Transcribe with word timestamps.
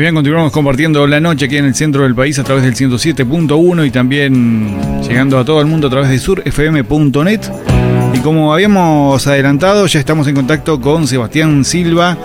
Bien, 0.00 0.14
continuamos 0.14 0.50
compartiendo 0.50 1.06
la 1.06 1.20
noche 1.20 1.44
aquí 1.44 1.58
en 1.58 1.66
el 1.66 1.74
centro 1.74 2.04
del 2.04 2.14
país 2.14 2.38
a 2.38 2.42
través 2.42 2.64
del 2.64 2.74
107.1 2.74 3.86
y 3.86 3.90
también 3.90 5.02
llegando 5.06 5.38
a 5.38 5.44
todo 5.44 5.60
el 5.60 5.66
mundo 5.66 5.88
a 5.88 5.90
través 5.90 6.08
de 6.08 6.18
surfm.net. 6.18 7.40
Y 8.14 8.18
como 8.20 8.54
habíamos 8.54 9.26
adelantado, 9.26 9.86
ya 9.86 10.00
estamos 10.00 10.26
en 10.26 10.36
contacto 10.36 10.80
con 10.80 11.06
Sebastián 11.06 11.66
Silva. 11.66 12.16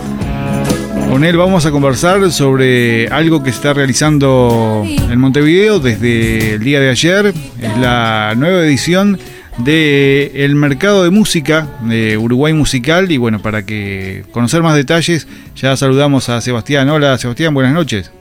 Con 1.10 1.22
él 1.22 1.36
vamos 1.36 1.66
a 1.66 1.70
conversar 1.70 2.32
sobre 2.32 3.08
algo 3.08 3.42
que 3.42 3.50
se 3.50 3.56
está 3.56 3.74
realizando 3.74 4.82
en 4.86 5.20
Montevideo 5.20 5.78
desde 5.78 6.54
el 6.54 6.64
día 6.64 6.80
de 6.80 6.88
ayer. 6.88 7.34
Es 7.60 7.76
la 7.76 8.32
nueva 8.38 8.62
edición 8.64 9.18
de 9.58 10.44
el 10.44 10.54
mercado 10.54 11.04
de 11.04 11.10
música 11.10 11.66
de 11.82 12.18
Uruguay 12.18 12.52
Musical 12.52 13.10
y 13.10 13.16
bueno, 13.16 13.40
para 13.40 13.64
que 13.64 14.24
conocer 14.32 14.62
más 14.62 14.76
detalles 14.76 15.26
ya 15.54 15.76
saludamos 15.76 16.28
a 16.28 16.40
Sebastián. 16.40 16.88
Hola 16.90 17.16
Sebastián, 17.18 17.54
buenas 17.54 17.72
noches. 17.72 18.12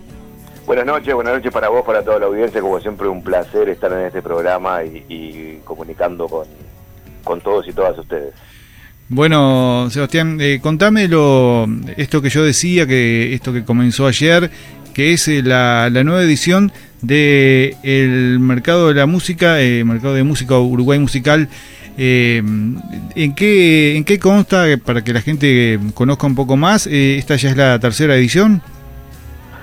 Buenas 0.66 0.85
noches, 0.85 1.14
buenas 1.14 1.36
noches 1.36 1.52
para 1.52 1.69
vos, 1.69 1.86
para 1.86 2.03
toda 2.03 2.19
la 2.19 2.25
audiencia, 2.25 2.59
como 2.59 2.80
siempre 2.80 3.08
un 3.08 3.23
placer 3.23 3.69
estar 3.69 3.92
en 3.92 4.08
este 4.08 4.23
programa 4.23 4.83
y, 4.83 5.59
comunicando 5.64 6.27
con, 6.27 6.47
con, 7.23 7.39
todos 7.42 7.67
y 7.67 7.73
todas 7.73 7.97
ustedes. 7.99 8.33
Bueno, 9.08 9.88
Sebastián, 9.92 10.39
eh, 10.42 10.59
contámelo, 10.64 11.67
esto 11.97 12.20
que 12.20 12.30
yo 12.30 12.44
decía, 12.44 12.88
que 12.88 13.36
esto 13.36 13.53
que 13.53 13.64
comenzó 13.64 14.08
ayer, 14.08 14.49
que 14.95 15.14
es 15.14 15.27
eh, 15.27 15.44
la, 15.44 15.92
la 15.92 16.03
nueva 16.03 16.23
edición 16.23 16.72
de 17.02 17.78
el 17.84 18.40
mercado 18.40 18.90
de 18.90 18.96
la 18.96 19.06
música, 19.06 19.62
eh, 19.62 19.84
mercado 19.84 20.14
de 20.14 20.24
música 20.24 20.58
Uruguay 20.60 21.00
musical. 21.00 21.50
Eh, 21.98 22.42
¿en, 23.16 23.36
qué, 23.36 23.96
¿En 23.96 24.04
qué 24.04 24.20
consta, 24.20 24.66
para 24.84 25.04
que 25.04 25.14
la 25.14 25.22
gente 25.22 25.80
conozca 25.94 26.28
un 26.28 26.36
poco 26.36 26.58
más? 26.58 26.88
Eh, 26.88 27.18
¿Esta 27.18 27.36
ya 27.36 27.50
es 27.50 27.58
la 27.58 27.80
tercera 27.80 28.16
edición? 28.16 28.62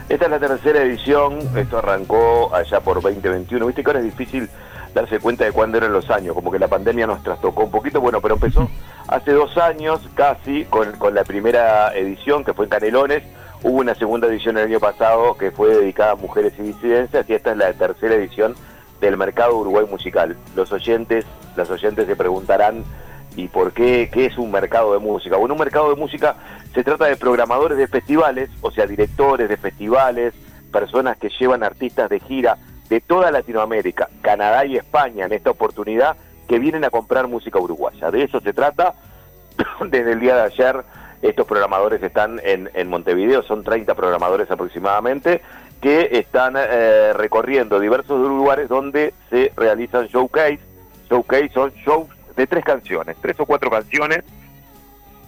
Esta 0.09 0.27
es 0.27 0.31
la 0.31 0.39
tercera 0.39 0.83
edición, 0.83 1.39
esto 1.57 1.79
arrancó 1.79 2.55
allá 2.55 2.81
por 2.81 3.01
2021. 3.01 3.67
Viste 3.67 3.83
que 3.83 3.91
ahora 3.91 4.01
es 4.01 4.07
difícil 4.07 4.49
darse 4.95 5.19
cuenta 5.21 5.45
de 5.45 5.53
cuándo 5.53 5.79
eran 5.79 5.93
los 5.93 6.11
años, 6.11 6.35
como 6.35 6.51
que 6.51 6.59
la 6.59 6.69
pandemia 6.69 7.07
nos 7.07 7.23
trastocó 7.23 7.65
un 7.65 7.71
poquito, 7.71 8.01
bueno, 8.01 8.21
pero 8.21 8.35
empezó 8.35 8.71
hace 9.09 9.33
dos 9.33 9.57
años 9.59 10.01
casi 10.15 10.65
con, 10.67 10.93
con 10.93 11.15
la 11.15 11.25
primera 11.25 11.95
edición 11.95 12.45
que 12.45 12.53
fue 12.53 12.67
en 12.67 12.71
Canelones, 12.71 13.23
Hubo 13.65 13.79
una 13.79 13.95
segunda 13.95 14.27
edición 14.27 14.59
el 14.59 14.67
año 14.67 14.81
pasado 14.81 15.37
que 15.37 15.53
fue 15.53 15.69
dedicada 15.69 16.13
a 16.13 16.17
mujeres 16.17 16.53
y 16.59 16.63
disidencias 16.63 17.31
y 17.31 17.35
esta 17.35 17.53
es 17.53 17.57
la 17.57 17.73
tercera 17.73 18.17
edición 18.17 18.57
del 19.01 19.17
mercado 19.17 19.57
Uruguay 19.57 19.87
musical. 19.89 20.37
Los 20.57 20.73
oyentes, 20.73 21.25
las 21.55 21.71
oyentes 21.71 22.09
se 22.09 22.17
preguntarán 22.17 22.83
¿y 23.37 23.47
por 23.47 23.73
qué 23.73 24.11
qué 24.13 24.27
es 24.27 24.37
un 24.37 24.51
mercado 24.51 24.95
de 24.95 24.99
música? 24.99 25.37
Bueno, 25.37 25.55
un 25.55 25.61
mercado 25.61 25.91
de 25.91 25.95
música 25.95 26.35
se 26.75 26.83
trata 26.83 27.05
de 27.05 27.17
programadores 27.17 27.79
de 27.79 27.87
festivales, 27.87 28.51
o 28.63 28.73
sea, 28.73 28.85
directores 28.87 29.49
de 29.49 29.57
festivales, 29.57 30.35
personas 30.73 31.17
que 31.17 31.29
llevan 31.29 31.63
artistas 31.63 32.11
de 32.11 32.19
gira 32.19 32.59
de 32.89 33.01
toda 33.01 33.31
Latinoamérica, 33.31 34.09
Canadá 34.23 34.65
y 34.67 34.77
España 34.77 35.27
en 35.27 35.33
esta 35.33 35.51
oportunidad 35.51 36.17
que 36.49 36.59
vienen 36.59 36.85
a 36.85 36.91
comprar 36.91 37.29
música 37.29 37.61
uruguaya. 37.61 38.11
De 38.11 38.25
eso 38.25 38.41
se 38.41 38.53
trata 38.53 38.95
desde 39.89 40.13
el 40.13 40.19
día 40.19 40.35
de 40.35 40.43
ayer 40.43 40.85
estos 41.23 41.47
programadores 41.47 42.03
están 42.03 42.41
en, 42.45 42.69
en 42.75 42.89
Montevideo, 42.89 43.43
son 43.45 43.63
30 43.63 43.95
programadores 43.95 44.51
aproximadamente, 44.51 45.41
que 45.81 46.11
están 46.13 46.55
eh, 46.57 47.13
recorriendo 47.15 47.81
diversos 47.81 48.21
lugares 48.21 48.69
donde 48.69 49.15
se 49.31 49.53
realizan 49.57 50.07
showcase. 50.07 50.61
Showcase 51.09 51.51
son 51.51 51.73
shows 51.85 52.09
de 52.37 52.47
tres 52.47 52.65
canciones, 52.65 53.17
tres 53.21 53.39
o 53.39 53.47
cuatro 53.47 53.71
canciones, 53.71 54.25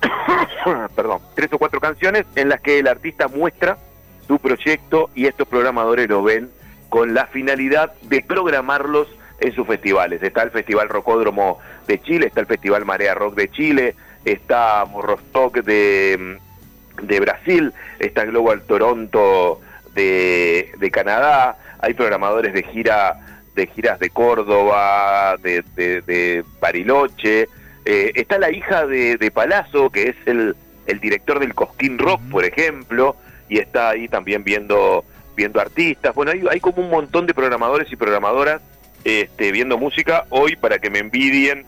perdón, 0.97 1.21
tres 1.35 1.53
o 1.53 1.59
cuatro 1.59 1.81
canciones 1.81 2.27
en 2.37 2.49
las 2.49 2.61
que 2.61 2.79
el 2.79 2.89
artista 2.89 3.29
muestra 3.29 3.79
su 4.27 4.39
proyecto 4.39 5.11
y 5.15 5.27
estos 5.27 5.47
programadores 5.47 6.09
lo 6.09 6.23
ven 6.23 6.51
con 6.89 7.15
la 7.15 7.27
finalidad 7.27 7.93
de 8.03 8.23
programarlos 8.23 9.09
en 9.41 9.53
sus 9.55 9.67
festivales. 9.67 10.23
Está 10.23 10.43
el 10.43 10.51
Festival 10.51 10.89
Rocódromo 10.89 11.59
de 11.87 12.01
Chile, 12.01 12.27
está 12.27 12.41
el 12.41 12.47
Festival 12.47 12.85
Marea 12.85 13.15
Rock 13.15 13.35
de 13.35 13.51
Chile, 13.51 13.95
está 14.25 14.85
Morrostock 14.85 15.63
de, 15.63 16.39
de 17.03 17.21
Brasil, 17.21 17.73
está 17.99 18.25
Global 18.25 18.63
Toronto 18.63 19.61
de, 19.95 20.73
de 20.79 20.91
Canadá, 20.91 21.57
hay 21.81 21.95
programadores 21.95 22.53
de 22.53 22.63
gira 22.65 23.21
de 23.55 23.69
giras 23.69 24.01
de 24.01 24.11
Córdoba, 24.11 25.37
de, 25.41 25.63
de, 25.77 26.45
Bariloche, 26.61 27.49
eh, 27.85 28.13
está 28.15 28.39
la 28.39 28.51
hija 28.51 28.85
de, 28.85 29.17
de 29.17 29.31
Palazzo, 29.31 29.91
que 29.91 30.09
es 30.09 30.17
el, 30.27 30.57
el 30.87 30.99
director 30.99 31.39
del 31.39 31.55
Cosquín 31.55 31.99
Rock, 31.99 32.21
por 32.33 32.45
ejemplo, 32.45 33.17
y 33.49 33.59
está 33.59 33.91
ahí 33.91 34.09
también 34.09 34.43
viendo 34.43 35.05
viendo 35.37 35.61
artistas. 35.61 36.15
Bueno, 36.15 36.33
hay, 36.33 36.43
hay 36.51 36.61
como 36.61 36.83
un 36.83 36.91
montón 36.91 37.27
de 37.27 37.35
programadores 37.35 37.91
y 37.91 37.97
programadoras 37.97 38.61
este, 39.05 39.53
viendo 39.53 39.79
música. 39.79 40.27
Hoy, 40.31 40.57
para 40.57 40.79
que 40.79 40.91
me 40.91 40.99
envidien, 40.99 41.65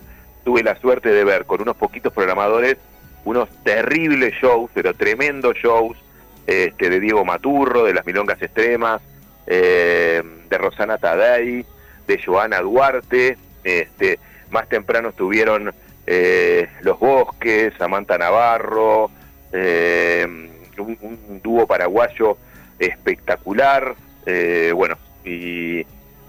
tuve 0.46 0.62
la 0.62 0.78
suerte 0.78 1.08
de 1.08 1.24
ver 1.24 1.44
con 1.44 1.60
unos 1.60 1.74
poquitos 1.76 2.12
programadores 2.12 2.76
unos 3.24 3.48
terribles 3.64 4.32
shows, 4.40 4.70
pero 4.72 4.94
tremendos 4.94 5.56
shows, 5.56 5.98
este, 6.46 6.88
de 6.88 7.00
Diego 7.00 7.24
Maturro, 7.24 7.82
de 7.82 7.92
las 7.92 8.06
Milongas 8.06 8.40
Extremas, 8.40 9.02
eh, 9.48 10.22
de 10.48 10.58
Rosana 10.58 10.98
Tadei, 10.98 11.66
de 12.06 12.22
Joana 12.24 12.60
Duarte, 12.60 13.36
este, 13.64 14.20
más 14.50 14.68
temprano 14.68 15.08
estuvieron 15.08 15.74
eh, 16.06 16.68
Los 16.82 17.00
Bosques, 17.00 17.74
Samantha 17.76 18.16
Navarro, 18.16 19.10
eh, 19.52 20.24
un, 20.78 21.40
dúo 21.42 21.66
paraguayo 21.66 22.38
espectacular, 22.78 23.96
bueno, 24.72 24.96
y, 25.24 25.80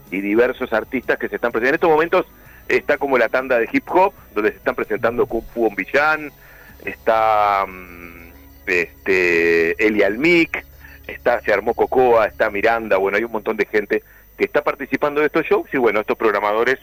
y 0.10 0.22
diversos 0.22 0.74
artistas 0.74 1.20
que 1.20 1.30
se 1.30 1.36
están 1.36 1.52
presentando. 1.52 1.70
En 1.70 1.76
estos 1.76 1.90
momentos 1.92 2.26
está 2.68 2.98
como 2.98 3.18
la 3.18 3.30
tanda 3.30 3.60
de 3.60 3.70
hip 3.72 3.90
hop, 3.90 4.14
donde 4.34 4.52
se 4.52 4.58
están 4.58 4.76
presentando 4.76 5.26
Kung 5.26 5.44
Fu 5.54 5.74
Villán, 5.76 6.32
está 6.86 7.66
mm, 7.68 8.32
este, 8.68 9.86
Eli 9.86 10.04
Almic, 10.04 10.66
está, 11.08 11.42
se 11.42 11.54
armó 11.54 11.74
Cocoa, 11.74 12.26
está 12.26 12.50
Miranda, 12.50 12.98
bueno, 12.98 13.18
hay 13.18 13.24
un 13.24 13.32
montón 13.32 13.58
de 13.58 13.66
gente 13.66 14.04
que 14.38 14.46
está 14.46 14.64
participando 14.64 15.22
de 15.22 15.28
estos 15.28 15.46
shows 15.46 15.68
y 15.74 15.78
bueno, 15.78 16.02
estos 16.02 16.18
programadores 16.18 16.80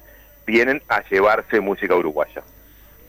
vienen 0.47 0.83
a 0.89 1.03
llevarse 1.09 1.61
música 1.61 1.95
uruguaya. 1.95 2.43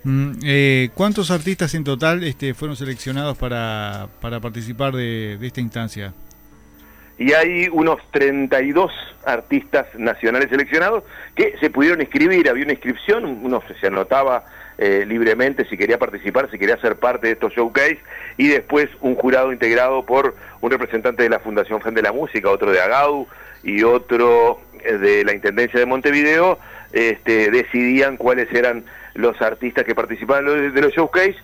Mm, 0.03 0.33
eh, 0.43 0.89
¿Cuántos 0.93 1.31
artistas 1.31 1.73
en 1.73 1.83
total 1.83 2.23
este, 2.23 2.53
fueron 2.53 2.77
seleccionados 2.77 3.37
para, 3.37 4.07
para 4.21 4.39
participar 4.39 4.93
de 4.93 5.39
esta 5.41 5.61
instancia? 5.61 6.13
Y 7.17 7.33
hay 7.33 7.69
unos 7.71 7.99
32 8.11 8.91
artistas 9.25 9.87
nacionales 9.97 10.49
seleccionados 10.49 11.03
que 11.35 11.55
se 11.59 11.69
pudieron 11.69 12.01
inscribir, 12.01 12.49
había 12.49 12.63
una 12.63 12.73
inscripción, 12.73 13.25
uno 13.43 13.63
se 13.79 13.87
anotaba 13.87 14.45
eh, 14.77 15.05
libremente 15.07 15.65
si 15.65 15.77
quería 15.77 15.97
participar, 15.97 16.51
si 16.51 16.59
quería 16.59 16.77
ser 16.77 16.97
parte 16.97 17.27
de 17.27 17.33
estos 17.33 17.53
showcase, 17.53 17.99
y 18.35 18.49
después 18.49 18.89
un 18.99 19.15
jurado 19.15 19.53
integrado 19.53 20.05
por 20.05 20.35
un 20.59 20.71
representante 20.71 21.23
de 21.23 21.29
la 21.29 21.39
Fundación 21.39 21.81
Fan 21.81 21.93
de 21.93 22.01
la 22.01 22.11
Música, 22.11 22.49
otro 22.49 22.71
de 22.71 22.81
Agau 22.81 23.27
y 23.63 23.83
otro 23.83 24.59
eh, 24.83 24.97
de 24.97 25.23
la 25.23 25.33
Intendencia 25.33 25.79
de 25.79 25.85
Montevideo, 25.85 26.59
este, 26.91 27.49
decidían 27.51 28.17
cuáles 28.17 28.53
eran 28.53 28.83
los 29.13 29.41
artistas 29.41 29.85
que 29.85 29.95
participaban 29.95 30.73
de 30.73 30.81
los 30.81 30.93
showcase, 30.93 31.37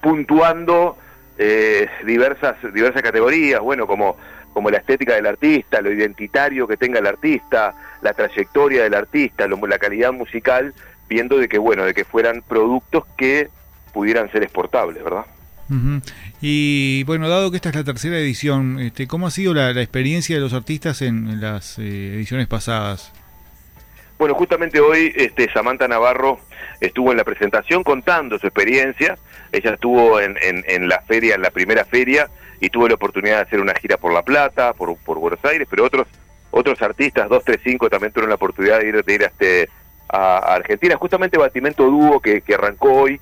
puntuando 0.00 0.98
eh, 1.38 1.88
diversas, 2.04 2.56
diversas 2.74 3.02
categorías, 3.02 3.60
bueno, 3.60 3.86
como 3.86 4.16
como 4.52 4.70
la 4.70 4.78
estética 4.78 5.14
del 5.14 5.26
artista, 5.26 5.80
lo 5.80 5.92
identitario 5.92 6.66
que 6.66 6.76
tenga 6.76 6.98
el 6.98 7.06
artista, 7.06 7.74
la 8.02 8.12
trayectoria 8.12 8.82
del 8.82 8.94
artista, 8.94 9.46
la 9.46 9.78
calidad 9.78 10.12
musical, 10.12 10.74
viendo 11.08 11.38
de 11.38 11.48
que 11.48 11.58
bueno, 11.58 11.84
de 11.84 11.94
que 11.94 12.04
fueran 12.04 12.42
productos 12.42 13.04
que 13.16 13.48
pudieran 13.92 14.30
ser 14.30 14.42
exportables, 14.42 15.02
¿verdad? 15.02 15.26
Y 16.40 17.04
bueno, 17.04 17.28
dado 17.28 17.50
que 17.50 17.56
esta 17.56 17.68
es 17.68 17.76
la 17.76 17.84
tercera 17.84 18.18
edición, 18.18 18.80
este, 18.80 19.06
¿cómo 19.06 19.28
ha 19.28 19.30
sido 19.30 19.54
la, 19.54 19.70
experiencia 19.70 20.34
de 20.34 20.42
los 20.42 20.52
artistas 20.52 21.00
en, 21.00 21.40
las 21.40 21.78
eh, 21.78 22.14
ediciones 22.14 22.48
pasadas? 22.48 23.12
Bueno, 24.18 24.34
justamente 24.34 24.80
hoy 24.80 25.12
este, 25.16 25.50
Samantha 25.52 25.86
Navarro 25.86 26.40
estuvo 26.80 27.12
en 27.12 27.18
la 27.18 27.24
presentación 27.24 27.84
contando 27.84 28.38
su 28.38 28.46
experiencia. 28.46 29.16
Ella 29.52 29.74
estuvo 29.74 30.20
en, 30.20 30.36
en, 30.40 30.88
la 30.88 31.00
feria, 31.02 31.36
en 31.36 31.42
la 31.42 31.50
primera 31.50 31.84
feria, 31.84 32.28
y 32.60 32.68
tuvo 32.68 32.88
la 32.88 32.94
oportunidad 32.94 33.36
de 33.36 33.42
hacer 33.42 33.60
una 33.60 33.74
gira 33.74 33.96
por 33.96 34.12
La 34.12 34.22
Plata, 34.22 34.72
por, 34.74 34.96
por 34.98 35.18
Buenos 35.18 35.44
Aires, 35.44 35.66
pero 35.68 35.84
otros 35.84 36.06
otros 36.50 36.80
artistas, 36.82 37.28
235, 37.28 37.88
también 37.88 38.12
tuvieron 38.12 38.30
la 38.30 38.34
oportunidad 38.34 38.80
de 38.80 38.88
ir, 38.88 39.04
de 39.04 39.14
ir 39.14 39.22
a, 39.22 39.26
este, 39.26 39.68
a, 40.08 40.38
Argentina. 40.54 40.96
Justamente 40.96 41.38
Batimento 41.38 41.84
Dúo, 41.84 42.20
que, 42.20 42.40
que 42.42 42.54
arrancó 42.54 42.92
hoy, 42.92 43.20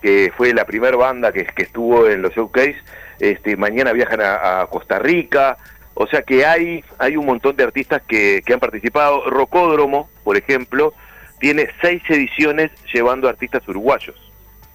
que 0.00 0.32
fue 0.36 0.54
la 0.54 0.64
primera 0.64 0.96
banda 0.96 1.32
que, 1.32 1.44
que 1.44 1.62
estuvo 1.64 2.08
en 2.08 2.22
los 2.22 2.32
showcase, 2.34 2.76
este, 3.20 3.56
mañana 3.56 3.92
viajan 3.92 4.20
a, 4.20 4.62
a 4.62 4.66
Costa 4.68 4.98
Rica, 4.98 5.58
o 5.94 6.06
sea 6.06 6.22
que 6.22 6.46
hay, 6.46 6.82
hay 6.98 7.16
un 7.16 7.26
montón 7.26 7.54
de 7.56 7.64
artistas 7.64 8.02
que, 8.08 8.42
que 8.44 8.54
han 8.54 8.60
participado. 8.60 9.28
Rocódromo, 9.28 10.08
por 10.24 10.36
ejemplo, 10.36 10.94
tiene 11.38 11.68
seis 11.82 12.02
ediciones 12.08 12.70
llevando 12.92 13.28
artistas 13.28 13.66
uruguayos. 13.68 14.31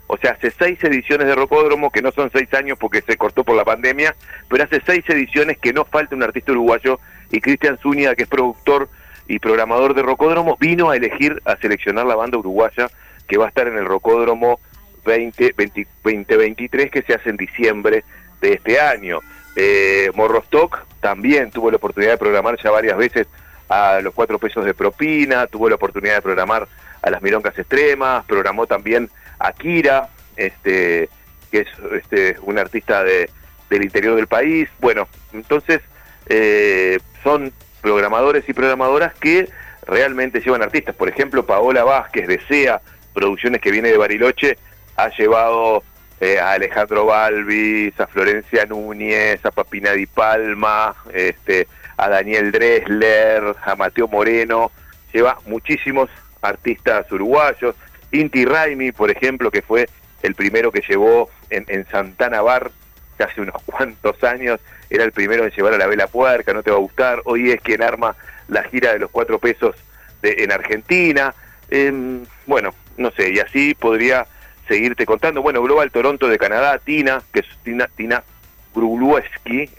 O 0.08 0.18
sea, 0.18 0.32
hace 0.32 0.52
seis 0.52 0.82
ediciones 0.84 1.28
de 1.28 1.36
Rocódromo, 1.36 1.92
que 1.92 2.02
no 2.02 2.12
son 2.12 2.32
seis 2.32 2.54
años 2.54 2.78
porque 2.80 3.02
se 3.02 3.18
cortó 3.18 3.44
por 3.44 3.56
la 3.56 3.66
pandemia, 3.66 4.16
pero 4.50 4.64
hace 4.64 4.82
seis 4.86 5.04
ediciones 5.08 5.58
que 5.58 5.74
no 5.74 5.84
falta 5.84 6.16
un 6.16 6.24
artista 6.24 6.54
uruguayo 6.54 7.00
y 7.30 7.42
Cristian 7.42 7.78
Zúñiga, 7.78 8.16
que 8.16 8.24
es 8.24 8.30
productor 8.30 8.90
y 9.28 9.40
programador 9.40 9.94
de 9.94 10.02
Rocódromo, 10.02 10.58
vino 10.60 10.90
a 10.90 10.96
elegir, 10.96 11.42
a 11.44 11.58
seleccionar 11.58 12.06
la 12.06 12.16
banda 12.16 12.38
uruguaya 12.38 12.90
que 13.28 13.38
va 13.38 13.46
a 13.46 13.50
estar 13.50 13.68
en 13.68 13.78
el 13.78 13.86
Rocódromo 13.86 14.62
20, 15.06 15.54
2023 16.04 16.92
que 16.92 17.02
se 17.02 17.14
hace 17.14 17.30
en 17.30 17.38
diciembre 17.38 18.06
de 18.42 18.54
este 18.54 18.80
año. 18.80 19.20
Eh, 19.56 20.12
Morrostock 20.16 20.86
también 21.02 21.52
tuvo 21.52 21.72
la 21.72 21.78
oportunidad 21.78 22.12
de 22.14 22.18
programar 22.18 22.58
ya 22.62 22.72
varias 22.72 22.98
veces 22.98 23.28
a 23.70 24.00
los 24.02 24.14
cuatro 24.14 24.40
pesos 24.40 24.64
de 24.64 24.74
propina, 24.74 25.48
tuvo 25.48 25.68
la 25.68 25.76
oportunidad 25.76 26.16
de 26.16 26.22
programar 26.22 26.68
a 27.02 27.10
las 27.10 27.22
milongas 27.22 27.58
extremas, 27.58 28.26
programó 28.26 28.68
también 28.68 29.10
a 29.40 29.52
Kira, 29.54 30.10
este, 30.36 31.10
que 31.52 31.60
es 31.62 31.68
este, 31.94 32.38
un 32.42 32.58
artista 32.58 33.04
de, 33.04 33.30
del 33.70 33.84
interior 33.84 34.16
del 34.16 34.28
país. 34.28 34.70
Bueno, 34.80 35.08
entonces 35.34 35.82
eh, 36.28 37.00
son 37.24 37.52
programadores 37.82 38.48
y 38.48 38.54
programadoras 38.54 39.14
que 39.16 39.50
realmente 39.86 40.42
llevan 40.42 40.62
artistas. 40.62 40.96
Por 40.96 41.10
ejemplo, 41.10 41.46
Paola 41.46 41.84
Vázquez 41.84 42.28
de 42.28 42.40
SEA, 42.48 42.82
Producciones 43.14 43.62
que 43.62 43.72
viene 43.72 43.90
de 43.90 43.98
Bariloche, 43.98 44.58
ha 44.96 45.10
llevado 45.10 45.84
eh, 46.20 46.40
a 46.40 46.52
Alejandro 46.52 47.06
Balvis, 47.06 48.00
a 48.00 48.08
Florencia 48.08 48.66
Núñez, 48.66 49.44
a 49.44 49.52
Papina 49.52 49.92
Di 49.94 50.06
Palma, 50.06 50.96
este, 51.14 51.68
a 51.98 52.10
Daniel 52.10 52.52
Dresler, 52.52 53.56
a 53.64 53.76
Mateo 53.76 54.08
Moreno, 54.08 54.72
lleva 55.12 55.40
muchísimos 55.48 56.10
artistas 56.42 57.12
uruguayos, 57.12 57.76
Inti 58.12 58.46
Raimi, 58.46 58.92
por 58.92 59.12
ejemplo, 59.12 59.52
que 59.52 59.62
fue 59.62 59.90
el 60.22 60.36
primero 60.36 60.72
que 60.72 60.82
llevó 60.88 61.30
en, 61.50 61.66
en 61.68 61.86
Santana 61.88 62.42
Bar, 62.42 62.72
hace 63.20 63.42
unos 63.42 63.62
cuantos 63.66 64.24
años 64.24 64.60
era 64.90 65.04
el 65.04 65.12
primero 65.12 65.44
en 65.44 65.52
llevar 65.52 65.74
a 65.74 65.78
la 65.78 65.88
vela 65.88 66.08
puerca, 66.08 66.54
no 66.54 66.64
te 66.64 66.72
va 66.72 66.78
a 66.78 66.82
gustar, 66.82 67.22
hoy 67.26 67.52
es 67.52 67.62
quien 67.62 67.82
arma 67.82 68.16
la 68.48 68.64
gira 68.64 68.94
de 68.94 69.00
los 69.00 69.12
cuatro 69.12 69.40
pesos 69.40 69.76
de, 70.22 70.36
en 70.40 70.52
Argentina, 70.52 71.34
em, 71.70 72.24
bueno, 72.46 72.74
no 72.98 73.12
sé, 73.12 73.34
y 73.34 73.40
así 73.40 73.76
podría 73.76 74.26
seguirte 74.68 75.06
contando. 75.06 75.42
Bueno, 75.42 75.62
Global 75.62 75.92
Toronto 75.92 76.28
de 76.28 76.38
Canadá, 76.38 76.80
Tina, 76.80 77.22
que 77.34 77.42
es 77.42 77.48
Tina, 77.64 77.90
Tina 77.96 78.24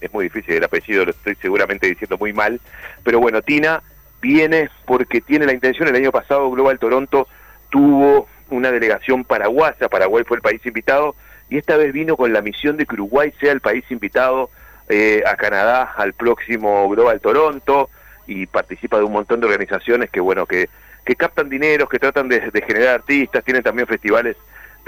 es 0.01 0.13
muy 0.13 0.25
difícil 0.25 0.55
el 0.55 0.65
apellido, 0.65 1.05
lo 1.05 1.11
estoy 1.13 1.37
seguramente 1.37 1.87
diciendo 1.87 2.19
muy 2.19 2.33
mal, 2.33 2.61
pero 3.05 3.21
bueno, 3.21 3.43
Tina 3.43 3.83
viene 4.21 4.71
porque 4.85 5.21
tiene 5.21 5.47
la 5.47 5.53
intención, 5.53 5.89
el 5.89 5.97
año 5.97 6.13
pasado 6.13 6.51
Global 6.51 6.79
Toronto 6.79 7.29
tuvo 7.71 8.29
una 8.51 8.71
delegación 8.73 9.25
paraguaya, 9.25 9.89
Paraguay 9.89 10.25
fue 10.27 10.37
el 10.39 10.43
país 10.43 10.65
invitado, 10.65 11.15
y 11.51 11.59
esta 11.59 11.77
vez 11.77 11.93
vino 11.93 12.17
con 12.17 12.33
la 12.33 12.43
misión 12.43 12.77
de 12.77 12.87
que 12.87 12.95
Uruguay 12.95 13.33
sea 13.41 13.53
el 13.53 13.61
país 13.61 13.85
invitado 13.91 14.51
eh, 14.89 15.23
a 15.27 15.37
Canadá 15.37 15.93
al 15.97 16.15
próximo 16.15 16.89
Global 16.89 17.21
Toronto, 17.21 17.91
y 18.27 18.47
participa 18.47 18.99
de 18.99 19.05
un 19.05 19.13
montón 19.13 19.41
de 19.41 19.47
organizaciones 19.47 20.11
que, 20.11 20.21
bueno, 20.21 20.47
que, 20.47 20.69
que 21.05 21.17
captan 21.17 21.49
dineros, 21.49 21.89
que 21.89 21.99
tratan 21.99 22.29
de 22.29 22.63
generar 22.67 22.97
artistas, 22.97 23.45
tienen 23.45 23.63
también 23.63 23.87
festivales 23.87 24.37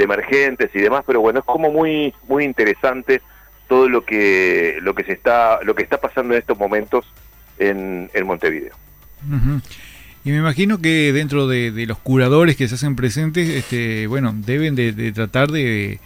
emergentes 0.03 0.71
y 0.75 0.81
demás, 0.81 1.05
pero 1.07 1.21
bueno, 1.21 1.41
es 1.41 1.45
como 1.45 1.71
muy 1.71 2.15
muy 2.29 2.45
interesante 2.45 3.21
todo 3.69 3.89
lo 3.89 4.05
que 4.05 4.79
lo 4.81 4.95
que 4.95 5.05
se 5.05 5.13
está 5.13 5.61
lo 5.63 5.75
que 5.75 5.83
está 5.83 6.01
pasando 6.01 6.35
en 6.35 6.41
estos 6.41 6.59
momentos 6.59 7.07
en, 7.59 8.11
en 8.13 8.27
Montevideo. 8.27 8.75
Y 10.25 10.31
me 10.31 10.37
imagino 10.37 10.81
que 10.81 11.13
dentro 11.13 11.49
de, 11.49 11.87
los 11.87 11.99
curadores 11.99 12.57
que 12.57 12.69
se 12.69 12.75
hacen 12.75 12.97
presentes, 12.97 13.49
este, 13.49 14.07
bueno, 14.07 14.35
deben 14.35 14.75
de, 14.75 15.13
tratar 15.13 15.51
de, 15.51 15.99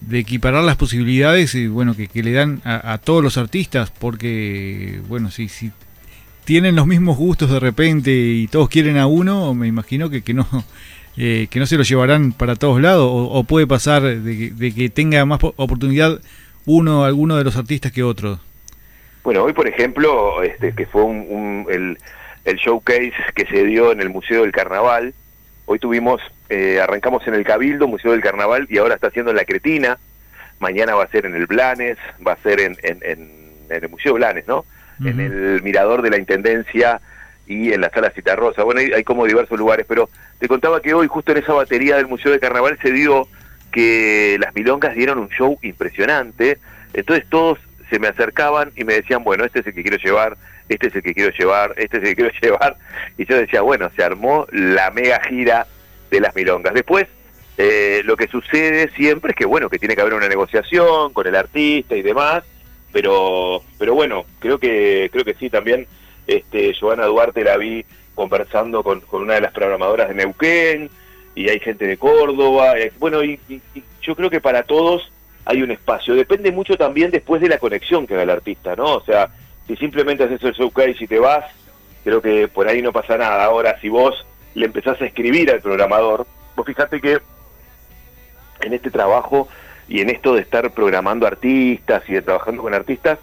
de, 0.00 0.18
equiparar 0.18 0.64
las 0.64 0.76
posibilidades 0.76 1.54
y 1.54 1.68
bueno 1.68 1.94
que, 1.94 2.08
le 2.22 2.32
dan 2.32 2.60
a, 2.64 2.98
todos 2.98 3.22
los 3.22 3.38
artistas, 3.38 3.92
porque 3.92 5.00
bueno, 5.08 5.30
si, 5.30 5.48
si 5.48 5.70
tienen 6.44 6.74
los 6.74 6.86
mismos 6.86 7.16
gustos 7.16 7.50
de 7.50 7.60
repente 7.60 8.10
y 8.10 8.48
todos 8.48 8.68
quieren 8.68 8.96
a 8.96 9.06
uno, 9.06 9.54
me 9.54 9.68
imagino 9.68 10.10
que, 10.10 10.22
que 10.22 10.34
no 10.34 10.46
eh, 11.16 11.48
que 11.50 11.58
no 11.58 11.66
se 11.66 11.76
lo 11.76 11.82
llevarán 11.82 12.32
para 12.32 12.54
todos 12.54 12.80
lados 12.80 13.08
o, 13.10 13.44
puede 13.44 13.66
pasar 13.66 14.02
de 14.02 14.72
que, 14.74 14.88
tenga 14.88 15.24
más 15.24 15.40
oportunidad 15.42 16.20
uno, 16.64 17.04
alguno 17.04 17.36
de 17.36 17.44
los 17.44 17.56
artistas 17.56 17.92
que 17.92 18.02
otro? 18.02 18.38
Bueno, 19.24 19.42
hoy 19.42 19.52
por 19.52 19.66
ejemplo, 19.66 20.42
este, 20.42 20.72
que 20.74 20.86
fue 20.86 21.02
un, 21.02 21.66
el, 21.70 21.98
el, 22.48 22.56
showcase 22.56 23.14
que 23.34 23.46
se 23.46 23.64
dio 23.64 23.92
en 23.92 24.00
el 24.00 24.10
Museo 24.10 24.42
del 24.42 24.52
Carnaval, 24.52 25.14
hoy 25.66 25.78
tuvimos, 25.78 26.20
eh, 26.48 26.80
arrancamos 26.80 27.26
en 27.26 27.34
el 27.34 27.44
Cabildo, 27.44 27.88
Museo 27.88 28.12
del 28.12 28.20
Carnaval, 28.20 28.66
y 28.70 28.78
ahora 28.78 28.94
está 28.94 29.08
haciendo 29.08 29.30
en 29.30 29.36
la 29.36 29.44
Cretina, 29.44 29.98
mañana 30.58 30.94
va 30.94 31.04
a 31.04 31.08
ser 31.08 31.26
en 31.26 31.34
el 31.34 31.46
Blanes, 31.46 31.98
va 32.26 32.32
a 32.32 32.36
ser 32.36 32.60
en, 32.60 32.76
en, 32.82 32.98
en, 33.02 33.38
el 33.70 33.88
Museo 33.88 34.14
Blanes, 34.14 34.46
¿no? 34.48 34.64
En 35.04 35.20
el 35.20 35.62
Mirador 35.62 36.02
de 36.02 36.10
la 36.10 36.18
Intendencia 36.18 37.00
y 37.46 37.72
en 37.72 37.80
la 37.80 37.90
sala 37.90 38.10
Citarrosa. 38.10 38.64
Bueno, 38.64 38.80
hay, 38.80 39.04
como 39.04 39.26
diversos 39.26 39.58
lugares, 39.58 39.86
pero 39.88 40.08
te 40.38 40.48
contaba 40.48 40.82
que 40.82 40.92
hoy 40.92 41.06
justo 41.06 41.32
en 41.32 41.38
esa 41.38 41.52
batería 41.52 41.96
del 41.96 42.08
Museo 42.08 42.32
de 42.32 42.40
Carnaval 42.40 42.78
se 42.82 42.90
dio 42.90 43.28
que 43.70 44.36
las 44.40 44.54
milongas 44.54 44.94
dieron 44.94 45.18
un 45.18 45.28
show 45.28 45.58
impresionante, 45.62 46.58
entonces 46.94 47.26
todos 47.28 47.58
se 47.90 47.98
me 47.98 48.08
acercaban 48.08 48.72
y 48.76 48.84
me 48.84 48.94
decían, 48.94 49.24
bueno, 49.24 49.44
este 49.44 49.60
es 49.60 49.66
el 49.66 49.74
que 49.74 49.82
quiero 49.82 49.98
llevar, 49.98 50.36
este 50.68 50.88
es 50.88 50.96
el 50.96 51.02
que 51.02 51.14
quiero 51.14 51.30
llevar, 51.30 51.74
este 51.76 51.98
es 51.98 52.02
el 52.02 52.08
que 52.10 52.16
quiero 52.16 52.30
llevar, 52.42 52.76
y 53.16 53.24
yo 53.26 53.36
decía, 53.36 53.62
bueno, 53.62 53.90
se 53.94 54.02
armó 54.02 54.46
la 54.52 54.90
mega 54.90 55.20
gira 55.28 55.66
de 56.10 56.20
las 56.20 56.34
milongas. 56.34 56.74
Después, 56.74 57.06
eh, 57.56 58.02
lo 58.04 58.16
que 58.16 58.28
sucede 58.28 58.90
siempre 58.90 59.32
es 59.32 59.36
que, 59.36 59.46
bueno, 59.46 59.68
que 59.68 59.78
tiene 59.78 59.94
que 59.94 60.00
haber 60.00 60.14
una 60.14 60.28
negociación 60.28 61.12
con 61.12 61.26
el 61.26 61.34
artista 61.34 61.96
y 61.96 62.02
demás, 62.02 62.44
pero, 62.92 63.62
pero 63.78 63.94
bueno, 63.94 64.24
creo 64.38 64.58
que, 64.58 65.08
creo 65.12 65.24
que 65.24 65.34
sí, 65.34 65.50
también 65.50 65.86
este, 66.26 66.74
Joana 66.78 67.06
Duarte 67.06 67.42
la 67.42 67.56
vi 67.56 67.84
conversando 68.14 68.82
con, 68.82 69.02
una 69.12 69.34
de 69.34 69.40
las 69.40 69.52
programadoras 69.52 70.08
de 70.08 70.14
Neuquén, 70.14 70.90
y 71.34 71.48
hay 71.48 71.60
gente 71.60 71.86
de 71.86 71.96
Córdoba. 71.96 72.74
Bueno, 72.98 73.22
y, 73.22 73.38
yo 74.02 74.16
creo 74.16 74.28
que 74.28 74.40
para 74.40 74.64
todos 74.64 75.10
hay 75.44 75.62
un 75.62 75.70
espacio. 75.70 76.14
Depende 76.14 76.50
mucho 76.50 76.76
también 76.76 77.10
después 77.10 77.40
de 77.40 77.48
la 77.48 77.58
conexión 77.58 78.06
que 78.06 78.14
haga 78.14 78.24
el 78.24 78.30
artista, 78.30 78.74
¿no? 78.74 78.96
O 78.96 79.04
sea, 79.04 79.30
si 79.68 79.76
simplemente 79.76 80.24
haces 80.24 80.42
el 80.42 80.54
showcase 80.54 80.96
y 80.98 81.06
te 81.06 81.20
vas, 81.20 81.44
creo 82.02 82.20
que 82.20 82.48
por 82.48 82.66
ahí 82.66 82.82
no 82.82 82.92
pasa 82.92 83.16
nada. 83.16 83.44
Ahora, 83.44 83.78
si 83.80 83.88
vos 83.88 84.26
le 84.54 84.66
empezás 84.66 85.00
a 85.00 85.04
escribir 85.04 85.50
al 85.50 85.60
programador, 85.60 86.26
vos 86.56 86.66
fíjate 86.66 87.00
que 87.00 87.18
en 88.62 88.72
este 88.72 88.90
trabajo 88.90 89.48
y 89.86 90.00
en 90.00 90.10
esto 90.10 90.34
de 90.34 90.40
estar 90.40 90.70
programando 90.72 91.26
artistas 91.26 92.02
y 92.08 92.14
de 92.14 92.22
trabajando 92.22 92.62
con 92.62 92.74
artistas, 92.74 93.18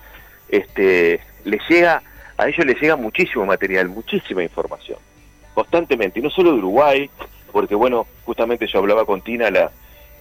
este, 0.49 1.19
le 1.43 1.59
llega 1.67 2.01
a 2.37 2.47
ellos 2.47 2.65
les 2.65 2.79
llega 2.79 2.95
muchísimo 2.95 3.45
material, 3.45 3.89
muchísima 3.89 4.43
información, 4.43 4.99
constantemente, 5.53 6.19
y 6.19 6.23
no 6.23 6.29
solo 6.29 6.51
de 6.51 6.57
Uruguay, 6.57 7.09
porque 7.51 7.75
bueno, 7.75 8.05
justamente 8.25 8.67
yo 8.67 8.79
hablaba 8.79 9.05
con 9.05 9.21
Tina, 9.21 9.49
la, 9.49 9.71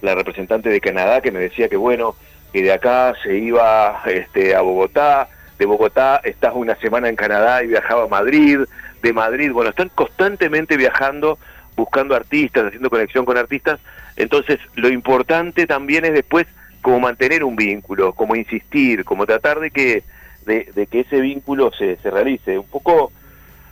la 0.01 0.15
representante 0.15 0.69
de 0.69 0.79
Canadá, 0.79 1.21
que 1.21 1.31
me 1.31 1.39
decía 1.39 1.67
que 1.67 1.75
bueno, 1.75 2.15
que 2.53 2.61
de 2.61 2.71
acá 2.71 3.13
se 3.21 3.37
iba 3.37 4.01
este, 4.05 4.55
a 4.55 4.61
Bogotá, 4.61 5.27
de 5.57 5.65
Bogotá 5.65 6.21
estás 6.23 6.53
una 6.55 6.75
semana 6.75 7.09
en 7.09 7.15
Canadá 7.15 7.63
y 7.63 7.67
viajaba 7.67 8.03
a 8.03 8.07
Madrid, 8.07 8.59
de 9.01 9.13
Madrid, 9.13 9.51
bueno, 9.51 9.69
están 9.69 9.89
constantemente 9.89 10.77
viajando, 10.77 11.37
buscando 11.75 12.15
artistas, 12.15 12.65
haciendo 12.65 12.89
conexión 12.89 13.25
con 13.25 13.37
artistas, 13.37 13.79
entonces 14.15 14.59
lo 14.75 14.89
importante 14.89 15.67
también 15.67 16.05
es 16.05 16.13
después 16.13 16.47
como 16.81 16.99
mantener 16.99 17.43
un 17.43 17.55
vínculo, 17.55 18.13
como 18.13 18.35
insistir, 18.35 19.03
como 19.03 19.25
tratar 19.25 19.59
de 19.59 19.71
que 19.71 20.03
de, 20.45 20.87
que 20.89 20.99
ese 21.01 21.19
vínculo 21.19 21.71
se, 21.71 21.97
se 21.97 22.11
realice. 22.11 22.57
Un 22.57 22.67
poco 22.67 23.11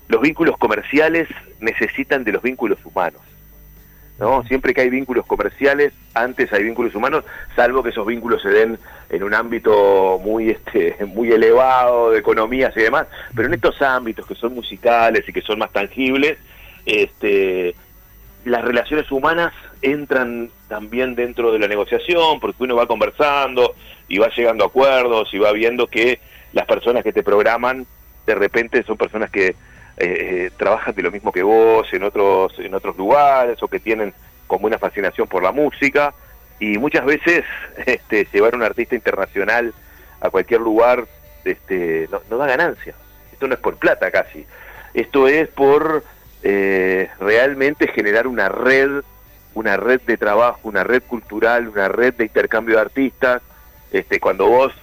los 0.07 0.21
vínculos 0.21 0.57
comerciales 0.57 1.27
necesitan 1.59 2.23
de 2.23 2.31
los 2.31 2.41
vínculos 2.41 2.79
humanos. 2.83 3.21
¿No? 4.19 4.43
Siempre 4.43 4.73
que 4.73 4.81
hay 4.81 4.89
vínculos 4.89 5.25
comerciales, 5.25 5.93
antes 6.13 6.51
hay 6.53 6.63
vínculos 6.63 6.93
humanos, 6.95 7.23
salvo 7.55 7.83
que 7.83 7.89
esos 7.89 8.05
vínculos 8.05 8.41
se 8.41 8.49
den 8.49 8.79
en 9.09 9.23
un 9.23 9.33
ámbito 9.33 10.19
muy 10.23 10.49
este 10.49 10.97
muy 11.07 11.31
elevado 11.31 12.11
de 12.11 12.19
economías 12.19 12.75
y 12.77 12.81
demás, 12.81 13.07
pero 13.35 13.47
en 13.47 13.55
estos 13.55 13.81
ámbitos 13.81 14.25
que 14.25 14.35
son 14.35 14.53
musicales 14.53 15.27
y 15.27 15.33
que 15.33 15.41
son 15.41 15.59
más 15.59 15.71
tangibles, 15.71 16.37
Este, 16.85 17.75
las 18.45 18.63
relaciones 18.63 19.09
humanas 19.11 19.53
entran 19.81 20.49
también 20.67 21.15
dentro 21.15 21.51
de 21.51 21.59
la 21.59 21.67
negociación, 21.67 22.39
porque 22.39 22.63
uno 22.63 22.75
va 22.75 22.87
conversando 22.87 23.75
y 24.07 24.17
va 24.17 24.29
llegando 24.35 24.65
a 24.65 24.67
acuerdos 24.67 25.33
y 25.33 25.37
va 25.39 25.51
viendo 25.53 25.87
que 25.87 26.19
las 26.51 26.65
personas 26.65 27.03
que 27.03 27.13
te 27.13 27.23
programan 27.23 27.85
de 28.25 28.35
repente 28.35 28.83
son 28.83 28.97
personas 28.97 29.29
que 29.29 29.55
eh, 29.97 30.05
eh, 30.07 30.51
trabajan 30.57 30.95
de 30.95 31.03
lo 31.03 31.11
mismo 31.11 31.31
que 31.31 31.43
vos 31.43 31.87
en 31.93 32.03
otros 32.03 32.57
en 32.57 32.73
otros 32.73 32.97
lugares 32.97 33.61
o 33.61 33.67
que 33.67 33.79
tienen 33.79 34.13
como 34.47 34.65
una 34.65 34.79
fascinación 34.79 35.27
por 35.27 35.43
la 35.43 35.51
música 35.51 36.13
y 36.59 36.77
muchas 36.77 37.05
veces 37.05 37.43
este, 37.85 38.27
llevar 38.31 38.53
a 38.53 38.57
un 38.57 38.63
artista 38.63 38.95
internacional 38.95 39.73
a 40.21 40.29
cualquier 40.29 40.61
lugar 40.61 41.05
este, 41.43 42.07
no, 42.29 42.37
da 42.37 42.47
ganancia. 42.47 42.95
Esto 43.31 43.47
no 43.47 43.53
es 43.53 43.59
por 43.59 43.75
plata 43.75 44.09
casi. 44.11 44.45
Esto 44.93 45.27
es 45.27 45.49
por 45.49 46.03
eh, 46.43 47.09
realmente 47.19 47.87
generar 47.87 48.27
una 48.27 48.47
red, 48.47 49.03
una 49.53 49.75
red 49.75 50.01
de 50.01 50.17
trabajo, 50.17 50.59
una 50.63 50.83
red 50.83 51.03
cultural, 51.03 51.67
una 51.67 51.89
red 51.89 52.13
de 52.13 52.25
intercambio 52.25 52.75
de 52.75 52.81
artistas. 52.81 53.41
Este, 53.91 54.19
cuando 54.19 54.47
vos, 54.47 54.73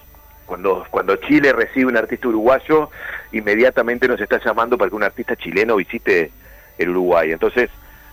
cuando, 0.89 1.15
Chile 1.27 1.53
recibe 1.53 1.87
un 1.87 1.97
artista 1.97 2.27
uruguayo, 2.27 2.89
inmediatamente 3.31 4.07
nos 4.07 4.19
está 4.19 4.39
llamando 4.43 4.77
para 4.77 4.89
que 4.89 4.95
un 4.95 5.03
artista 5.03 5.35
chileno 5.35 5.75
visite 5.77 6.31
el 6.77 6.89
Uruguay. 6.89 7.31
Entonces, 7.31 7.69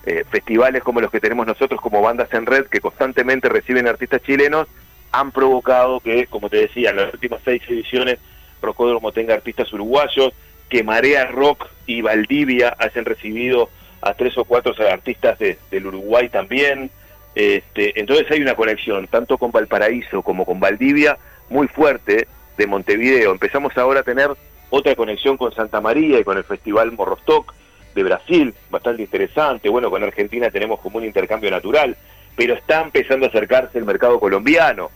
eh, 0.07 0.25
festivales 0.31 0.83
como 0.83 1.01
los 1.01 1.11
que 1.11 1.21
tenemos 1.21 1.47
nosotros 1.47 1.81
como 1.81 2.01
bandas 2.01 2.33
en 2.33 2.47
red 2.47 2.67
que 2.67 2.81
constantemente 2.81 3.49
reciben 3.49 3.89
artistas 3.89 4.23
chilenos 4.23 4.69
han 5.11 5.33
provocado 5.33 6.01
que, 6.01 6.27
como 6.27 6.49
te 6.49 6.59
decía, 6.59 6.91
en 6.91 6.97
las 6.97 7.13
últimas 7.13 7.41
seis 7.45 7.63
ediciones 7.69 8.19
Rocódromo 8.61 9.13
tenga 9.13 9.35
artistas 9.35 9.73
uruguayos, 9.73 10.33
que 10.69 10.83
Marea 10.83 11.27
Rock 11.27 11.67
y 11.87 12.03
Valdivia 12.03 12.75
hayan 12.79 13.05
recibido 13.05 13.71
a 14.03 14.15
tres 14.15 14.37
o 14.37 14.45
cuatro 14.45 14.75
artistas 14.91 15.39
del 15.39 15.87
Uruguay 15.87 16.29
también. 16.29 16.91
Este, 17.35 17.99
entonces 18.01 18.31
hay 18.31 18.41
una 18.41 18.55
conexión, 18.55 19.07
tanto 19.07 19.39
con 19.39 19.53
Valparaíso 19.53 20.23
como 20.23 20.45
con 20.45 20.61
Valdivia, 20.61 21.17
muy 21.51 21.69
fuerte 21.69 22.29
de 22.57 22.67
Montevideo. 22.67 23.33
Empezamos 23.33 23.77
ahora 23.77 24.01
a 24.01 24.03
tener 24.03 24.31
otra 24.71 24.95
conexión 24.95 25.37
con 25.37 25.55
Santa 25.55 25.81
María 25.81 26.19
y 26.19 26.25
con 26.25 26.37
el 26.37 26.45
Festival 26.45 26.93
Morrostock 26.93 27.55
de 27.95 28.03
Brasil, 28.03 28.55
bastante 28.71 29.03
interesante. 29.03 29.69
Bueno, 29.69 29.91
con 29.91 30.03
Argentina 30.03 30.51
tenemos 30.51 30.81
como 30.81 30.99
un 30.99 31.05
intercambio 31.05 31.51
natural, 31.51 31.97
pero 32.37 32.55
está 32.55 32.83
empezando 32.83 33.27
a 33.27 33.29
acercarse 33.29 33.79
el 33.79 33.85
mercado 33.85 34.21
colombiano. 34.21 34.91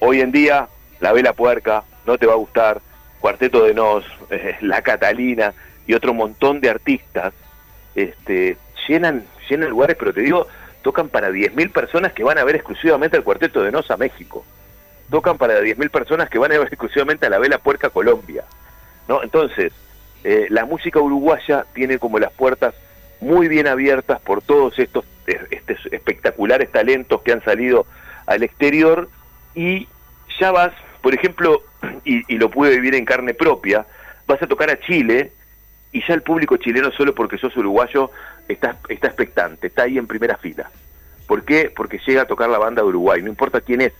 Hoy 0.00 0.20
en 0.20 0.32
día, 0.32 0.68
la 1.00 1.12
vela 1.12 1.32
puerca 1.32 1.84
no 2.06 2.18
te 2.18 2.26
va 2.26 2.34
a 2.34 2.36
gustar, 2.36 2.80
Cuarteto 3.20 3.64
de 3.64 3.74
Nos, 3.74 4.04
eh, 4.30 4.56
La 4.60 4.82
Catalina 4.82 5.54
y 5.86 5.94
otro 5.94 6.12
montón 6.12 6.60
de 6.60 6.70
artistas 6.70 7.32
este, 7.94 8.56
llenan, 8.86 9.24
llenan 9.48 9.70
lugares, 9.70 9.96
pero 9.98 10.12
te 10.12 10.20
digo, 10.20 10.46
tocan 10.82 11.08
para 11.08 11.30
10.000 11.30 11.72
personas 11.72 12.12
que 12.12 12.24
van 12.24 12.38
a 12.38 12.44
ver 12.44 12.56
exclusivamente 12.56 13.16
el 13.16 13.24
Cuarteto 13.24 13.62
de 13.62 13.72
Nos 13.72 13.90
a 13.90 13.96
México. 13.96 14.44
Tocan 15.10 15.38
para 15.38 15.60
10.000 15.60 15.90
personas 15.90 16.28
que 16.28 16.38
van 16.38 16.52
a 16.52 16.58
ver 16.58 16.68
exclusivamente 16.68 17.26
a 17.26 17.30
la 17.30 17.38
Vela 17.38 17.58
Puerca 17.58 17.90
Colombia. 17.90 18.44
¿no? 19.08 19.22
Entonces, 19.22 19.72
eh, 20.24 20.46
la 20.50 20.64
música 20.64 21.00
uruguaya 21.00 21.66
tiene 21.72 21.98
como 21.98 22.18
las 22.18 22.32
puertas 22.32 22.74
muy 23.20 23.48
bien 23.48 23.66
abiertas 23.66 24.20
por 24.20 24.42
todos 24.42 24.78
estos, 24.78 25.04
estos 25.26 25.86
espectaculares 25.92 26.70
talentos 26.70 27.22
que 27.22 27.32
han 27.32 27.42
salido 27.42 27.86
al 28.26 28.42
exterior 28.42 29.08
y 29.54 29.88
ya 30.38 30.50
vas, 30.50 30.72
por 31.00 31.14
ejemplo, 31.14 31.62
y, 32.04 32.36
lo 32.36 32.50
pude 32.50 32.70
vivir 32.70 32.94
en 32.94 33.04
carne 33.04 33.34
propia, 33.34 33.86
vas 34.26 34.42
a 34.42 34.46
tocar 34.46 34.70
a 34.70 34.78
Chile 34.80 35.32
y 35.92 36.04
ya 36.06 36.14
el 36.14 36.22
público 36.22 36.56
chileno 36.56 36.90
solo 36.90 37.14
porque 37.14 37.38
sos 37.38 37.56
uruguayo 37.56 38.10
está, 38.48 38.76
está 38.88 39.06
expectante, 39.06 39.68
está 39.68 39.84
ahí 39.84 39.98
en 39.98 40.06
primera 40.06 40.36
fila. 40.36 40.70
¿Por 41.26 41.44
qué? 41.44 41.72
Porque 41.74 42.00
llega 42.06 42.22
a 42.22 42.26
tocar 42.26 42.48
la 42.48 42.58
banda 42.58 42.82
de 42.82 42.88
Uruguay, 42.88 43.22
no 43.22 43.28
importa 43.28 43.60
quién 43.60 43.80
es 43.80 43.92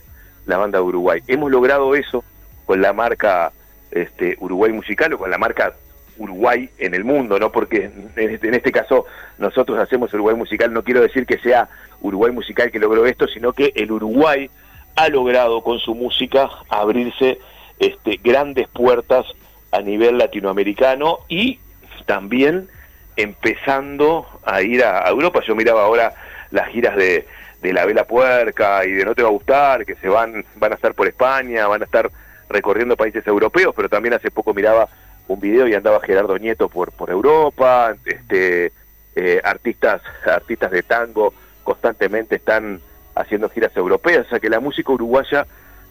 la 0.46 0.56
banda 0.56 0.78
de 0.78 0.84
Uruguay. 0.84 1.22
Hemos 1.26 1.50
logrado 1.50 1.94
eso 1.94 2.24
con 2.64 2.80
la 2.80 2.92
marca 2.92 3.52
este, 3.90 4.36
Uruguay 4.40 4.72
Musical 4.72 5.12
o 5.12 5.18
con 5.18 5.30
la 5.30 5.38
marca 5.38 5.74
Uruguay 6.18 6.70
en 6.78 6.94
el 6.94 7.04
mundo, 7.04 7.38
¿no? 7.38 7.52
Porque 7.52 7.90
en 8.16 8.30
este, 8.30 8.48
en 8.48 8.54
este 8.54 8.72
caso 8.72 9.06
nosotros 9.38 9.78
hacemos 9.78 10.12
Uruguay 10.14 10.34
Musical, 10.34 10.72
no 10.72 10.82
quiero 10.82 11.02
decir 11.02 11.26
que 11.26 11.38
sea 11.38 11.68
Uruguay 12.00 12.32
Musical 12.32 12.70
que 12.70 12.78
logró 12.78 13.06
esto, 13.06 13.26
sino 13.28 13.52
que 13.52 13.72
el 13.74 13.92
Uruguay 13.92 14.50
ha 14.96 15.08
logrado 15.08 15.62
con 15.62 15.78
su 15.78 15.94
música 15.94 16.48
abrirse 16.68 17.38
este, 17.78 18.18
grandes 18.22 18.68
puertas 18.68 19.26
a 19.70 19.80
nivel 19.80 20.16
latinoamericano 20.16 21.18
y 21.28 21.58
también 22.06 22.68
empezando 23.16 24.26
a 24.44 24.62
ir 24.62 24.82
a, 24.84 25.08
Europa. 25.08 25.40
Yo 25.46 25.54
miraba 25.54 25.84
ahora 25.84 26.14
las 26.50 26.68
giras 26.68 26.96
de, 26.96 27.26
de 27.62 27.72
La 27.72 27.84
Vela 27.84 28.04
Puerca 28.04 28.84
y 28.84 28.92
de 28.92 29.04
No 29.04 29.14
Te 29.14 29.22
Va 29.22 29.28
a 29.28 29.32
Gustar, 29.32 29.84
que 29.86 29.94
se 29.96 30.08
van, 30.08 30.44
van 30.56 30.72
a 30.72 30.74
estar 30.76 30.94
por 30.94 31.06
España, 31.06 31.66
van 31.66 31.82
a 31.82 31.84
estar 31.84 32.10
recorriendo 32.48 32.96
países 32.96 33.26
europeos, 33.26 33.74
pero 33.74 33.88
también 33.88 34.14
hace 34.14 34.30
poco 34.30 34.54
miraba 34.54 34.88
un 35.28 35.40
video 35.40 35.66
y 35.66 35.74
andaba 35.74 36.00
Gerardo 36.00 36.38
Nieto 36.38 36.68
por, 36.68 36.92
por 36.92 37.10
Europa, 37.10 37.94
este, 38.04 38.72
eh, 39.16 39.40
artistas, 39.42 40.02
artistas 40.24 40.70
de 40.70 40.82
tango 40.82 41.34
constantemente 41.64 42.36
están 42.36 42.80
haciendo 43.14 43.48
giras 43.48 43.76
europeas, 43.76 44.26
o 44.26 44.30
sea 44.30 44.40
que 44.40 44.48
la 44.48 44.60
música 44.60 44.92
uruguaya 44.92 45.46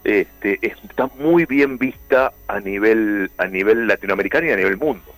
este, 0.05 0.60
está 0.62 1.10
muy 1.17 1.45
bien 1.45 1.77
vista 1.77 2.31
a 2.48 2.60
nivel, 2.60 3.31
a 3.38 3.48
nivel 3.48 3.88
latinoamericano 3.88 4.48
y 4.48 4.51
a 4.51 4.55
nivel 4.55 4.77
mundo. 4.77 5.15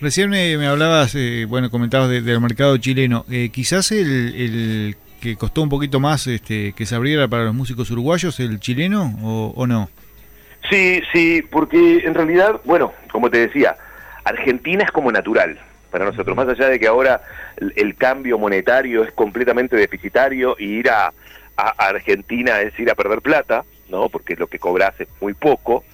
Recién 0.00 0.28
me, 0.28 0.66
hablabas, 0.66 1.14
eh, 1.14 1.46
bueno, 1.48 1.70
comentabas 1.70 2.10
del 2.10 2.40
mercado 2.40 2.76
chileno. 2.76 3.24
Eh, 3.30 3.48
quizás 3.50 3.92
el, 3.92 4.96
que 5.20 5.36
costó 5.36 5.62
un 5.62 5.68
poquito 5.68 6.00
más 6.00 6.26
este, 6.26 6.72
que 6.72 6.86
se 6.86 6.94
abriera 6.94 7.28
para 7.28 7.44
los 7.44 7.54
músicos 7.54 7.90
uruguayos, 7.90 8.38
el 8.40 8.60
chileno, 8.60 9.16
o, 9.22 9.66
no? 9.66 9.88
Sí, 10.70 11.00
sí, 11.12 11.42
porque 11.50 11.98
en 12.04 12.14
realidad, 12.14 12.60
bueno, 12.64 12.92
como 13.10 13.30
te 13.30 13.38
decía, 13.38 13.76
Argentina 14.24 14.84
es 14.84 14.90
como 14.90 15.12
natural 15.12 15.58
para 15.90 16.04
nosotros, 16.04 16.36
más 16.36 16.48
allá 16.48 16.68
de 16.68 16.80
que 16.80 16.88
ahora 16.88 17.22
el, 17.56 17.94
cambio 17.94 18.38
monetario 18.38 19.04
es 19.04 19.12
completamente 19.12 19.76
deficitario 19.76 20.56
y 20.58 20.64
ir 20.64 20.90
a, 20.90 21.12
a, 21.56 21.68
Argentina 21.78 22.60
es 22.60 22.78
ir 22.78 22.90
a 22.90 22.94
perder 22.94 23.20
plata, 23.22 23.64
¿no? 23.88 24.08
Porque 24.08 24.34
lo 24.36 24.48
que 24.48 24.58
cobras 24.58 25.00
es 25.00 25.08
muy 25.20 25.34
poco, 25.34 25.84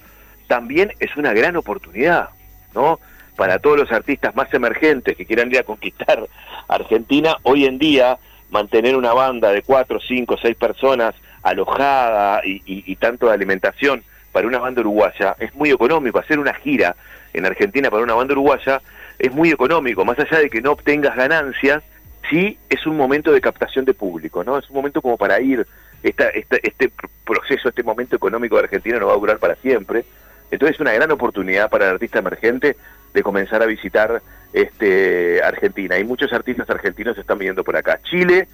también 0.47 0.91
es 0.99 1.15
una 1.15 1.33
gran 1.33 1.55
oportunidad, 1.55 2.29
¿no? 2.73 2.99
Para 3.35 3.59
todos 3.59 3.79
los 3.79 3.91
artistas 3.91 4.35
más 4.35 4.53
emergentes 4.53 5.15
que 5.15 5.25
quieran 5.25 5.49
ir 5.49 5.59
a 5.59 5.63
conquistar 5.63 6.27
Argentina, 6.67 7.37
hoy 7.43 7.65
en 7.65 7.77
día 7.77 8.17
mantener 8.53 8.95
una 8.95 9.13
banda 9.13 9.51
de 9.51 9.63
cuatro, 9.63 9.99
cinco, 9.99 10.37
seis 10.39 10.55
personas 10.55 11.15
alojada 11.41 12.41
y, 12.45 12.95
tanto 12.97 13.27
de 13.27 13.33
alimentación 13.33 14.03
para 14.31 14.47
una 14.47 14.59
banda 14.59 14.81
uruguaya 14.81 15.35
es 15.39 15.53
muy 15.55 15.71
económico. 15.71 16.19
Hacer 16.19 16.39
una 16.39 16.53
gira 16.53 16.95
en 17.33 17.45
Argentina 17.45 17.89
para 17.89 18.03
una 18.03 18.13
banda 18.13 18.33
uruguaya 18.33 18.81
es 19.19 19.33
muy 19.33 19.49
económico, 19.49 20.05
más 20.05 20.19
allá 20.19 20.37
de 20.37 20.49
que 20.49 20.61
no 20.61 20.71
obtengas 20.71 21.15
ganancias, 21.15 21.83
sí 22.29 22.57
es 22.69 22.85
un 22.85 22.95
momento 22.95 23.31
de 23.31 23.41
captación 23.41 23.85
de 23.85 23.93
público, 23.93 24.43
¿no? 24.43 24.57
Es 24.57 24.69
un 24.69 24.75
momento 24.75 25.01
como 25.01 25.17
para 25.17 25.41
ir, 25.41 25.65
esta, 26.03 26.29
este 26.29 26.91
proceso, 27.25 27.69
este 27.69 27.83
momento 27.83 28.15
económico 28.15 28.55
de 28.55 28.63
Argentina 28.63 28.99
no 28.99 29.07
va 29.07 29.13
a 29.13 29.17
durar 29.17 29.39
para 29.39 29.55
siempre, 29.55 30.05
entonces 30.51 30.75
es 30.75 30.81
una 30.81 30.93
gran 30.93 31.11
oportunidad 31.11 31.69
para 31.69 31.85
el 31.85 31.93
artista 31.93 32.19
emergente 32.19 32.75
de 33.13 33.23
comenzar 33.23 33.61
a 33.61 33.65
visitar 33.65 34.21
este 34.53 35.41
Argentina. 35.43 35.97
Y 35.97 36.03
muchos 36.03 36.31
artistas 36.33 36.69
argentinos 36.69 37.17
están 37.17 37.37
viniendo 37.37 37.63
por 37.63 37.75
acá. 37.75 37.99
Chile 38.03 38.47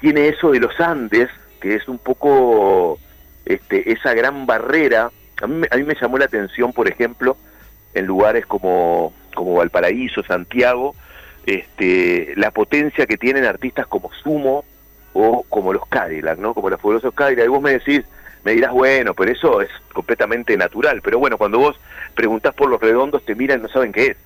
tiene 0.00 0.28
eso 0.28 0.50
de 0.50 0.60
los 0.60 0.78
Andes, 0.80 1.28
que 1.60 1.74
es 1.74 1.88
un 1.88 1.98
poco 1.98 2.98
este, 3.44 3.92
esa 3.92 4.14
gran 4.14 4.46
barrera. 4.46 5.10
A 5.40 5.46
mí, 5.46 5.66
a 5.70 5.76
mí 5.76 5.84
me 5.84 5.96
llamó 6.00 6.18
la 6.18 6.26
atención, 6.26 6.72
por 6.72 6.88
ejemplo, 6.88 7.36
en 7.94 8.06
lugares 8.06 8.46
como, 8.46 9.12
como 9.34 9.54
Valparaíso, 9.54 10.22
Santiago, 10.22 10.94
este, 11.46 12.32
la 12.36 12.50
potencia 12.50 13.06
que 13.06 13.16
tienen 13.16 13.44
artistas 13.44 13.86
como 13.86 14.12
Sumo 14.12 14.64
o 15.12 15.44
como 15.48 15.72
los 15.72 15.86
Cadillac, 15.86 16.38
¿no? 16.38 16.54
Como 16.54 16.70
los 16.70 16.80
fabulosos 16.80 17.14
Cadillac. 17.14 17.46
Y 17.46 17.48
vos 17.48 17.62
me 17.62 17.72
decís, 17.72 18.04
me 18.44 18.52
dirás, 18.52 18.72
bueno, 18.72 19.14
pero 19.14 19.30
eso 19.30 19.60
es 19.60 19.70
completamente 19.92 20.56
natural. 20.56 21.00
Pero 21.02 21.18
bueno, 21.18 21.38
cuando 21.38 21.58
vos 21.58 21.78
preguntás 22.14 22.54
por 22.54 22.68
los 22.68 22.80
redondos, 22.80 23.24
te 23.24 23.34
miran 23.34 23.60
y 23.60 23.62
no 23.62 23.68
saben 23.68 23.92
qué 23.92 24.06
es, 24.08 24.16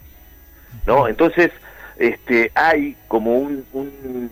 ¿no? 0.86 1.08
Entonces, 1.08 1.50
este, 1.98 2.50
hay 2.54 2.96
como 3.08 3.38
un, 3.38 3.64
un 3.72 4.30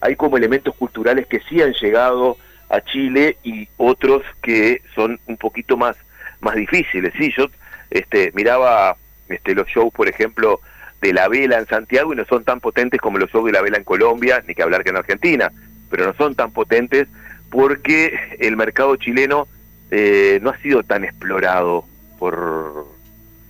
hay 0.00 0.16
como 0.16 0.36
elementos 0.36 0.74
culturales 0.74 1.26
que 1.26 1.40
sí 1.40 1.62
han 1.62 1.72
llegado 1.72 2.36
a 2.68 2.80
Chile 2.82 3.38
y 3.42 3.68
otros 3.78 4.22
que 4.42 4.82
son 4.94 5.18
un 5.26 5.36
poquito 5.36 5.76
más 5.76 5.96
más 6.40 6.54
difíciles. 6.56 7.12
Sí, 7.18 7.32
yo 7.36 7.46
este, 7.90 8.30
miraba 8.34 8.96
este, 9.28 9.54
los 9.54 9.66
shows, 9.66 9.92
por 9.92 10.08
ejemplo, 10.08 10.60
de 11.00 11.12
la 11.12 11.28
vela 11.28 11.58
en 11.58 11.66
Santiago 11.66 12.12
y 12.12 12.16
no 12.16 12.24
son 12.24 12.44
tan 12.44 12.60
potentes 12.60 13.00
como 13.00 13.18
los 13.18 13.30
shows 13.30 13.46
de 13.46 13.52
la 13.52 13.62
vela 13.62 13.78
en 13.78 13.84
Colombia, 13.84 14.42
ni 14.46 14.54
que 14.54 14.62
hablar 14.62 14.84
que 14.84 14.90
en 14.90 14.96
Argentina, 14.96 15.50
pero 15.90 16.06
no 16.06 16.14
son 16.14 16.34
tan 16.34 16.52
potentes 16.52 17.08
porque 17.54 18.18
el 18.40 18.56
mercado 18.56 18.96
chileno 18.96 19.46
eh, 19.92 20.40
no 20.42 20.50
ha 20.50 20.58
sido 20.58 20.82
tan 20.82 21.04
explorado 21.04 21.84
por, 22.18 22.88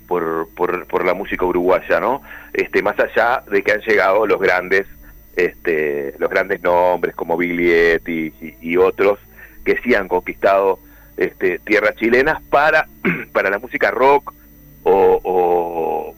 por, 0.06 0.46
por, 0.54 1.04
la 1.06 1.14
música 1.14 1.46
uruguaya, 1.46 2.00
¿no? 2.00 2.20
Este, 2.52 2.82
más 2.82 2.98
allá 3.00 3.42
de 3.50 3.62
que 3.62 3.72
han 3.72 3.80
llegado 3.80 4.26
los 4.26 4.38
grandes, 4.38 4.86
este, 5.36 6.14
los 6.18 6.28
grandes 6.28 6.62
nombres 6.62 7.14
como 7.14 7.38
Biglietti 7.38 8.30
y, 8.42 8.54
y, 8.60 8.76
otros 8.76 9.18
que 9.64 9.78
sí 9.78 9.94
han 9.94 10.06
conquistado 10.06 10.78
este, 11.16 11.58
tierras 11.60 11.96
chilenas 11.96 12.42
para, 12.50 12.86
para 13.32 13.48
la 13.48 13.58
música 13.58 13.90
rock 13.90 14.34
o, 14.82 16.14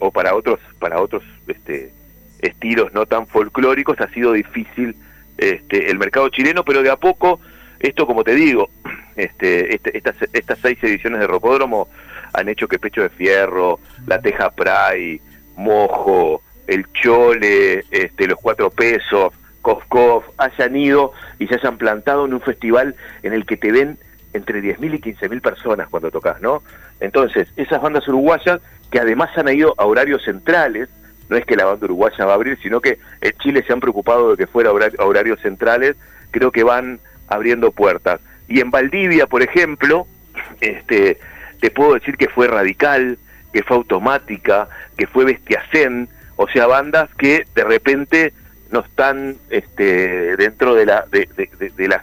o, 0.00 0.10
para 0.10 0.34
otros, 0.34 0.58
para 0.80 1.00
otros 1.00 1.22
este, 1.46 1.92
estilos 2.40 2.92
no 2.92 3.06
tan 3.06 3.28
folclóricos, 3.28 4.00
ha 4.00 4.08
sido 4.08 4.32
difícil 4.32 4.96
este, 5.40 5.90
el 5.90 5.98
mercado 5.98 6.28
chileno, 6.28 6.64
pero 6.64 6.82
de 6.82 6.90
a 6.90 6.96
poco, 6.96 7.40
esto 7.78 8.06
como 8.06 8.22
te 8.24 8.34
digo, 8.34 8.68
este, 9.16 9.74
este, 9.74 9.96
estas, 9.96 10.16
estas 10.32 10.58
seis 10.60 10.78
ediciones 10.82 11.20
de 11.20 11.26
Rocódromo 11.26 11.88
han 12.32 12.48
hecho 12.48 12.68
que 12.68 12.78
Pecho 12.78 13.02
de 13.02 13.08
Fierro, 13.08 13.80
La 14.06 14.20
Teja 14.20 14.50
Pray, 14.50 15.20
Mojo, 15.56 16.42
El 16.66 16.86
Chole, 16.92 17.84
este, 17.90 18.26
Los 18.26 18.38
Cuatro 18.38 18.70
Pesos, 18.70 19.32
Kofkov, 19.62 20.24
hayan 20.36 20.76
ido 20.76 21.12
y 21.38 21.46
se 21.46 21.54
hayan 21.54 21.78
plantado 21.78 22.26
en 22.26 22.34
un 22.34 22.40
festival 22.40 22.94
en 23.22 23.32
el 23.32 23.46
que 23.46 23.56
te 23.56 23.72
ven 23.72 23.98
entre 24.32 24.62
10.000 24.62 24.94
y 24.94 25.00
15.000 25.00 25.40
personas 25.40 25.88
cuando 25.88 26.10
tocas, 26.10 26.40
¿no? 26.40 26.62
Entonces, 27.00 27.48
esas 27.56 27.80
bandas 27.82 28.06
uruguayas 28.06 28.60
que 28.90 29.00
además 29.00 29.30
han 29.36 29.48
ido 29.48 29.74
a 29.76 29.86
horarios 29.86 30.22
centrales, 30.22 30.88
no 31.30 31.36
es 31.36 31.46
que 31.46 31.56
la 31.56 31.64
banda 31.64 31.86
uruguaya 31.86 32.26
va 32.26 32.32
a 32.32 32.34
abrir, 32.34 32.58
sino 32.60 32.80
que 32.80 32.98
en 33.20 33.32
Chile 33.38 33.62
se 33.64 33.72
han 33.72 33.80
preocupado 33.80 34.32
de 34.32 34.36
que 34.36 34.48
fuera 34.48 34.70
a 34.70 35.04
horarios 35.04 35.40
centrales, 35.40 35.96
creo 36.32 36.50
que 36.50 36.64
van 36.64 36.98
abriendo 37.28 37.70
puertas. 37.70 38.20
Y 38.48 38.60
en 38.60 38.72
Valdivia, 38.72 39.28
por 39.28 39.42
ejemplo, 39.42 40.08
este, 40.60 41.18
te 41.60 41.70
puedo 41.70 41.94
decir 41.94 42.16
que 42.16 42.28
fue 42.28 42.48
Radical, 42.48 43.16
que 43.52 43.62
fue 43.62 43.76
Automática, 43.76 44.68
que 44.96 45.06
fue 45.06 45.24
Bestiacén, 45.24 46.08
o 46.34 46.48
sea, 46.48 46.66
bandas 46.66 47.08
que 47.14 47.46
de 47.54 47.64
repente 47.64 48.32
no 48.72 48.80
están 48.80 49.36
este, 49.50 50.36
dentro 50.36 50.74
de 50.74 50.86
la 50.86 51.04
de, 51.10 51.28
de, 51.76 51.88
las 51.88 52.02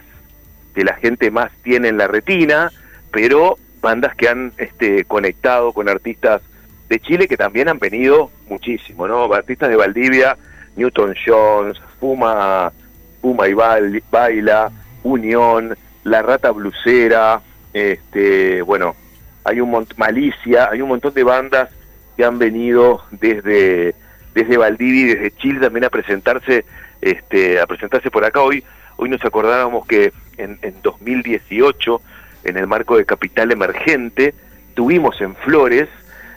que 0.74 0.84
la 0.84 0.94
gente 0.94 1.30
más 1.30 1.50
tiene 1.62 1.88
en 1.88 1.98
la 1.98 2.06
retina, 2.06 2.70
pero 3.10 3.58
bandas 3.82 4.14
que 4.14 4.28
han 4.28 4.52
este, 4.56 5.04
conectado 5.04 5.72
con 5.72 5.88
artistas 5.88 6.40
de 6.88 7.00
Chile 7.00 7.28
que 7.28 7.36
también 7.36 7.68
han 7.68 7.78
venido 7.78 8.30
muchísimo, 8.48 9.06
¿no? 9.06 9.32
Artistas 9.32 9.68
de 9.68 9.76
Valdivia, 9.76 10.36
Newton 10.76 11.14
Jones, 11.24 11.78
Fuma, 12.00 12.72
Fuma 13.20 13.48
y 13.48 13.54
Baila, 13.54 14.70
Unión, 15.02 15.76
La 16.04 16.22
Rata 16.22 16.50
Blusera, 16.50 17.40
este, 17.72 18.62
bueno, 18.62 18.96
hay 19.44 19.60
un 19.60 19.70
montón, 19.70 19.96
Malicia, 19.98 20.68
hay 20.70 20.80
un 20.80 20.88
montón 20.88 21.14
de 21.14 21.24
bandas 21.24 21.70
que 22.16 22.24
han 22.24 22.38
venido 22.38 23.02
desde 23.12 23.94
desde 24.34 24.56
Valdivia 24.56 25.02
y 25.02 25.14
desde 25.14 25.30
Chile 25.32 25.60
también 25.60 25.84
a 25.84 25.90
presentarse 25.90 26.64
este 27.00 27.60
a 27.60 27.66
presentarse 27.66 28.10
por 28.10 28.24
acá 28.24 28.40
hoy 28.40 28.62
hoy 28.96 29.08
nos 29.08 29.24
acordábamos 29.24 29.86
que 29.86 30.12
en, 30.36 30.58
en 30.62 30.80
2018 30.82 32.00
en 32.44 32.56
el 32.56 32.66
marco 32.66 32.96
de 32.96 33.04
Capital 33.04 33.50
Emergente 33.50 34.34
tuvimos 34.74 35.20
en 35.20 35.34
Flores 35.36 35.88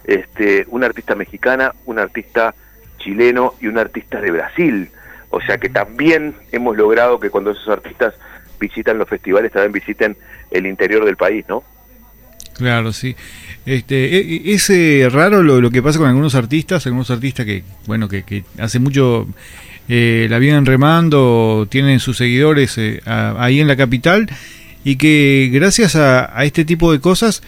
este 0.04 0.66
una 0.70 0.88
artista 0.88 1.16
mexicana 1.16 1.74
un 1.86 2.00
artista 2.00 2.56
chileno 2.98 3.56
y 3.62 3.68
un 3.68 3.78
artista 3.78 4.20
de 4.22 4.32
Brasil 4.32 4.90
o 5.30 5.42
sea 5.42 5.58
que 5.58 5.70
también 5.70 6.36
hemos 6.52 6.76
logrado 6.76 7.20
que 7.20 7.30
cuando 7.30 7.52
esos 7.52 7.68
artistas 7.70 8.14
visitan 8.60 8.98
los 8.98 9.08
festivales 9.08 9.52
también 9.52 9.72
visiten 9.72 10.18
el 10.52 10.66
interior 10.66 11.06
del 11.06 11.18
país 11.18 11.46
no 11.48 11.64
Claro, 12.54 12.94
sí. 12.94 13.16
Este, 13.66 14.18
e, 14.18 14.36
e, 14.36 14.54
es 14.54 14.70
eh, 14.70 15.08
raro 15.12 15.42
lo, 15.42 15.72
que 15.72 15.82
pasa 15.82 15.98
con 15.98 16.08
algunos 16.08 16.36
artistas, 16.36 16.86
algunos 16.86 17.10
artistas 17.10 17.46
que, 17.46 17.64
bueno, 17.88 18.08
que, 18.08 18.24
que 18.24 18.44
hace 18.60 18.78
mucho 18.78 19.28
eh, 19.90 20.28
la 20.30 20.40
vienen 20.40 20.66
remando, 20.66 21.68
tienen 21.70 22.00
sus 22.00 22.18
seguidores 22.18 22.78
eh, 22.78 23.02
ahí 23.06 23.60
en 23.60 23.68
la 23.68 23.76
capital 23.76 24.30
y 24.84 24.96
que 24.96 25.50
gracias 25.52 25.96
a, 25.96 26.38
a 26.38 26.46
este 26.46 26.66
tipo 26.66 26.92
de 26.92 27.00
cosas 27.00 27.42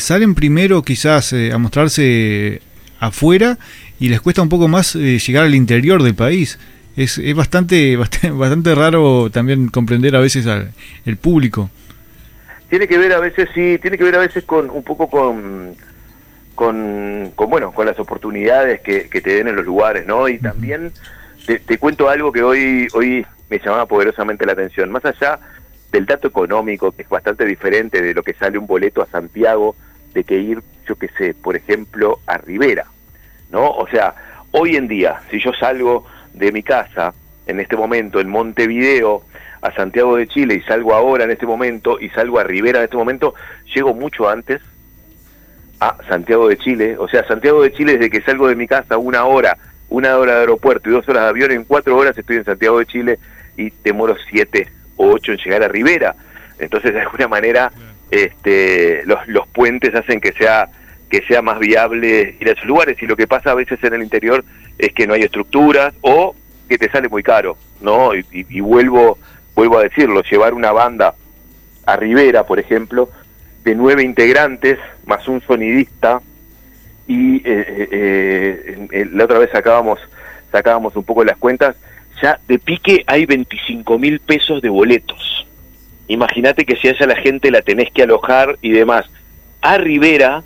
salen 0.00 0.34
primero 0.34 0.82
quizás 0.82 1.32
a 1.32 1.58
mostrarse 1.58 2.60
afuera 2.98 3.58
y 3.98 4.08
les 4.08 4.20
cuesta 4.20 4.42
un 4.42 4.48
poco 4.48 4.68
más 4.68 4.94
llegar 4.94 5.44
al 5.44 5.54
interior 5.54 6.02
del 6.02 6.14
país. 6.14 6.58
Es, 6.96 7.18
es 7.18 7.34
bastante, 7.34 7.96
bastante, 7.98 8.30
bastante 8.30 8.74
raro 8.74 9.30
también 9.30 9.68
comprender 9.68 10.16
a 10.16 10.20
veces 10.20 10.46
al 10.46 10.72
el 11.04 11.16
público. 11.16 11.70
Tiene 12.68 12.88
que 12.88 12.96
ver 12.98 13.12
a 13.12 13.20
veces 13.20 13.48
sí 13.54 13.78
tiene 13.80 13.98
que 13.98 14.04
ver 14.04 14.16
a 14.16 14.20
veces 14.20 14.44
con 14.44 14.70
un 14.70 14.82
poco 14.82 15.08
con 15.08 15.74
con, 16.54 17.32
bueno 17.36 17.72
con 17.72 17.86
las 17.86 17.98
oportunidades 17.98 18.80
que, 18.80 19.08
te 19.08 19.34
den 19.34 19.48
en 19.48 19.56
los 19.56 19.64
lugares 19.64 20.06
no 20.06 20.28
y 20.28 20.38
también 20.38 20.92
te, 21.46 21.78
cuento 21.78 22.08
algo 22.08 22.30
que 22.32 22.42
hoy 22.42 22.88
hoy 22.92 23.26
me 23.50 23.58
llamaba 23.58 23.84
poderosamente 23.84 24.46
la 24.46 24.52
atención. 24.52 24.90
Más 24.90 25.04
allá 25.04 25.38
del 25.92 26.06
dato 26.06 26.26
económico 26.26 26.90
que 26.90 27.02
es 27.02 27.08
bastante 27.08 27.44
diferente 27.44 28.02
de 28.02 28.14
lo 28.14 28.22
que 28.22 28.34
sale 28.34 28.58
un 28.58 28.66
boleto 28.66 29.02
a 29.02 29.06
Santiago 29.06 29.76
de 30.14 30.24
que 30.24 30.38
ir 30.38 30.62
yo 30.86 30.96
qué 30.96 31.08
sé 31.16 31.34
por 31.34 31.54
ejemplo 31.54 32.18
a 32.26 32.38
Rivera 32.38 32.86
no 33.50 33.70
o 33.70 33.86
sea 33.88 34.14
hoy 34.50 34.76
en 34.76 34.88
día 34.88 35.20
si 35.30 35.38
yo 35.38 35.52
salgo 35.52 36.06
de 36.32 36.50
mi 36.50 36.62
casa 36.62 37.14
en 37.46 37.60
este 37.60 37.76
momento 37.76 38.20
en 38.20 38.28
Montevideo 38.28 39.22
a 39.62 39.72
Santiago 39.72 40.16
de 40.16 40.26
Chile 40.26 40.56
y 40.56 40.60
salgo 40.62 40.92
ahora 40.92 41.24
en 41.24 41.30
este 41.30 41.46
momento 41.46 41.98
y 42.00 42.08
salgo 42.10 42.38
a 42.38 42.44
Rivera 42.44 42.80
en 42.80 42.84
este 42.84 42.96
momento, 42.96 43.34
llego 43.72 43.94
mucho 43.94 44.28
antes 44.28 44.60
a 45.80 45.96
Santiago 46.08 46.48
de 46.48 46.58
Chile. 46.58 46.96
O 46.98 47.08
sea, 47.08 47.26
Santiago 47.26 47.62
de 47.62 47.72
Chile 47.72 47.92
desde 47.92 48.10
que 48.10 48.22
salgo 48.22 48.48
de 48.48 48.56
mi 48.56 48.66
casa 48.66 48.98
una 48.98 49.24
hora, 49.24 49.56
una 49.88 50.16
hora 50.18 50.34
de 50.34 50.40
aeropuerto 50.40 50.90
y 50.90 50.92
dos 50.92 51.08
horas 51.08 51.22
de 51.22 51.28
avión, 51.28 51.52
en 51.52 51.64
cuatro 51.64 51.96
horas 51.96 52.18
estoy 52.18 52.36
en 52.36 52.44
Santiago 52.44 52.80
de 52.80 52.86
Chile 52.86 53.18
y 53.56 53.70
demoro 53.84 54.16
siete 54.28 54.68
o 54.96 55.10
ocho 55.10 55.32
en 55.32 55.38
llegar 55.38 55.62
a 55.62 55.68
Rivera. 55.68 56.14
Entonces, 56.58 56.94
de 56.94 57.00
alguna 57.00 57.28
manera, 57.28 57.72
este, 58.10 59.04
los, 59.06 59.26
los 59.28 59.46
puentes 59.48 59.94
hacen 59.94 60.20
que 60.20 60.32
sea 60.32 60.68
que 61.10 61.22
sea 61.26 61.42
más 61.42 61.58
viable 61.58 62.36
ir 62.40 62.48
a 62.48 62.52
esos 62.52 62.64
lugares 62.64 62.96
y 63.02 63.06
lo 63.06 63.16
que 63.16 63.26
pasa 63.26 63.50
a 63.50 63.54
veces 63.54 63.78
en 63.84 63.92
el 63.92 64.02
interior 64.02 64.42
es 64.78 64.94
que 64.94 65.06
no 65.06 65.12
hay 65.12 65.20
estructuras 65.20 65.92
o 66.00 66.34
que 66.70 66.78
te 66.78 66.88
sale 66.88 67.10
muy 67.10 67.22
caro, 67.22 67.58
¿no? 67.82 68.14
y 68.14 68.60
vuelvo 68.62 69.18
vuelvo 69.54 69.78
a 69.78 69.82
decirlo, 69.82 70.22
llevar 70.22 70.54
una 70.54 70.72
banda 70.72 71.14
a 71.86 71.96
Rivera, 71.96 72.46
por 72.46 72.58
ejemplo, 72.58 73.10
de 73.64 73.74
nueve 73.74 74.02
integrantes, 74.02 74.78
más 75.06 75.26
un 75.28 75.40
sonidista, 75.42 76.20
y 77.06 77.36
eh, 77.36 77.42
eh, 77.44 78.88
eh, 78.90 79.08
la 79.12 79.24
otra 79.24 79.38
vez 79.38 79.50
sacábamos, 79.50 80.00
sacábamos 80.50 80.96
un 80.96 81.04
poco 81.04 81.24
las 81.24 81.36
cuentas, 81.36 81.76
ya 82.20 82.38
de 82.48 82.58
pique 82.58 83.04
hay 83.06 83.26
25 83.26 83.98
mil 83.98 84.20
pesos 84.20 84.60
de 84.62 84.68
boletos. 84.68 85.46
Imagínate 86.08 86.64
que 86.64 86.76
si 86.76 86.88
a 86.88 86.92
esa 86.92 87.06
la 87.06 87.16
gente 87.16 87.50
la 87.50 87.62
tenés 87.62 87.90
que 87.92 88.02
alojar 88.02 88.58
y 88.60 88.70
demás. 88.70 89.06
A 89.60 89.78
Rivera, 89.78 90.42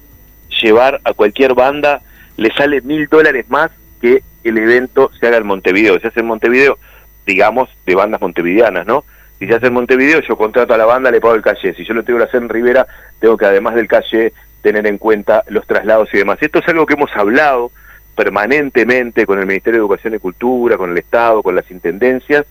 llevar 0.62 1.00
a 1.04 1.12
cualquier 1.12 1.54
banda 1.54 2.02
le 2.36 2.52
sale 2.52 2.82
mil 2.82 3.06
dólares 3.08 3.46
más 3.48 3.70
que 4.00 4.22
el 4.44 4.58
evento 4.58 5.10
se 5.18 5.26
haga 5.26 5.38
en 5.38 5.46
Montevideo. 5.46 5.98
Se 6.00 6.08
hace 6.08 6.20
en 6.20 6.26
Montevideo, 6.26 6.78
digamos, 7.26 7.68
de 7.86 7.94
bandas 7.94 8.20
montevideanas, 8.20 8.86
¿no? 8.86 9.04
Si 9.38 9.46
se 9.46 9.54
hace 9.54 9.66
en 9.66 9.74
Montevideo, 9.74 10.20
yo 10.20 10.36
contrato 10.36 10.72
a 10.74 10.78
la 10.78 10.86
banda, 10.86 11.10
le 11.10 11.20
pago 11.20 11.34
el 11.34 11.42
calle. 11.42 11.74
Si 11.74 11.84
yo 11.84 11.94
lo 11.94 12.04
tengo 12.04 12.18
que 12.18 12.26
hacer 12.26 12.42
en 12.42 12.48
Rivera, 12.48 12.86
tengo 13.18 13.36
que 13.36 13.46
además 13.46 13.74
del 13.74 13.88
calle 13.88 14.32
tener 14.62 14.86
en 14.86 14.98
cuenta 14.98 15.42
los 15.48 15.66
traslados 15.66 16.08
y 16.12 16.18
demás. 16.18 16.38
Esto 16.40 16.60
es 16.60 16.68
algo 16.68 16.86
que 16.86 16.94
hemos 16.94 17.10
hablado 17.14 17.70
permanentemente 18.16 19.26
con 19.26 19.38
el 19.38 19.46
Ministerio 19.46 19.80
de 19.80 19.84
Educación 19.84 20.14
y 20.14 20.18
Cultura, 20.18 20.76
con 20.76 20.90
el 20.90 20.98
Estado, 20.98 21.42
con 21.42 21.54
las 21.54 21.70
intendencias, 21.70 22.46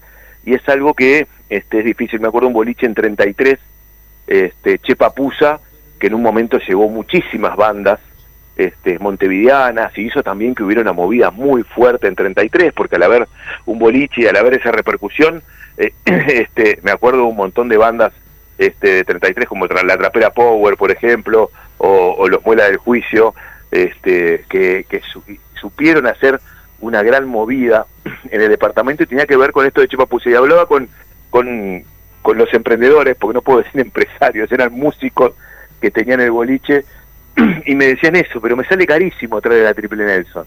y 0.45 0.53
es 0.53 0.69
algo 0.69 0.93
que 0.93 1.27
este, 1.49 1.79
es 1.79 1.85
difícil. 1.85 2.19
Me 2.19 2.27
acuerdo 2.27 2.47
un 2.47 2.53
boliche 2.53 2.85
en 2.85 2.93
33, 2.93 3.59
este, 4.27 4.79
Chepapusa, 4.79 5.59
que 5.99 6.07
en 6.07 6.13
un 6.13 6.21
momento 6.21 6.59
llegó 6.59 6.87
muchísimas 6.87 7.55
bandas 7.55 7.99
este, 8.55 8.99
montevideanas 8.99 9.97
y 9.97 10.03
hizo 10.03 10.23
también 10.23 10.55
que 10.55 10.63
hubiera 10.63 10.81
una 10.81 10.93
movida 10.93 11.31
muy 11.31 11.63
fuerte 11.63 12.07
en 12.07 12.15
33, 12.15 12.71
porque 12.73 12.95
al 12.95 13.03
haber 13.03 13.27
un 13.65 13.79
boliche 13.79 14.21
y 14.21 14.27
al 14.27 14.37
haber 14.37 14.53
esa 14.53 14.71
repercusión, 14.71 15.41
eh, 15.77 15.91
este, 16.05 16.79
me 16.83 16.91
acuerdo 16.91 17.25
un 17.25 17.35
montón 17.35 17.67
de 17.69 17.77
bandas 17.77 18.13
este, 18.57 18.93
de 18.93 19.03
33 19.03 19.47
como 19.47 19.65
la 19.65 19.97
Trapera 19.97 20.29
Power, 20.29 20.77
por 20.77 20.91
ejemplo, 20.91 21.49
o, 21.77 22.27
los 22.29 22.45
Muelas 22.45 22.69
del 22.69 22.77
Juicio, 22.77 23.35
este, 23.71 24.45
que, 24.49 24.85
que 24.87 25.01
supieron 25.65 26.05
hacer 26.05 26.39
una 26.79 27.01
gran 27.01 27.27
movida 27.27 27.87
en 28.29 28.41
el 28.41 28.49
departamento 28.49 29.01
y 29.01 29.07
tenía 29.07 29.25
que 29.25 29.35
ver 29.35 29.51
con 29.51 29.65
esto 29.65 29.81
de 29.81 29.87
Chipapuse. 29.87 30.29
Y 30.29 30.35
hablaba 30.35 30.67
con, 30.67 30.87
con, 31.31 31.83
con 32.21 32.37
los 32.37 32.53
emprendedores, 32.53 33.17
porque 33.17 33.33
no 33.33 33.41
puedo 33.41 33.59
decir 33.63 33.81
empresarios, 33.81 34.51
eran 34.51 34.73
músicos 34.73 35.33
que 35.81 35.89
tenían 35.89 36.21
el 36.21 36.29
boliche 36.29 36.85
y 37.65 37.73
me 37.73 37.87
decían 37.87 38.15
eso, 38.15 38.39
pero 38.39 38.55
me 38.55 38.65
sale 38.65 38.85
carísimo 38.85 39.41
traer 39.41 39.61
a 39.61 39.69
la 39.69 39.73
Triple 39.73 40.05
Nelson, 40.05 40.45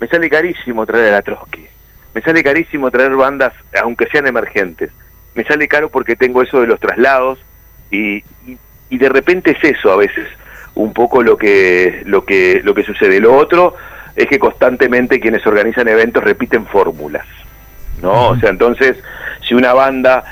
me 0.00 0.06
sale 0.06 0.30
carísimo 0.30 0.86
traer 0.86 1.08
a 1.08 1.16
la 1.16 1.22
Trotsky, 1.22 1.66
me 2.14 2.22
sale 2.22 2.42
carísimo 2.42 2.90
traer 2.90 3.14
bandas, 3.14 3.52
aunque 3.82 4.06
sean 4.06 4.26
emergentes, 4.26 4.90
me 5.34 5.44
sale 5.44 5.68
caro 5.68 5.90
porque 5.90 6.16
tengo 6.16 6.42
eso 6.42 6.60
de 6.60 6.68
los 6.68 6.80
traslados 6.80 7.38
y, 7.90 8.24
y, 8.88 8.98
de 8.98 9.08
repente 9.08 9.50
es 9.50 9.76
eso 9.76 9.92
a 9.92 9.96
veces, 9.96 10.26
un 10.74 10.94
poco 10.94 11.22
lo 11.22 11.36
que, 11.36 12.02
lo 12.06 12.24
que, 12.24 12.62
lo 12.64 12.74
que 12.74 12.82
sucede. 12.84 13.20
Lo 13.20 13.36
otro 13.36 13.76
es 14.16 14.28
que 14.28 14.38
constantemente 14.38 15.20
quienes 15.20 15.46
organizan 15.46 15.88
eventos 15.88 16.22
repiten 16.22 16.66
fórmulas, 16.66 17.26
¿no? 18.00 18.28
O 18.28 18.36
sea, 18.36 18.50
entonces, 18.50 18.96
si 19.46 19.54
una 19.54 19.72
banda 19.72 20.24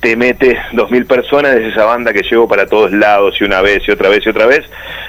te 0.00 0.16
mete 0.16 0.58
dos 0.72 0.90
mil 0.90 1.06
personas, 1.06 1.56
es 1.56 1.72
esa 1.72 1.84
banda 1.84 2.12
que 2.12 2.22
llevo 2.22 2.48
para 2.48 2.66
todos 2.66 2.92
lados 2.92 3.36
y 3.40 3.44
una 3.44 3.60
vez 3.60 3.86
y 3.86 3.90
otra 3.90 4.08
vez 4.08 4.24
y 4.26 4.28
otra 4.28 4.46
vez, 4.46 4.64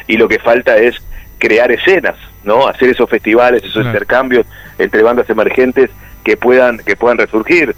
y 0.07 0.17
lo 0.17 0.27
que 0.27 0.39
falta 0.39 0.77
es 0.77 0.95
crear 1.37 1.71
escenas, 1.71 2.15
¿no? 2.43 2.67
Hacer 2.67 2.89
esos 2.89 3.09
festivales, 3.09 3.63
esos 3.63 3.85
intercambios 3.85 4.45
entre 4.77 5.03
bandas 5.03 5.29
emergentes 5.29 5.89
que 6.23 6.37
puedan, 6.37 6.79
que 6.79 6.95
puedan 6.95 7.17
resurgir. 7.17 7.75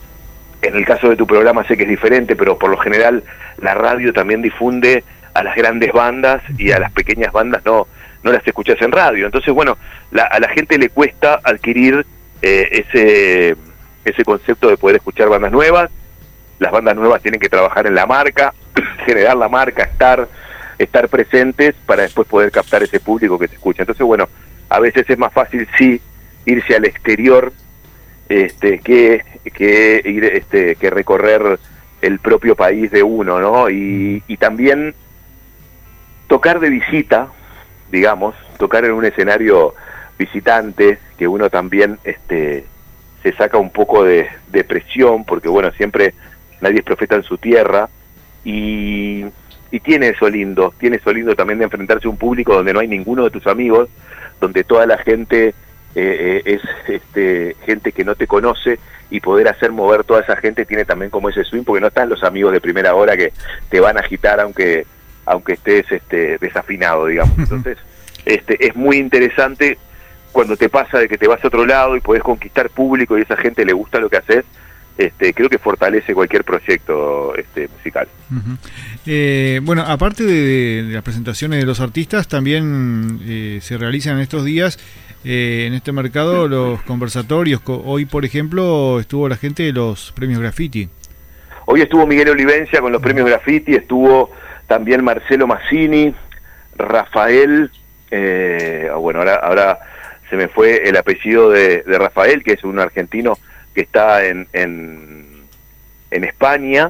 En 0.62 0.76
el 0.76 0.86
caso 0.86 1.10
de 1.10 1.16
tu 1.16 1.26
programa 1.26 1.66
sé 1.66 1.76
que 1.76 1.84
es 1.84 1.90
diferente, 1.90 2.36
pero 2.36 2.58
por 2.58 2.70
lo 2.70 2.78
general 2.78 3.24
la 3.62 3.74
radio 3.74 4.14
también 4.14 4.42
difunde 4.42 5.04
a 5.34 5.44
las 5.44 5.56
grandes 5.56 5.92
bandas 5.94 6.42
y 6.58 6.72
a 6.72 6.80
las 6.80 6.92
pequeñas 6.92 7.32
bandas 7.32 7.64
no, 7.66 7.88
no 8.24 8.32
las 8.32 8.46
escuchas 8.46 8.82
en 8.82 8.92
radio. 8.92 9.26
Entonces, 9.26 9.54
bueno, 9.54 9.78
a 10.14 10.40
la 10.40 10.50
gente 10.50 10.78
le 10.78 10.90
cuesta 10.90 11.40
adquirir 11.44 12.06
eh, 12.42 12.86
ese, 12.88 13.56
ese 14.06 14.24
concepto 14.24 14.70
de 14.70 14.78
poder 14.78 14.98
escuchar 14.98 15.30
bandas 15.30 15.52
nuevas. 15.52 15.90
Las 16.60 16.72
bandas 16.72 16.96
nuevas 16.96 17.22
tienen 17.22 17.40
que 17.40 17.50
trabajar 17.50 17.88
en 17.88 17.96
la 17.96 18.06
marca, 18.06 18.54
generar 19.06 19.36
la 19.38 19.50
marca, 19.50 19.84
estar, 19.84 20.28
estar 20.78 21.10
presentes 21.10 21.76
para 21.86 22.04
después 22.04 22.28
poder 22.28 22.52
captar 22.52 22.84
ese 22.84 23.00
público 23.00 23.40
que 23.40 23.48
te 23.48 23.56
escucha. 23.56 23.84
Entonces, 23.84 24.06
bueno, 24.06 24.30
a 24.70 24.80
veces 24.80 25.10
es 25.10 25.18
más 25.18 25.34
fácil 25.34 25.68
sí 25.78 26.00
irse 26.46 26.76
al 26.76 26.86
exterior 26.86 27.52
este, 28.30 28.80
que, 28.80 29.24
que 29.54 30.02
ir 30.06 30.24
este, 30.26 30.76
que 30.76 30.90
recorrer 30.90 31.60
el 32.02 32.20
propio 32.20 32.56
país 32.56 32.90
de 32.90 33.04
uno, 33.04 33.40
¿no? 33.40 33.70
Y 33.70 34.22
también 34.40 34.96
tocar 36.32 36.62
de 36.62 36.70
visita, 36.70 37.28
digamos, 37.92 38.36
tocar 38.58 38.86
en 38.86 38.94
un 38.94 39.06
escenario 39.06 39.76
visitante, 40.18 41.00
que 41.18 41.28
uno 41.28 41.50
también 41.50 42.00
este, 42.04 42.66
se 43.22 43.34
saca 43.34 43.58
un 43.58 43.72
poco 43.72 44.04
de, 44.04 44.28
presión, 44.68 45.26
porque 45.26 45.50
bueno, 45.50 45.72
siempre 45.72 46.14
nadie 46.62 46.80
es 46.80 46.84
profeta 46.86 47.16
en 47.16 47.24
su 47.24 47.38
tierra, 47.38 47.90
y, 48.44 49.26
y 49.72 49.80
tiene 49.82 50.10
eso 50.10 50.30
lindo, 50.30 50.74
tiene 50.80 50.98
eso 50.98 51.12
lindo 51.12 51.36
también 51.36 51.60
de 51.60 51.66
enfrentarse 51.66 52.08
a 52.08 52.12
un 52.12 52.18
público 52.18 52.54
donde 52.54 52.74
no 52.74 52.80
hay 52.80 52.88
ninguno 52.88 53.24
de 53.24 53.32
tus 53.32 53.46
amigos, 53.48 53.90
donde 54.40 54.64
toda 54.64 54.86
la 54.86 54.98
gente 54.98 55.54
eh, 55.94 56.42
es 56.46 56.62
este, 56.88 57.56
gente 57.66 57.92
que 57.92 58.06
no 58.06 58.16
te 58.16 58.26
conoce 58.26 58.80
y 59.10 59.20
poder 59.20 59.50
hacer 59.50 59.72
mover 59.72 60.06
toda 60.06 60.22
esa 60.22 60.38
gente 60.38 60.66
tiene 60.66 60.86
también 60.86 61.12
como 61.12 61.30
ese 61.30 61.44
swing, 61.44 61.64
porque 61.64 61.82
no 61.82 61.88
están 61.88 62.10
los 62.10 62.24
amigos 62.24 62.54
de 62.54 62.62
primera 62.62 62.96
hora 62.96 63.18
que 63.18 63.34
te 63.70 63.80
van 63.80 63.98
a 63.98 64.00
agitar 64.00 64.40
aunque 64.40 64.86
aunque 65.26 65.54
estés 65.54 65.92
este, 65.92 66.38
desafinado, 66.38 67.08
digamos. 67.08 67.38
Entonces, 67.38 67.78
este, 68.26 68.66
es 68.66 68.76
muy 68.76 68.98
interesante 68.98 69.78
cuando 70.32 70.56
te 70.56 70.70
pasa 70.70 71.00
de 71.00 71.08
que 71.08 71.18
te 71.18 71.28
vas 71.28 71.44
a 71.44 71.48
otro 71.48 71.66
lado 71.66 71.96
y 71.96 72.00
podés 72.00 72.24
conquistar 72.24 72.70
público 72.70 73.18
y 73.18 73.22
esa 73.22 73.36
gente 73.36 73.66
le 73.66 73.74
gusta 73.74 74.00
lo 74.00 74.10
que 74.10 74.18
haces, 74.18 74.46
este, 74.98 75.34
creo 75.34 75.50
que 75.50 75.58
fortalece 75.58 76.14
cualquier 76.14 76.44
proyecto 76.44 77.36
este, 77.36 77.68
musical. 77.68 78.08
eh, 79.06 79.60
bueno, 79.64 79.84
aparte 79.86 80.24
de, 80.24 80.84
de, 80.84 80.94
las 80.94 81.04
presentaciones 81.04 81.60
de 81.60 81.66
los 81.66 81.80
artistas, 81.80 82.28
también 82.28 83.20
eh, 83.24 83.60
se 83.62 83.78
realizan 83.78 84.20
estos 84.20 84.46
días 84.46 84.80
eh, 85.24 85.66
en 85.68 85.74
este 85.74 85.92
mercado 85.92 86.48
los 86.48 86.82
conversatorios. 86.84 87.62
Hoy, 87.66 88.06
por 88.06 88.26
ejemplo, 88.26 89.00
estuvo 89.00 89.30
la 89.30 89.38
gente 89.38 89.64
de 89.64 89.72
los 89.72 90.12
premios 90.14 90.40
Graffiti. 90.40 90.90
Hoy 91.66 91.82
estuvo 91.82 92.08
Miguel 92.08 92.30
Olivencia 92.30 92.82
con 92.82 92.92
los 92.92 93.02
premios 93.02 93.28
Graffiti, 93.28 93.74
estuvo 93.76 94.32
también 94.72 95.04
Marcelo 95.04 95.48
Massini, 95.48 96.16
Rafael, 96.78 97.70
eh, 98.10 98.90
bueno, 98.96 99.20
ahora, 99.20 99.36
ahora 99.36 99.80
se 100.30 100.38
me 100.38 100.48
fue 100.48 100.88
el 100.88 100.96
apellido 100.96 101.50
de, 101.50 101.84
Rafael, 101.86 102.42
que 102.42 102.54
es 102.54 102.64
un 102.64 102.80
argentino 102.80 103.38
que 103.76 103.82
está 103.82 104.26
en, 104.26 104.48
en, 104.54 105.44
en 106.10 106.24
España, 106.24 106.90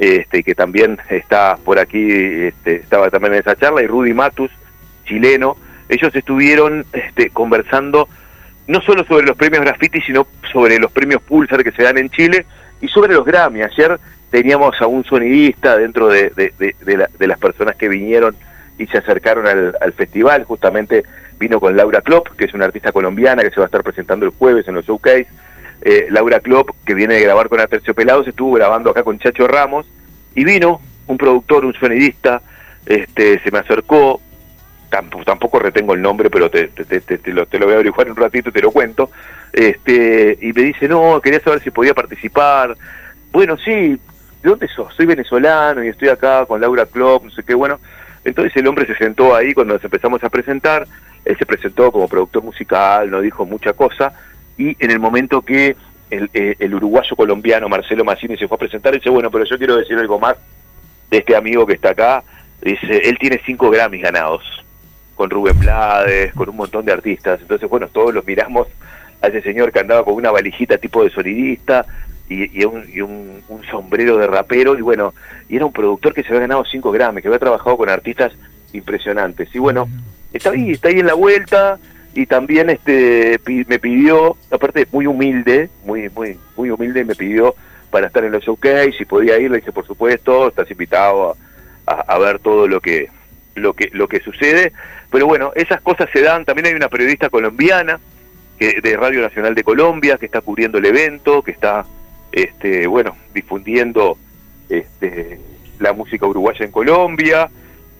este, 0.00 0.42
que 0.42 0.56
también 0.56 0.98
está 1.10 1.56
por 1.64 1.78
aquí, 1.78 2.10
este, 2.10 2.74
estaba 2.74 3.08
también 3.08 3.34
en 3.34 3.38
esa 3.38 3.54
charla, 3.54 3.82
y 3.82 3.86
Rudy 3.86 4.14
Matus, 4.14 4.50
chileno, 5.04 5.56
ellos 5.88 6.12
estuvieron 6.16 6.84
este, 6.92 7.30
conversando 7.30 8.08
no 8.66 8.80
solo 8.80 9.04
sobre 9.04 9.26
los 9.26 9.36
premios 9.36 9.62
graffiti, 9.62 10.00
sino 10.00 10.26
sobre 10.52 10.80
los 10.80 10.90
premios 10.90 11.22
Pulsar 11.22 11.62
que 11.62 11.70
se 11.70 11.84
dan 11.84 11.98
en 11.98 12.10
Chile 12.10 12.46
y 12.80 12.88
sobre 12.88 13.14
los 13.14 13.24
Grammy. 13.24 13.62
Ayer 13.62 14.00
teníamos 14.32 14.80
a 14.80 14.86
un 14.86 15.04
sonidista 15.04 15.76
dentro 15.76 16.08
de, 16.08 16.30
de, 16.30 16.74
de, 16.80 16.96
la, 16.96 17.08
de 17.18 17.26
las 17.26 17.38
personas 17.38 17.76
que 17.76 17.88
vinieron 17.88 18.34
y 18.78 18.86
se 18.86 18.96
acercaron 18.96 19.46
al, 19.46 19.76
al, 19.78 19.92
festival. 19.92 20.44
Justamente 20.44 21.04
vino 21.38 21.60
con 21.60 21.76
Laura 21.76 22.00
Klopp, 22.00 22.28
que 22.30 22.46
es 22.46 22.54
una 22.54 22.64
artista 22.64 22.92
colombiana 22.92 23.42
que 23.42 23.50
se 23.50 23.56
va 23.56 23.64
a 23.64 23.66
estar 23.66 23.82
presentando 23.82 24.24
el 24.24 24.32
jueves 24.32 24.66
en 24.66 24.74
los 24.74 24.86
showcase. 24.86 25.26
Eh, 25.82 26.06
Laura 26.08 26.40
Klopp, 26.40 26.70
que 26.86 26.94
viene 26.94 27.14
de 27.14 27.20
grabar 27.20 27.50
con 27.50 27.60
Aterciopelados, 27.60 28.26
estuvo 28.26 28.54
grabando 28.54 28.90
acá 28.90 29.02
con 29.02 29.18
Chacho 29.18 29.46
Ramos 29.46 29.86
y 30.34 30.44
vino 30.44 30.80
un 31.08 31.18
productor, 31.18 31.66
un 31.66 31.74
sonidista, 31.74 32.40
este, 32.86 33.38
se 33.40 33.50
me 33.50 33.58
acercó, 33.58 34.22
tampoco, 34.88 35.24
tampoco 35.24 35.58
retengo 35.58 35.92
el 35.92 36.00
nombre, 36.00 36.30
pero 36.30 36.50
te, 36.50 36.68
te, 36.68 37.32
lo, 37.32 37.44
te 37.44 37.58
lo 37.58 37.66
voy 37.66 37.72
a 37.72 37.76
averiguar 37.76 38.08
un 38.08 38.16
ratito 38.16 38.48
y 38.48 38.52
te 38.52 38.62
lo 38.62 38.70
cuento, 38.70 39.10
este, 39.52 40.38
y 40.40 40.52
me 40.54 40.62
dice, 40.62 40.88
no, 40.88 41.20
quería 41.20 41.40
saber 41.40 41.60
si 41.60 41.70
podía 41.70 41.92
participar. 41.92 42.76
Bueno, 43.30 43.56
sí, 43.58 43.98
¿de 44.42 44.50
dónde 44.50 44.68
sos? 44.68 44.94
Soy 44.94 45.06
venezolano 45.06 45.84
y 45.84 45.88
estoy 45.88 46.08
acá 46.08 46.44
con 46.46 46.60
Laura 46.60 46.86
Klopp, 46.86 47.24
no 47.24 47.30
sé 47.30 47.42
qué, 47.42 47.54
bueno. 47.54 47.78
Entonces 48.24 48.56
el 48.56 48.66
hombre 48.66 48.86
se 48.86 48.94
sentó 48.96 49.34
ahí 49.34 49.52
cuando 49.54 49.74
nos 49.74 49.84
empezamos 49.84 50.22
a 50.22 50.28
presentar, 50.28 50.86
él 51.24 51.36
se 51.36 51.46
presentó 51.46 51.90
como 51.90 52.08
productor 52.08 52.42
musical, 52.42 53.10
no 53.10 53.20
dijo 53.20 53.44
mucha 53.46 53.72
cosa, 53.72 54.12
y 54.56 54.76
en 54.82 54.90
el 54.90 54.98
momento 54.98 55.42
que 55.42 55.76
el, 56.10 56.30
eh, 56.34 56.56
el 56.58 56.74
uruguayo 56.74 57.16
colombiano 57.16 57.68
Marcelo 57.68 58.04
Massini 58.04 58.36
se 58.36 58.46
fue 58.46 58.56
a 58.56 58.58
presentar, 58.58 58.94
dice, 58.94 59.10
bueno, 59.10 59.30
pero 59.30 59.44
yo 59.44 59.58
quiero 59.58 59.76
decir 59.76 59.96
algo 59.98 60.18
más 60.18 60.36
de 61.10 61.18
este 61.18 61.34
amigo 61.34 61.66
que 61.66 61.74
está 61.74 61.90
acá, 61.90 62.22
dice, 62.60 63.08
él 63.08 63.18
tiene 63.18 63.40
cinco 63.44 63.70
Grammys 63.70 64.02
ganados, 64.02 64.42
con 65.14 65.30
Rubén 65.30 65.58
Blades, 65.58 66.32
con 66.34 66.48
un 66.48 66.56
montón 66.56 66.84
de 66.84 66.92
artistas. 66.92 67.40
Entonces, 67.40 67.68
bueno, 67.68 67.88
todos 67.88 68.12
los 68.14 68.26
miramos 68.26 68.66
a 69.20 69.28
ese 69.28 69.42
señor 69.42 69.70
que 69.70 69.80
andaba 69.80 70.04
con 70.04 70.14
una 70.14 70.30
valijita 70.30 70.78
tipo 70.78 71.04
de 71.04 71.10
sonidista 71.10 71.86
y, 72.32 72.60
y, 72.60 72.64
un, 72.64 72.84
y 72.92 73.00
un, 73.00 73.42
un, 73.48 73.64
sombrero 73.64 74.16
de 74.16 74.26
rapero, 74.26 74.78
y 74.78 74.82
bueno, 74.82 75.14
y 75.48 75.56
era 75.56 75.66
un 75.66 75.72
productor 75.72 76.14
que 76.14 76.22
se 76.22 76.28
había 76.28 76.42
ganado 76.42 76.64
5 76.64 76.90
Grammy, 76.90 77.22
que 77.22 77.28
había 77.28 77.38
trabajado 77.38 77.76
con 77.76 77.88
artistas 77.88 78.32
impresionantes. 78.72 79.54
Y 79.54 79.58
bueno, 79.58 79.88
está 80.32 80.50
ahí, 80.50 80.72
está 80.72 80.88
ahí 80.88 81.00
en 81.00 81.06
la 81.06 81.14
vuelta, 81.14 81.78
y 82.14 82.26
también 82.26 82.70
este 82.70 83.40
me 83.66 83.78
pidió, 83.78 84.36
aparte 84.50 84.86
muy 84.92 85.06
humilde, 85.06 85.70
muy, 85.84 86.08
muy, 86.10 86.38
muy 86.56 86.70
humilde, 86.70 87.04
me 87.04 87.14
pidió 87.14 87.54
para 87.90 88.06
estar 88.06 88.24
en 88.24 88.32
los 88.32 88.44
showcase, 88.44 88.92
si 88.92 89.04
podía 89.04 89.38
ir, 89.38 89.50
le 89.50 89.58
dije, 89.58 89.72
por 89.72 89.86
supuesto, 89.86 90.48
estás 90.48 90.70
invitado 90.70 91.36
a, 91.86 91.92
a, 91.92 92.14
a 92.14 92.18
ver 92.18 92.38
todo 92.38 92.66
lo 92.66 92.80
que 92.80 93.08
lo 93.54 93.74
que 93.74 93.90
lo 93.92 94.08
que 94.08 94.20
sucede 94.20 94.72
pero 95.12 95.26
bueno 95.26 95.52
esas 95.54 95.80
cosas 95.82 96.08
se 96.12 96.22
dan. 96.22 96.44
También 96.44 96.66
hay 96.66 96.74
una 96.74 96.88
periodista 96.88 97.28
colombiana 97.28 98.00
que 98.58 98.80
de 98.80 98.96
Radio 98.96 99.20
Nacional 99.20 99.54
de 99.54 99.62
Colombia 99.62 100.16
que 100.16 100.26
está 100.26 100.40
cubriendo 100.40 100.78
el 100.78 100.86
evento 100.86 101.42
que 101.42 101.52
está 101.52 101.84
este 102.32 102.86
bueno 102.86 103.16
difundiendo 103.34 104.16
este 104.68 105.38
la 105.78 105.92
música 105.92 106.26
uruguaya 106.26 106.64
en 106.64 106.72
Colombia 106.72 107.50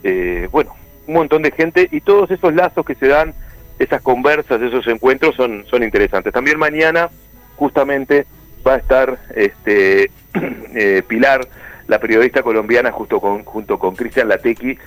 eh, 0.03 0.49
bueno 0.51 0.75
un 1.07 1.15
montón 1.15 1.43
de 1.43 1.51
gente 1.51 1.89
y 1.91 2.01
todos 2.01 2.31
esos 2.31 2.55
lazos 2.55 2.85
que 2.87 2.95
se 2.95 3.09
dan 3.09 3.35
esas 3.79 4.01
conversas 4.03 4.61
esos 4.63 4.87
encuentros 4.87 5.35
son 5.35 5.65
son 5.67 5.83
interesantes. 5.83 6.33
También 6.33 6.59
mañana 6.59 7.11
justamente 7.57 8.27
va 8.67 8.75
a 8.75 8.79
estar 8.79 9.19
este 9.35 10.11
eh, 10.75 11.03
Pilar 11.07 11.47
la 11.89 11.99
periodista 11.99 12.43
colombiana 12.43 12.93
justo 12.93 13.21
junto 13.21 13.79
con 13.79 13.97
Cristian 13.97 14.29
Latequi 14.29 14.79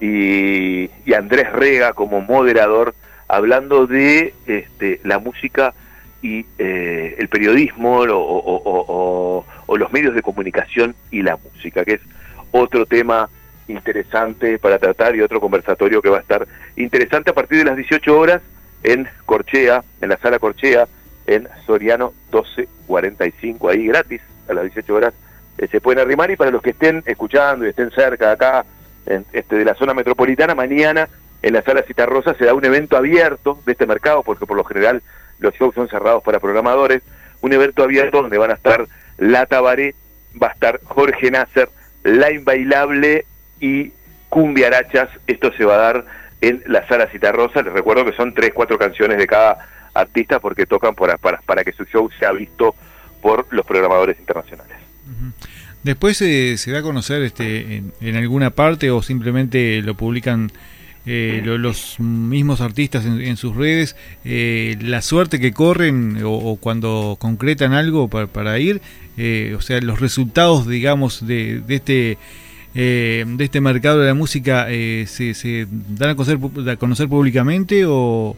y, 0.00 0.90
y, 1.04 1.14
Andrés 1.14 1.52
Rega 1.52 1.92
como 1.92 2.20
moderador 2.20 2.94
hablando 3.28 3.86
de 3.86 4.34
este, 4.46 5.00
la 5.04 5.18
música 5.18 5.74
y 6.24 6.46
eh, 6.56 7.16
el 7.18 7.28
periodismo 7.28 7.98
o, 7.98 9.44
o, 9.66 9.76
los 9.76 9.92
medios 9.92 10.14
de 10.14 10.22
comunicación 10.22 10.94
y 11.10 11.20
la 11.20 11.36
música, 11.36 11.84
que 11.84 11.94
es 11.94 12.00
otro 12.50 12.86
tema 12.86 13.28
interesante 13.68 14.58
para 14.58 14.78
tratar 14.78 15.14
y 15.14 15.20
otro 15.20 15.38
conversatorio 15.38 16.00
que 16.00 16.08
va 16.08 16.18
a 16.18 16.20
estar 16.20 16.46
interesante 16.76 17.30
a 17.30 17.34
partir 17.34 17.58
de 17.58 17.64
las 17.64 17.76
18 17.76 18.18
horas 18.18 18.40
en 18.82 19.06
Corchea, 19.26 19.84
en 20.00 20.08
la 20.08 20.16
sala 20.16 20.38
Corchea, 20.38 20.88
en 21.26 21.46
Soriano 21.66 22.14
1245, 22.32 23.68
ahí 23.68 23.86
gratis, 23.88 24.22
a 24.48 24.54
las 24.54 24.64
18 24.64 24.94
horas 24.94 25.14
eh, 25.58 25.68
se 25.70 25.82
pueden 25.82 25.98
arrimar 25.98 26.30
y 26.30 26.36
para 26.36 26.50
los 26.50 26.62
que 26.62 26.70
estén 26.70 27.02
escuchando 27.04 27.66
y 27.66 27.68
estén 27.68 27.90
cerca 27.90 28.32
acá, 28.32 28.64
en, 29.04 29.26
este, 29.34 29.56
de 29.56 29.64
la 29.66 29.74
zona 29.74 29.92
metropolitana, 29.92 30.54
mañana 30.54 31.06
en 31.42 31.52
la 31.52 31.60
sala 31.60 31.82
Citarrosa 31.82 32.32
se 32.32 32.46
da 32.46 32.54
un 32.54 32.64
evento 32.64 32.96
abierto 32.96 33.58
de 33.66 33.72
este 33.72 33.86
mercado, 33.86 34.22
porque 34.22 34.46
por 34.46 34.56
lo 34.56 34.64
general 34.64 35.02
los 35.44 35.54
shows 35.54 35.74
son 35.74 35.88
cerrados 35.88 36.22
para 36.22 36.40
programadores, 36.40 37.02
un 37.40 37.52
evento 37.52 37.84
abierto 37.84 38.22
donde 38.22 38.38
van 38.38 38.50
a 38.50 38.54
estar 38.54 38.86
La 39.18 39.46
Tabaré, 39.46 39.94
va 40.40 40.48
a 40.48 40.52
estar 40.52 40.80
Jorge 40.84 41.30
Nasser, 41.30 41.68
La 42.02 42.32
Inbailable 42.32 43.26
y 43.60 43.92
Cumbia 44.28 44.66
Arachas, 44.66 45.08
esto 45.26 45.52
se 45.52 45.64
va 45.64 45.74
a 45.74 45.78
dar 45.78 46.04
en 46.40 46.62
la 46.66 46.86
sala 46.88 47.06
Citarrosa. 47.06 47.62
Les 47.62 47.72
recuerdo 47.72 48.04
que 48.04 48.12
son 48.12 48.34
tres, 48.34 48.52
cuatro 48.52 48.78
canciones 48.78 49.18
de 49.18 49.26
cada 49.26 49.58
artista 49.94 50.40
porque 50.40 50.66
tocan 50.66 50.94
para, 50.94 51.16
para, 51.18 51.64
que 51.64 51.72
su 51.72 51.84
show 51.84 52.10
sea 52.18 52.32
visto 52.32 52.74
por 53.22 53.46
los 53.50 53.64
programadores 53.64 54.18
internacionales. 54.18 54.76
Después 55.82 56.20
eh, 56.22 56.56
se 56.56 56.72
da 56.72 56.78
a 56.78 56.82
conocer 56.82 57.22
este, 57.22 57.82
en, 58.00 58.16
alguna 58.16 58.50
parte 58.50 58.90
o 58.90 59.02
simplemente 59.02 59.82
lo 59.82 59.94
publican 59.94 60.50
eh, 61.06 61.42
los 61.44 62.00
mismos 62.00 62.60
artistas 62.60 63.04
en, 63.04 63.36
sus 63.36 63.56
redes, 63.56 63.96
eh, 64.24 64.76
la 64.80 65.02
suerte 65.02 65.38
que 65.38 65.52
corren 65.52 66.18
o, 66.24 66.56
cuando 66.56 67.16
concretan 67.18 67.72
algo 67.72 68.08
para, 68.08 68.58
ir, 68.58 68.80
o 69.56 69.60
sea, 69.60 69.80
los 69.80 70.00
resultados, 70.00 70.66
digamos, 70.66 71.26
de, 71.26 71.60
de 71.60 71.74
este 71.74 72.18
eh, 72.76 73.24
de 73.24 73.44
este 73.44 73.60
mercado 73.60 74.00
de 74.00 74.08
la 74.08 74.14
música 74.14 74.66
eh, 74.68 75.04
se, 75.06 75.66
dan 75.70 76.10
a 76.10 76.16
conocer, 76.16 76.38
a 76.68 76.76
conocer 76.76 77.08
públicamente 77.08 77.84
o, 77.86 78.34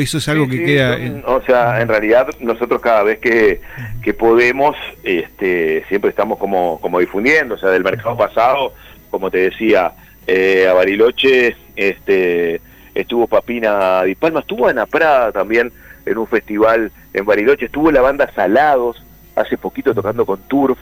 eso 0.00 0.18
es 0.18 0.28
algo 0.28 0.46
que 0.46 0.64
queda 0.64 0.96
o 1.24 1.42
sea 1.42 1.80
en 1.80 1.88
realidad 1.88 2.28
nosotros 2.38 2.80
cada 2.82 3.02
vez 3.02 3.18
que, 3.18 3.62
que 4.02 4.14
podemos 4.14 4.76
este 5.02 5.84
siempre 5.88 6.10
estamos 6.10 6.38
como 6.38 6.78
como 6.80 7.00
difundiendo 7.00 7.54
o 7.54 7.58
sea 7.58 7.70
del 7.70 7.82
mercado 7.82 8.16
pasado 8.16 8.74
como 9.10 9.30
te 9.30 9.38
decía 9.38 9.92
eh, 10.26 10.68
a 10.68 10.74
Bariloche 10.74 11.56
este 11.88 12.60
estuvo 12.94 13.26
Papina 13.26 14.02
Di 14.02 14.14
Palma 14.14 14.40
estuvo 14.40 14.68
Ana 14.68 14.86
Prada 14.86 15.32
también 15.32 15.72
en 16.06 16.18
un 16.18 16.26
festival 16.26 16.90
en 17.12 17.24
Bariloche 17.24 17.66
estuvo 17.66 17.90
la 17.90 18.00
banda 18.00 18.30
Salados 18.34 19.02
hace 19.36 19.56
poquito 19.56 19.94
tocando 19.94 20.26
con 20.26 20.40
Turf 20.42 20.78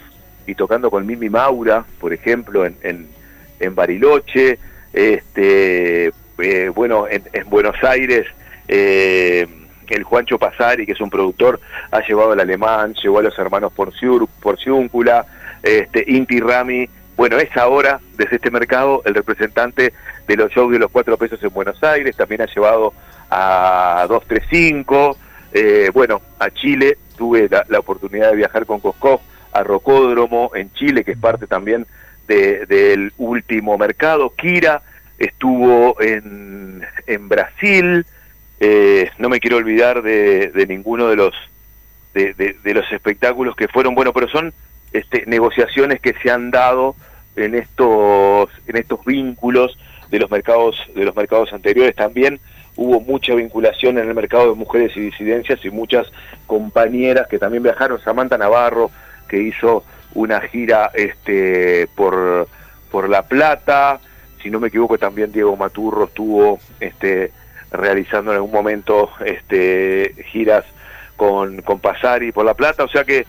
y 0.48 0.54
tocando 0.54 0.90
con 0.90 1.06
Mimi 1.06 1.28
Maura, 1.28 1.84
por 2.00 2.12
ejemplo, 2.12 2.64
en, 2.64 3.06
en, 3.60 3.74
Bariloche, 3.74 4.58
este, 4.94 6.06
eh, 6.38 6.72
bueno, 6.74 7.06
en, 7.06 7.22
Buenos 7.50 7.76
Aires, 7.84 8.26
eh, 8.66 9.46
el 9.88 10.02
Juancho 10.04 10.38
Pasari, 10.38 10.86
que 10.86 10.92
es 10.92 11.00
un 11.02 11.10
productor, 11.10 11.60
ha 11.90 12.00
llevado 12.00 12.32
al 12.32 12.40
alemán, 12.40 12.94
llevó 12.94 13.18
a 13.18 13.22
los 13.22 13.38
hermanos 13.38 13.72
por 13.74 13.92
Porciúncula, 14.40 15.26
este, 15.62 16.04
Inti 16.06 16.40
Rami, 16.40 16.88
bueno, 17.18 17.36
es 17.38 17.54
ahora, 17.56 17.98
desde 18.16 18.36
este 18.36 18.48
mercado, 18.52 19.02
el 19.04 19.12
representante 19.12 19.92
de 20.28 20.36
los 20.36 20.52
shows 20.52 20.70
de 20.70 20.78
los 20.78 20.88
cuatro 20.88 21.18
pesos 21.18 21.42
en 21.42 21.52
Buenos 21.52 21.82
Aires, 21.82 22.14
también 22.16 22.42
ha 22.42 22.46
llevado 22.46 22.94
a 23.28 24.06
235, 24.08 25.16
eh, 25.52 25.90
bueno, 25.92 26.22
a 26.38 26.48
Chile, 26.52 26.96
tuve 27.16 27.48
la, 27.50 27.80
oportunidad 27.80 28.30
de 28.30 28.36
viajar 28.36 28.66
con 28.66 28.78
Coscoff, 28.78 29.20
a 29.50 29.64
Rocódromo 29.64 30.52
en 30.54 30.72
Chile, 30.74 31.02
que 31.02 31.10
es 31.10 31.18
parte 31.18 31.48
también 31.48 31.88
del 32.28 33.12
último 33.18 33.76
mercado. 33.76 34.30
Kira 34.30 34.82
estuvo 35.18 36.00
en, 36.00 36.86
en 37.08 37.28
Brasil. 37.28 38.06
Eh, 38.60 39.10
no 39.18 39.28
me 39.28 39.40
quiero 39.40 39.56
olvidar 39.56 40.02
de, 40.02 40.66
ninguno 40.68 41.08
de 41.08 41.16
los 41.16 41.34
de, 42.14 42.32
de, 42.34 42.74
los 42.74 42.84
espectáculos 42.92 43.56
que 43.56 43.66
fueron 43.66 43.96
bueno, 43.96 44.12
pero 44.12 44.28
son 44.28 44.52
este, 44.92 45.24
negociaciones 45.26 46.00
que 46.00 46.14
se 46.22 46.30
han 46.30 46.50
dado 46.50 46.94
en 47.38 47.54
estos 47.54 48.50
en 48.66 48.76
estos 48.76 49.04
vínculos 49.04 49.78
de 50.10 50.18
los 50.18 50.30
mercados 50.30 50.76
de 50.94 51.04
los 51.04 51.14
mercados 51.14 51.52
anteriores. 51.52 51.94
También 51.94 52.40
hubo 52.76 53.00
mucha 53.00 53.34
vinculación 53.34 53.98
en 53.98 54.08
el 54.08 54.14
mercado 54.14 54.50
de 54.50 54.54
mujeres 54.54 54.96
y 54.96 55.00
disidencias 55.00 55.64
y 55.64 55.70
muchas 55.70 56.06
compañeras 56.46 57.26
que 57.28 57.38
también 57.38 57.62
viajaron. 57.62 58.00
Samantha 58.00 58.38
Navarro 58.38 58.90
que 59.28 59.42
hizo 59.42 59.84
una 60.14 60.40
gira 60.40 60.90
este, 60.94 61.88
por, 61.94 62.48
por 62.90 63.08
La 63.08 63.22
Plata, 63.22 64.00
si 64.42 64.50
no 64.50 64.60
me 64.60 64.68
equivoco 64.68 64.98
también 64.98 65.32
Diego 65.32 65.56
Maturro 65.56 66.04
estuvo 66.04 66.58
este, 66.80 67.32
realizando 67.70 68.30
en 68.30 68.36
algún 68.36 68.52
momento 68.52 69.10
este, 69.24 70.14
giras 70.30 70.64
con, 71.16 71.62
con 71.62 71.80
Pasari 71.80 72.32
por 72.32 72.44
La 72.44 72.54
Plata, 72.54 72.84
o 72.84 72.88
sea 72.88 73.04
que 73.04 73.26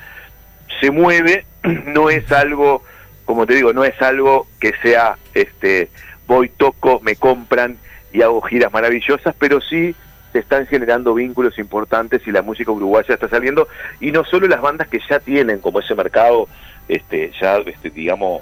se 0.79 0.91
mueve, 0.91 1.45
no 1.63 2.09
es 2.09 2.31
algo, 2.31 2.83
como 3.29 3.45
te 3.45 3.53
digo, 3.53 3.73
no 3.73 3.83
es 3.83 4.01
algo 4.01 4.47
que 4.59 4.73
sea, 4.81 5.15
este, 5.35 5.89
voy, 6.25 6.49
toco, 6.49 6.99
me 7.01 7.15
compran 7.15 7.77
y 8.11 8.23
hago 8.23 8.41
giras 8.41 8.73
maravillosas, 8.73 9.35
pero 9.37 9.61
sí 9.61 9.93
se 10.33 10.39
están 10.39 10.65
generando 10.65 11.13
vínculos 11.13 11.59
importantes 11.59 12.25
y 12.25 12.31
la 12.31 12.41
música 12.41 12.71
uruguaya 12.71 13.13
está 13.13 13.29
saliendo. 13.29 13.67
Y 13.99 14.11
no 14.11 14.25
solo 14.25 14.47
las 14.47 14.61
bandas 14.61 14.87
que 14.87 14.99
ya 15.07 15.19
tienen 15.19 15.59
como 15.59 15.79
ese 15.79 15.93
mercado 15.93 16.47
este 16.87 17.31
ya 17.39 17.57
este, 17.57 17.91
digamos 17.91 18.41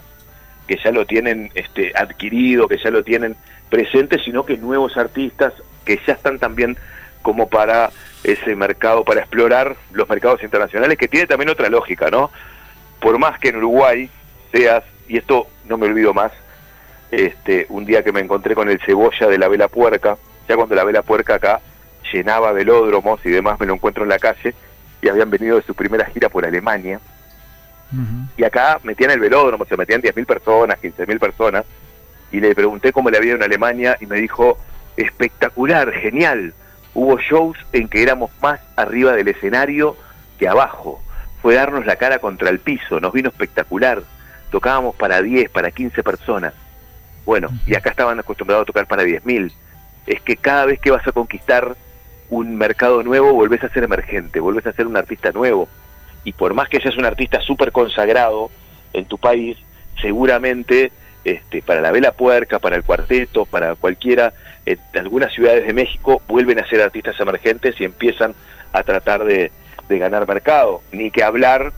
que 0.69 0.77
ya 0.81 0.91
lo 0.91 1.05
tienen 1.05 1.51
este 1.53 1.91
adquirido 1.93 2.69
que 2.69 2.77
ya 2.77 2.89
lo 2.89 3.03
tienen 3.03 3.35
presente 3.69 4.23
sino 4.23 4.45
que 4.45 4.55
nuevos 4.55 4.95
artistas 4.95 5.51
que 5.83 5.99
ya 6.07 6.13
están 6.13 6.39
también 6.39 6.77
como 7.23 7.49
para 7.49 7.89
ese 8.23 8.55
mercado 8.55 9.03
para 9.03 9.19
explorar 9.19 9.75
los 9.91 10.07
mercados 10.07 10.41
internacionales 10.43 10.97
que 10.97 11.09
tiene 11.09 11.27
también 11.27 11.49
otra 11.49 11.67
lógica 11.67 12.09
no 12.09 12.31
por 13.01 13.19
más 13.19 13.37
que 13.37 13.49
en 13.49 13.57
Uruguay 13.57 14.09
seas 14.57 14.83
y 15.07 15.17
esto 15.17 15.47
no 15.65 15.77
me 15.77 15.85
olvido 15.85 16.13
más 16.13 16.31
este 17.11 17.65
un 17.69 17.85
día 17.85 18.03
que 18.03 18.11
me 18.11 18.19
encontré 18.19 18.55
con 18.55 18.69
el 18.69 18.79
cebolla 18.85 19.27
de 19.27 19.37
la 19.37 19.47
vela 19.47 19.67
puerca 19.67 20.17
ya 20.47 20.55
cuando 20.55 20.75
la 20.75 20.83
vela 20.83 21.01
puerca 21.01 21.35
acá 21.35 21.61
llenaba 22.11 22.51
velódromos 22.51 23.19
y 23.25 23.29
demás, 23.29 23.59
me 23.59 23.65
lo 23.65 23.73
encuentro 23.73 24.03
en 24.03 24.09
la 24.09 24.19
calle, 24.19 24.53
y 25.01 25.09
habían 25.09 25.29
venido 25.29 25.57
de 25.57 25.63
su 25.63 25.75
primera 25.75 26.05
gira 26.05 26.29
por 26.29 26.45
Alemania. 26.45 26.99
Y 28.35 28.43
acá 28.43 28.79
metían 28.83 29.11
el 29.11 29.19
velódromo, 29.19 29.65
se 29.65 29.77
metían 29.77 30.01
10.000 30.01 30.25
personas, 30.25 30.81
15.000 30.81 31.19
personas, 31.19 31.65
y 32.31 32.39
le 32.39 32.53
pregunté 32.53 32.91
cómo 32.91 33.09
le 33.09 33.17
había 33.17 33.29
ido 33.29 33.37
en 33.37 33.43
Alemania 33.43 33.97
y 34.01 34.05
me 34.05 34.17
dijo, 34.17 34.57
espectacular, 34.97 35.91
genial. 35.93 36.53
Hubo 36.93 37.17
shows 37.19 37.57
en 37.71 37.87
que 37.87 38.01
éramos 38.01 38.31
más 38.41 38.59
arriba 38.75 39.13
del 39.13 39.29
escenario 39.29 39.95
que 40.37 40.47
abajo. 40.47 41.01
Fue 41.41 41.55
darnos 41.55 41.85
la 41.85 41.95
cara 41.95 42.19
contra 42.19 42.49
el 42.49 42.59
piso, 42.59 42.99
nos 42.99 43.13
vino 43.13 43.29
espectacular. 43.29 44.01
Tocábamos 44.49 44.95
para 44.95 45.21
10, 45.21 45.49
para 45.49 45.71
15 45.71 46.03
personas. 46.03 46.53
Bueno, 47.25 47.49
y 47.65 47.75
acá 47.75 47.89
estaban 47.89 48.19
acostumbrados 48.19 48.63
a 48.63 48.65
tocar 48.65 48.87
para 48.87 49.03
10.000. 49.03 49.51
Es 50.05 50.21
que 50.21 50.37
cada 50.37 50.65
vez 50.65 50.79
que 50.79 50.91
vas 50.91 51.05
a 51.05 51.11
conquistar 51.11 51.75
un 52.29 52.57
mercado 52.57 53.03
nuevo, 53.03 53.33
volvés 53.33 53.63
a 53.63 53.69
ser 53.69 53.83
emergente, 53.83 54.39
volvés 54.39 54.65
a 54.65 54.73
ser 54.73 54.87
un 54.87 54.97
artista 54.97 55.31
nuevo. 55.31 55.67
Y 56.23 56.33
por 56.33 56.53
más 56.53 56.69
que 56.69 56.79
seas 56.79 56.97
un 56.97 57.05
artista 57.05 57.41
súper 57.41 57.71
consagrado 57.71 58.49
en 58.93 59.05
tu 59.05 59.17
país, 59.17 59.57
seguramente 60.01 60.91
este, 61.23 61.61
para 61.61 61.81
la 61.81 61.91
Vela 61.91 62.13
Puerca, 62.13 62.59
para 62.59 62.75
el 62.75 62.83
cuarteto, 62.83 63.45
para 63.45 63.75
cualquiera, 63.75 64.33
en 64.65 64.79
algunas 64.93 65.33
ciudades 65.33 65.65
de 65.65 65.73
México 65.73 66.21
vuelven 66.27 66.59
a 66.59 66.67
ser 66.67 66.81
artistas 66.81 67.19
emergentes 67.19 67.79
y 67.79 67.85
empiezan 67.85 68.33
a 68.73 68.83
tratar 68.83 69.23
de, 69.23 69.51
ganar 69.89 70.27
mercado. 70.27 70.81
Ni 70.91 71.11
que 71.11 71.23
hablar 71.23 71.71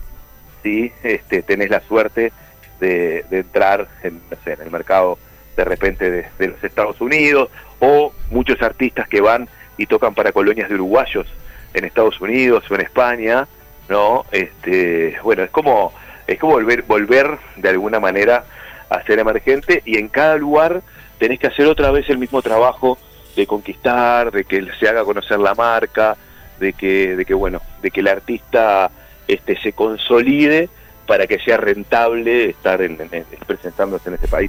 si 0.62 0.92
este, 1.02 1.42
tenés 1.42 1.70
la 1.70 1.80
suerte 1.80 2.32
de, 2.80 3.24
entrar 3.30 3.88
en, 4.02 4.20
el 4.46 4.70
mercado 4.70 5.18
de 5.56 5.64
repente 5.64 6.10
de 6.10 6.46
los 6.48 6.62
Estados 6.64 7.00
Unidos 7.00 7.50
o 7.80 8.12
muchos 8.30 8.60
artistas 8.62 9.08
que 9.08 9.20
van 9.20 9.48
y 9.76 9.86
tocan 9.86 10.14
para 10.14 10.32
colonias 10.32 10.68
de 10.68 10.74
uruguayos 10.74 11.26
en 11.74 11.84
Estados 11.84 12.20
Unidos 12.20 12.64
o 12.70 12.74
en 12.74 12.82
España, 12.82 13.48
¿no? 13.88 14.24
Este, 14.30 15.16
bueno, 15.22 15.42
es 15.42 15.50
como 15.50 15.92
es 16.26 16.38
como 16.38 16.52
volver 16.52 16.82
volver 16.82 17.38
de 17.56 17.70
alguna 17.70 17.98
manera 17.98 18.44
a 18.88 19.02
ser 19.02 19.18
emergente 19.18 19.82
y 19.84 19.98
en 19.98 20.08
cada 20.08 20.36
lugar 20.36 20.82
tenés 21.18 21.38
que 21.38 21.48
hacer 21.48 21.66
otra 21.66 21.90
vez 21.90 22.08
el 22.10 22.18
mismo 22.18 22.42
trabajo 22.42 22.98
de 23.36 23.46
conquistar, 23.46 24.30
de 24.30 24.44
que 24.44 24.66
se 24.78 24.88
haga 24.88 25.04
conocer 25.04 25.38
la 25.38 25.54
marca, 25.54 26.16
de 26.58 26.72
que 26.72 27.16
de 27.16 27.24
que 27.24 27.34
bueno, 27.34 27.62
de 27.82 27.90
que 27.90 28.00
el 28.00 28.08
artista 28.08 28.90
este 29.26 29.56
se 29.60 29.72
consolide 29.72 30.68
para 31.10 31.26
que 31.26 31.40
sea 31.40 31.56
rentable 31.56 32.50
estar 32.50 32.80
en, 32.80 32.96
presentándose 33.44 34.10
en 34.10 34.14
este 34.14 34.28
país. 34.28 34.48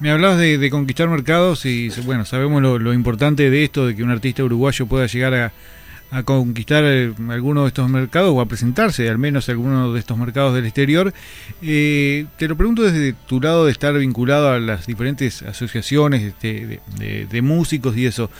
Me 0.00 0.10
hablabas 0.10 0.38
de, 0.38 0.70
conquistar 0.70 1.06
mercados 1.10 1.66
y 1.66 1.90
bueno, 2.06 2.24
sabemos 2.24 2.62
lo, 2.62 2.94
importante 2.94 3.50
de 3.50 3.62
esto, 3.62 3.86
de 3.86 3.94
que 3.94 4.02
un 4.02 4.10
artista 4.10 4.42
uruguayo 4.42 4.86
pueda 4.86 5.04
llegar 5.06 5.34
a, 5.34 6.22
conquistar 6.22 6.82
eh, 6.86 7.12
alguno 7.28 7.62
de 7.62 7.68
estos 7.68 7.90
mercados 7.90 8.32
o 8.32 8.40
a 8.40 8.46
presentarse 8.46 9.06
al 9.10 9.18
menos 9.18 9.50
a 9.50 9.52
alguno 9.52 9.92
de 9.92 10.00
estos 10.00 10.16
mercados 10.16 10.54
del 10.54 10.64
exterior. 10.64 11.12
Eh, 11.60 12.24
te 12.38 12.48
lo 12.48 12.56
pregunto 12.56 12.80
desde 12.80 13.12
tu 13.12 13.38
lado 13.38 13.66
de 13.66 13.72
estar 13.72 13.92
vinculado 13.92 14.50
a 14.50 14.58
las 14.58 14.86
diferentes 14.86 15.42
asociaciones 15.42 16.22
este, 16.22 16.80
de, 16.96 17.42
músicos 17.42 17.94
y 17.98 18.06
eso. 18.06 18.30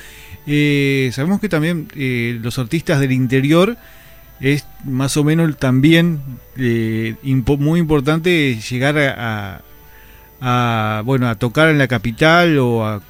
Eh, 0.46 1.10
sabemos 1.12 1.38
que 1.38 1.50
también 1.50 1.86
los 2.42 2.58
artistas 2.58 2.98
del 2.98 3.12
interior 3.12 3.76
es 4.40 4.66
más 4.84 5.16
o 5.16 5.24
menos 5.24 5.56
también 5.58 6.20
muy 6.56 7.80
importante 7.80 8.56
llegar 8.56 8.98
a 8.98 9.62
a, 10.40 11.02
bueno, 11.04 11.28
a 11.28 11.34
tocar 11.36 11.70
en 11.70 11.78
la 11.78 11.88
capital 11.88 12.58
o 12.58 12.86
a, 12.86 13.00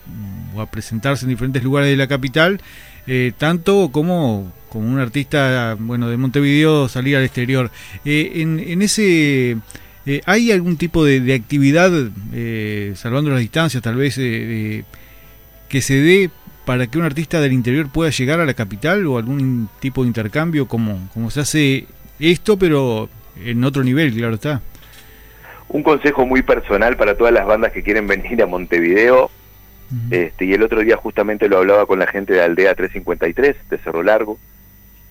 presentarse 0.71 1.25
en 1.25 1.31
diferentes 1.31 1.65
lugares 1.65 1.91
de 1.91 1.97
la 1.97 2.07
capital, 2.07 2.61
eh, 3.09 3.33
tanto 3.37 3.91
como, 3.91 4.53
como 4.69 4.89
un 4.89 5.01
artista 5.01 5.77
bueno, 5.79 6.09
de 6.09 6.17
Montevideo 6.17 6.89
salir 6.89 7.17
al 7.17 7.25
exterior. 7.25 7.71
Eh, 8.05 8.33
en, 8.37 8.81
ese... 8.81 9.57
Eh, 10.07 10.21
¿Hay 10.27 10.53
algún 10.53 10.77
tipo 10.77 11.05
de, 11.05 11.35
actividad, 11.35 11.91
salvando 12.95 13.31
las 13.31 13.41
distancias, 13.41 13.83
tal 13.83 13.97
vez, 13.97 14.15
que 14.15 14.85
se 15.81 15.95
dé 15.95 16.31
para 16.65 16.87
que 16.87 16.99
un 16.99 17.05
artista 17.05 17.41
del 17.41 17.53
interior 17.53 17.89
pueda 17.89 18.11
llegar 18.11 18.41
a 18.41 18.47
la 18.47 18.55
capital 18.55 19.07
o 19.07 19.19
algún 19.19 19.69
tipo 19.81 20.03
de 20.03 20.09
intercambio 20.09 20.67
como, 20.67 21.09
como 21.13 21.31
se 21.31 21.41
hace 21.41 21.87
esto, 22.19 22.59
pero 22.59 23.09
en 23.43 23.65
otro 23.65 23.83
nivel, 23.85 24.15
claro 24.15 24.35
está. 24.35 24.63
Un 25.69 25.83
consejo 25.83 26.27
muy 26.27 26.43
personal 26.43 26.97
para 26.97 27.17
todas 27.17 27.33
las 27.33 27.47
bandas 27.47 27.73
que 27.73 27.83
quieren 27.83 28.07
venir 28.07 28.43
a 28.43 28.47
Montevideo. 28.47 29.31
este, 30.11 30.47
y 30.47 30.53
el 30.55 30.63
otro 30.63 30.81
día 30.81 30.97
justamente 30.97 31.49
lo 31.49 31.59
hablaba 31.59 31.87
con 31.87 31.99
la 31.99 32.07
gente 32.07 32.33
de 32.33 32.43
Aldea 32.43 32.75
353, 32.75 33.57
de 33.69 33.79
Cerro 33.79 34.03
Largo, 34.03 34.39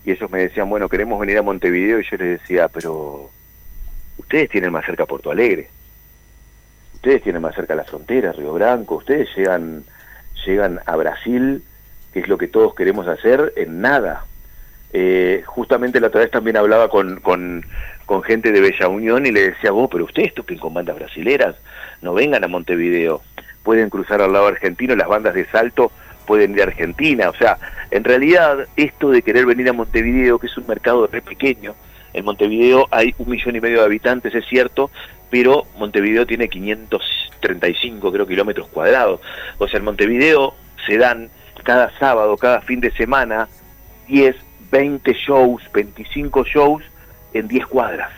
y 0.05 0.11
ellos 0.11 0.29
me 0.31 0.41
decían, 0.41 0.69
bueno, 0.69 0.89
queremos 0.89 1.19
venir 1.19 1.37
a 1.37 1.43
Montevideo, 1.43 1.99
y 1.99 2.03
yo 2.03 2.17
les 2.17 2.41
decía, 2.41 2.67
pero 2.67 3.29
ustedes 4.17 4.49
tienen 4.49 4.71
más 4.71 4.85
cerca 4.85 5.05
Porto 5.05 5.31
Alegre, 5.31 5.69
ustedes 6.95 7.21
tienen 7.21 7.41
más 7.41 7.55
cerca 7.55 7.75
la 7.75 7.83
frontera, 7.83 8.33
Río 8.33 8.53
Branco, 8.53 8.95
ustedes 8.95 9.29
llegan, 9.35 9.83
llegan 10.45 10.79
a 10.85 10.95
Brasil, 10.95 11.63
que 12.13 12.19
es 12.19 12.27
lo 12.27 12.37
que 12.37 12.47
todos 12.47 12.75
queremos 12.75 13.07
hacer, 13.07 13.53
en 13.55 13.81
nada. 13.81 14.25
Eh, 14.91 15.41
justamente 15.45 15.99
la 15.99 16.07
otra 16.07 16.21
vez 16.21 16.31
también 16.31 16.55
hablaba 16.55 16.87
con, 16.87 17.19
con, 17.19 17.63
gente 18.23 18.51
de 18.51 18.61
Bella 18.61 18.87
Unión 18.87 19.25
y 19.25 19.31
le 19.31 19.49
decía, 19.49 19.71
vos, 19.71 19.89
pero 19.91 20.05
ustedes 20.05 20.35
toquen 20.35 20.59
con 20.59 20.75
bandas 20.75 20.95
brasileras, 20.95 21.55
no 22.03 22.13
vengan 22.13 22.43
a 22.43 22.47
Montevideo, 22.47 23.21
pueden 23.63 23.89
cruzar 23.89 24.21
al 24.21 24.33
lado 24.33 24.47
argentino, 24.47 24.95
las 24.95 25.07
bandas 25.07 25.33
de 25.33 25.45
salto 25.45 25.91
pueden 26.27 26.51
ir 26.51 26.61
a 26.61 26.65
Argentina, 26.65 27.29
o 27.29 27.33
sea, 27.33 27.57
en 27.89 28.03
realidad 28.03 28.67
esto 28.75 29.09
de 29.09 29.23
querer 29.23 29.47
venir 29.47 29.67
a 29.67 29.73
Montevideo, 29.73 30.37
que 30.37 30.45
es 30.45 30.55
un 30.57 30.67
mercado 30.67 31.07
re 31.07 31.23
pequeño, 31.23 31.73
en 32.13 32.23
Montevideo 32.23 32.87
hay 32.91 33.15
un 33.17 33.29
millón 33.29 33.55
y 33.55 33.61
medio 33.61 33.79
de 33.79 33.85
habitantes, 33.85 34.35
es 34.35 34.45
cierto, 34.45 34.91
pero 35.31 35.65
Montevideo 35.79 36.27
tiene 36.27 36.49
535 37.43 38.11
creo 38.11 38.27
kilómetros 38.27 38.67
cuadrados, 38.69 39.19
o 39.57 39.67
sea, 39.67 39.79
en 39.79 39.85
Montevideo 39.85 40.55
se 40.87 40.97
dan 40.97 41.29
cada 41.63 41.91
sábado, 41.97 42.37
cada 42.37 42.61
fin 42.61 42.79
de 42.81 42.91
semana, 42.91 43.47
10, 44.07 44.35
20 44.71 45.13
shows, 45.13 45.63
25 45.73 46.43
shows 46.45 46.83
en 47.33 47.47
10 47.47 47.67
cuadras. 47.67 48.11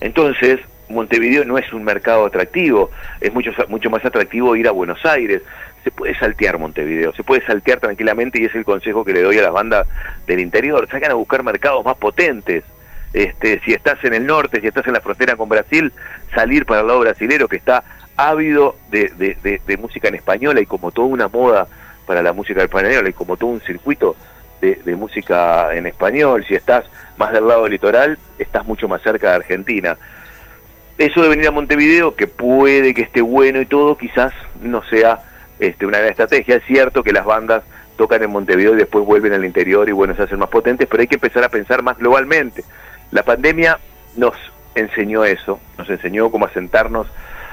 Entonces, 0.00 0.60
Montevideo 0.88 1.44
no 1.44 1.58
es 1.58 1.70
un 1.72 1.84
mercado 1.84 2.24
atractivo, 2.24 2.90
es 3.20 3.32
mucho, 3.32 3.50
mucho 3.68 3.90
más 3.90 4.04
atractivo 4.04 4.56
ir 4.56 4.66
a 4.66 4.72
Buenos 4.72 5.04
Aires. 5.04 5.42
Se 5.84 5.90
puede 5.90 6.18
saltear 6.18 6.58
Montevideo, 6.58 7.12
se 7.12 7.22
puede 7.22 7.44
saltear 7.46 7.78
tranquilamente 7.78 8.40
y 8.40 8.46
es 8.46 8.54
el 8.54 8.64
consejo 8.64 9.04
que 9.04 9.12
le 9.12 9.22
doy 9.22 9.38
a 9.38 9.42
las 9.42 9.52
bandas 9.52 9.86
del 10.26 10.40
interior. 10.40 10.88
Sacan 10.90 11.10
a 11.10 11.14
buscar 11.14 11.42
mercados 11.42 11.84
más 11.84 11.96
potentes. 11.96 12.64
Este, 13.12 13.60
si 13.60 13.72
estás 13.72 14.02
en 14.04 14.14
el 14.14 14.26
norte, 14.26 14.60
si 14.60 14.66
estás 14.66 14.86
en 14.86 14.92
la 14.92 15.00
frontera 15.00 15.36
con 15.36 15.48
Brasil, 15.48 15.92
salir 16.34 16.66
para 16.66 16.82
el 16.82 16.86
lado 16.86 17.00
brasilero 17.00 17.48
que 17.48 17.56
está 17.56 17.84
ávido 18.16 18.76
de, 18.90 19.60
de, 19.64 19.76
música 19.76 20.08
en 20.08 20.16
español 20.16 20.58
y 20.58 20.66
como 20.66 20.90
toda 20.90 21.06
una 21.06 21.28
moda 21.28 21.68
para 22.04 22.20
la 22.20 22.32
música 22.32 22.62
española 22.62 23.08
y 23.08 23.12
como 23.12 23.36
todo 23.36 23.50
un 23.50 23.60
circuito 23.60 24.16
de, 24.60 24.96
música 24.96 25.74
en 25.74 25.86
español. 25.86 26.44
Si 26.46 26.54
estás 26.54 26.84
más 27.16 27.32
del 27.32 27.46
lado 27.46 27.62
del 27.62 27.72
litoral, 27.72 28.18
estás 28.38 28.66
mucho 28.66 28.88
más 28.88 29.02
cerca 29.02 29.30
de 29.30 29.36
Argentina. 29.36 29.96
Eso 30.98 31.22
de 31.22 31.28
venir 31.28 31.46
a 31.46 31.52
Montevideo, 31.52 32.16
que 32.16 32.26
puede 32.26 32.92
que 32.92 33.02
esté 33.02 33.20
bueno 33.20 33.60
y 33.60 33.66
todo, 33.66 33.96
quizás 33.96 34.32
no 34.60 34.82
sea 34.82 35.20
este, 35.60 35.86
una 35.86 35.98
gran 35.98 36.10
estrategia. 36.10 36.56
Es 36.56 36.64
cierto 36.64 37.04
que 37.04 37.12
las 37.12 37.24
bandas 37.24 37.62
tocan 37.96 38.22
en 38.22 38.30
Montevideo 38.30 38.74
y 38.74 38.78
después 38.78 39.04
vuelven 39.04 39.32
al 39.32 39.44
interior 39.44 39.88
y 39.88 39.92
bueno, 39.92 40.16
se 40.16 40.22
hacen 40.22 40.40
más 40.40 40.48
potentes, 40.48 40.88
pero 40.90 41.00
hay 41.00 41.06
que 41.06 41.16
empezar 41.16 41.44
a 41.44 41.48
pensar 41.48 41.82
más 41.82 41.98
globalmente. 41.98 42.64
La 43.10 43.22
pandemia 43.22 43.78
nos 44.16 44.34
enseñó 44.74 45.24
eso, 45.24 45.60
nos 45.76 45.88
enseñó 45.90 46.30
cómo 46.30 46.46
a 46.46 46.52
sentarnos 46.52 47.06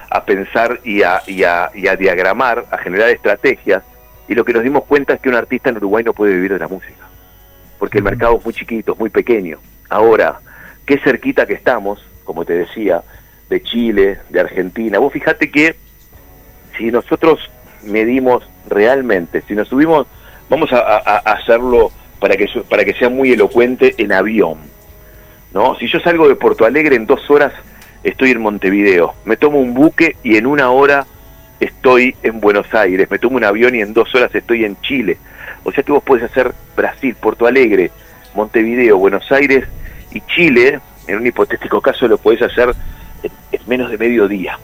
a 0.09 0.23
pensar 0.23 0.79
y 0.83 1.01
a, 1.01 1.21
y 1.27 1.43
a, 1.43 1.71
y 1.73 1.87
a 1.87 1.95
diagramar, 1.95 2.65
a 2.71 2.77
generar 2.77 3.09
estrategias 3.09 3.83
y 4.27 4.33
lo 4.33 4.43
que 4.43 4.53
nos 4.53 4.63
dimos 4.63 4.85
cuenta 4.85 5.13
es 5.13 5.21
que 5.21 5.29
un 5.29 5.35
artista 5.35 5.69
en 5.69 5.77
Uruguay 5.77 6.03
no 6.03 6.13
puede 6.13 6.33
vivir 6.33 6.53
de 6.53 6.59
la 6.59 6.67
música, 6.67 7.07
porque 7.77 7.99
el 7.99 8.03
mercado 8.03 8.37
es 8.37 8.45
muy 8.45 8.53
chiquito, 8.53 8.93
es 8.93 8.99
muy 8.99 9.09
pequeño. 9.09 9.59
Ahora, 9.89 10.39
qué 10.85 10.97
cerquita 10.99 11.45
que 11.45 11.53
estamos, 11.53 12.03
como 12.23 12.43
te 12.43 12.53
decía, 12.53 13.03
de 13.49 13.61
Chile, 13.61 14.19
de 14.29 14.39
Argentina. 14.39 14.97
Vos 14.97 15.13
fíjate 15.13 15.51
que 15.51 15.75
si 16.77 16.91
nosotros 16.91 17.39
medimos 17.83 18.43
realmente, 18.67 19.43
si 19.47 19.53
nos 19.53 19.67
subimos, 19.67 20.07
vamos 20.49 20.71
a, 20.73 20.97
hacerlo 21.17 21.91
para 22.19 22.35
que, 22.35 22.47
para 22.67 22.83
que 22.83 22.93
sea 22.93 23.09
muy 23.09 23.31
elocuente 23.31 23.93
en 23.99 24.11
avión. 24.11 24.57
¿No? 25.55 25.73
Si 25.77 25.87
yo 25.87 25.99
salgo 26.01 26.27
de 26.27 26.35
Porto 26.35 26.65
Alegre 26.65 26.97
en 26.97 27.07
dos 27.07 27.31
horas 27.31 27.53
estoy 28.03 28.31
en 28.31 28.41
Montevideo, 28.41 29.15
me 29.23 29.37
tomo 29.37 29.57
un 29.57 29.73
buque 29.73 30.17
y 30.21 30.35
en 30.35 30.45
una 30.45 30.69
hora 30.69 31.07
estoy 31.61 32.13
en 32.21 32.41
Buenos 32.41 32.71
Aires, 32.75 33.09
me 33.09 33.17
tomo 33.17 33.37
un 33.37 33.45
avión 33.45 33.73
y 33.73 33.79
en 33.79 33.93
dos 33.93 34.13
horas 34.13 34.35
estoy 34.35 34.65
en 34.65 34.79
Chile. 34.81 35.17
O 35.63 35.71
sea 35.71 35.81
que 35.81 35.93
vos 35.93 36.03
podés 36.03 36.25
hacer 36.25 36.53
Brasil, 36.75 37.15
Porto 37.15 37.47
Alegre, 37.47 37.89
Montevideo, 38.35 38.97
Buenos 38.97 39.31
Aires 39.31 39.65
y 40.11 40.19
Chile, 40.21 40.81
en 41.07 41.17
un 41.17 41.25
hipotético 41.25 41.79
caso 41.79 42.05
lo 42.09 42.17
podés 42.17 42.41
hacer 42.41 42.75
en, 43.23 43.31
menos 43.65 43.89
de 43.89 43.97
medio 43.97 44.27
día. 44.27 44.59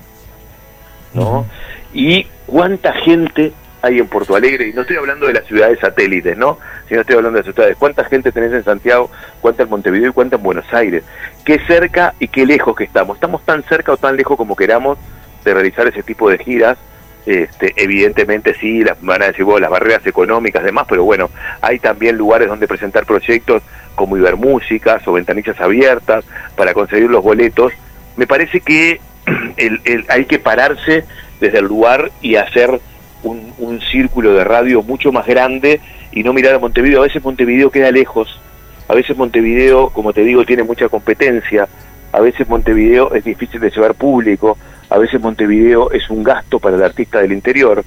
¿No? 1.13 1.45
Y 1.93 2.27
cuánta 2.45 2.91
gente 2.93 3.53
hay 3.81 3.99
en 3.99 4.07
Porto 4.07 4.35
Alegre, 4.35 4.67
y 4.67 4.73
no 4.73 4.81
estoy 4.81 4.97
hablando 4.97 5.27
de 5.27 5.33
las 5.33 5.45
ciudades 5.45 5.79
satélites, 5.79 6.37
¿no? 6.37 6.59
Sino 6.87 7.01
estoy 7.01 7.15
hablando 7.15 7.39
de 7.39 7.45
las 7.45 7.53
ciudades. 7.53 7.77
¿Cuánta 7.77 8.03
gente 8.05 8.31
tenés 8.31 8.53
en 8.53 8.63
Santiago, 8.63 9.09
cuánta 9.41 9.63
en 9.63 9.69
Montevideo 9.69 10.09
y 10.09 10.13
cuánta 10.13 10.35
en 10.35 10.43
Buenos 10.43 10.71
Aires? 10.73 11.03
¿Qué 11.43 11.59
cerca 11.65 12.13
y 12.19 12.27
qué 12.27 12.45
lejos 12.45 12.75
que 12.75 12.83
estamos? 12.83 13.17
¿Estamos 13.17 13.43
tan 13.43 13.63
cerca 13.63 13.93
o 13.93 13.97
tan 13.97 14.15
lejos 14.15 14.37
como 14.37 14.55
queramos? 14.55 14.97
de 15.43 15.53
realizar 15.53 15.87
ese 15.87 16.03
tipo 16.03 16.29
de 16.29 16.37
giras. 16.37 16.77
Este, 17.25 17.73
evidentemente 17.75 18.55
sí, 18.55 18.83
las, 18.83 18.99
van 19.01 19.21
a 19.21 19.27
decir, 19.27 19.45
las 19.45 19.69
barreras 19.69 20.05
económicas, 20.07 20.63
demás, 20.63 20.87
pero 20.89 21.03
bueno, 21.03 21.29
hay 21.61 21.77
también 21.77 22.17
lugares 22.17 22.47
donde 22.47 22.67
presentar 22.67 23.05
proyectos 23.05 23.61
como 23.93 24.17
Ibermúsicas 24.17 25.07
o 25.07 25.13
ventanillas 25.13 25.59
abiertas 25.61 26.25
para 26.55 26.73
conseguir 26.73 27.09
los 27.11 27.23
boletos. 27.23 27.73
Me 28.17 28.25
parece 28.25 28.61
que 28.61 28.99
el, 29.57 30.05
hay 30.09 30.25
que 30.25 30.39
pararse 30.39 31.05
desde 31.39 31.59
el 31.59 31.65
lugar 31.65 32.11
y 32.21 32.35
hacer 32.35 32.79
un, 33.23 33.81
círculo 33.91 34.33
de 34.33 34.43
radio 34.43 34.81
mucho 34.83 35.11
más 35.11 35.25
grande 35.25 35.81
y 36.11 36.23
no 36.23 36.33
mirar 36.33 36.55
a 36.55 36.59
Montevideo. 36.59 36.99
A 36.99 37.07
veces 37.07 37.23
Montevideo 37.23 37.71
queda 37.71 37.91
lejos, 37.91 38.39
a 38.87 38.95
veces 38.95 39.17
Montevideo, 39.17 39.89
como 39.89 40.13
te 40.13 40.23
digo, 40.23 40.45
tiene 40.45 40.63
mucha 40.63 40.89
competencia, 40.89 41.67
a 42.11 42.19
veces 42.19 42.47
Montevideo 42.47 43.13
es 43.13 43.23
difícil 43.23 43.59
de 43.59 43.69
llevar 43.69 43.95
público, 43.95 44.57
a 44.89 44.97
veces 44.97 45.21
Montevideo 45.21 45.91
es 45.91 46.09
un 46.09 46.23
gasto 46.23 46.59
para 46.59 46.75
el 46.75 46.83
artista 46.83 47.19
del 47.19 47.31
interior 47.31 47.83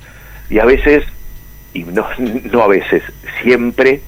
y 0.49 0.59
a 0.59 0.65
veces, 0.65 1.05
y 1.73 1.85
no, 1.85 2.07
no 2.19 2.63
a 2.63 2.69
veces, 2.69 3.03
siempre 3.43 4.01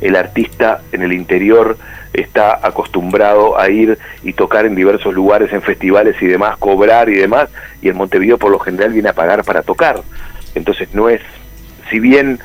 el 0.00 0.16
artista 0.16 0.80
en 0.92 1.02
el 1.02 1.12
interior 1.12 1.76
está 2.12 2.66
acostumbrado 2.66 3.58
a 3.58 3.70
ir 3.70 3.98
y 4.22 4.32
tocar 4.32 4.66
en 4.66 4.74
diversos 4.74 5.14
lugares, 5.14 5.52
en 5.52 5.62
festivales 5.62 6.16
y 6.20 6.26
demás, 6.26 6.56
cobrar 6.58 7.08
y 7.08 7.16
demás, 7.16 7.48
y 7.82 7.88
en 7.88 7.96
Montevideo 7.96 8.38
por 8.38 8.50
lo 8.50 8.58
general 8.58 8.92
viene 8.92 9.10
a 9.10 9.12
pagar 9.12 9.44
para 9.44 9.62
tocar. 9.62 10.00
Entonces 10.54 10.88
no 10.94 11.08
es, 11.08 11.20
si 11.90 12.00
bien 12.00 12.38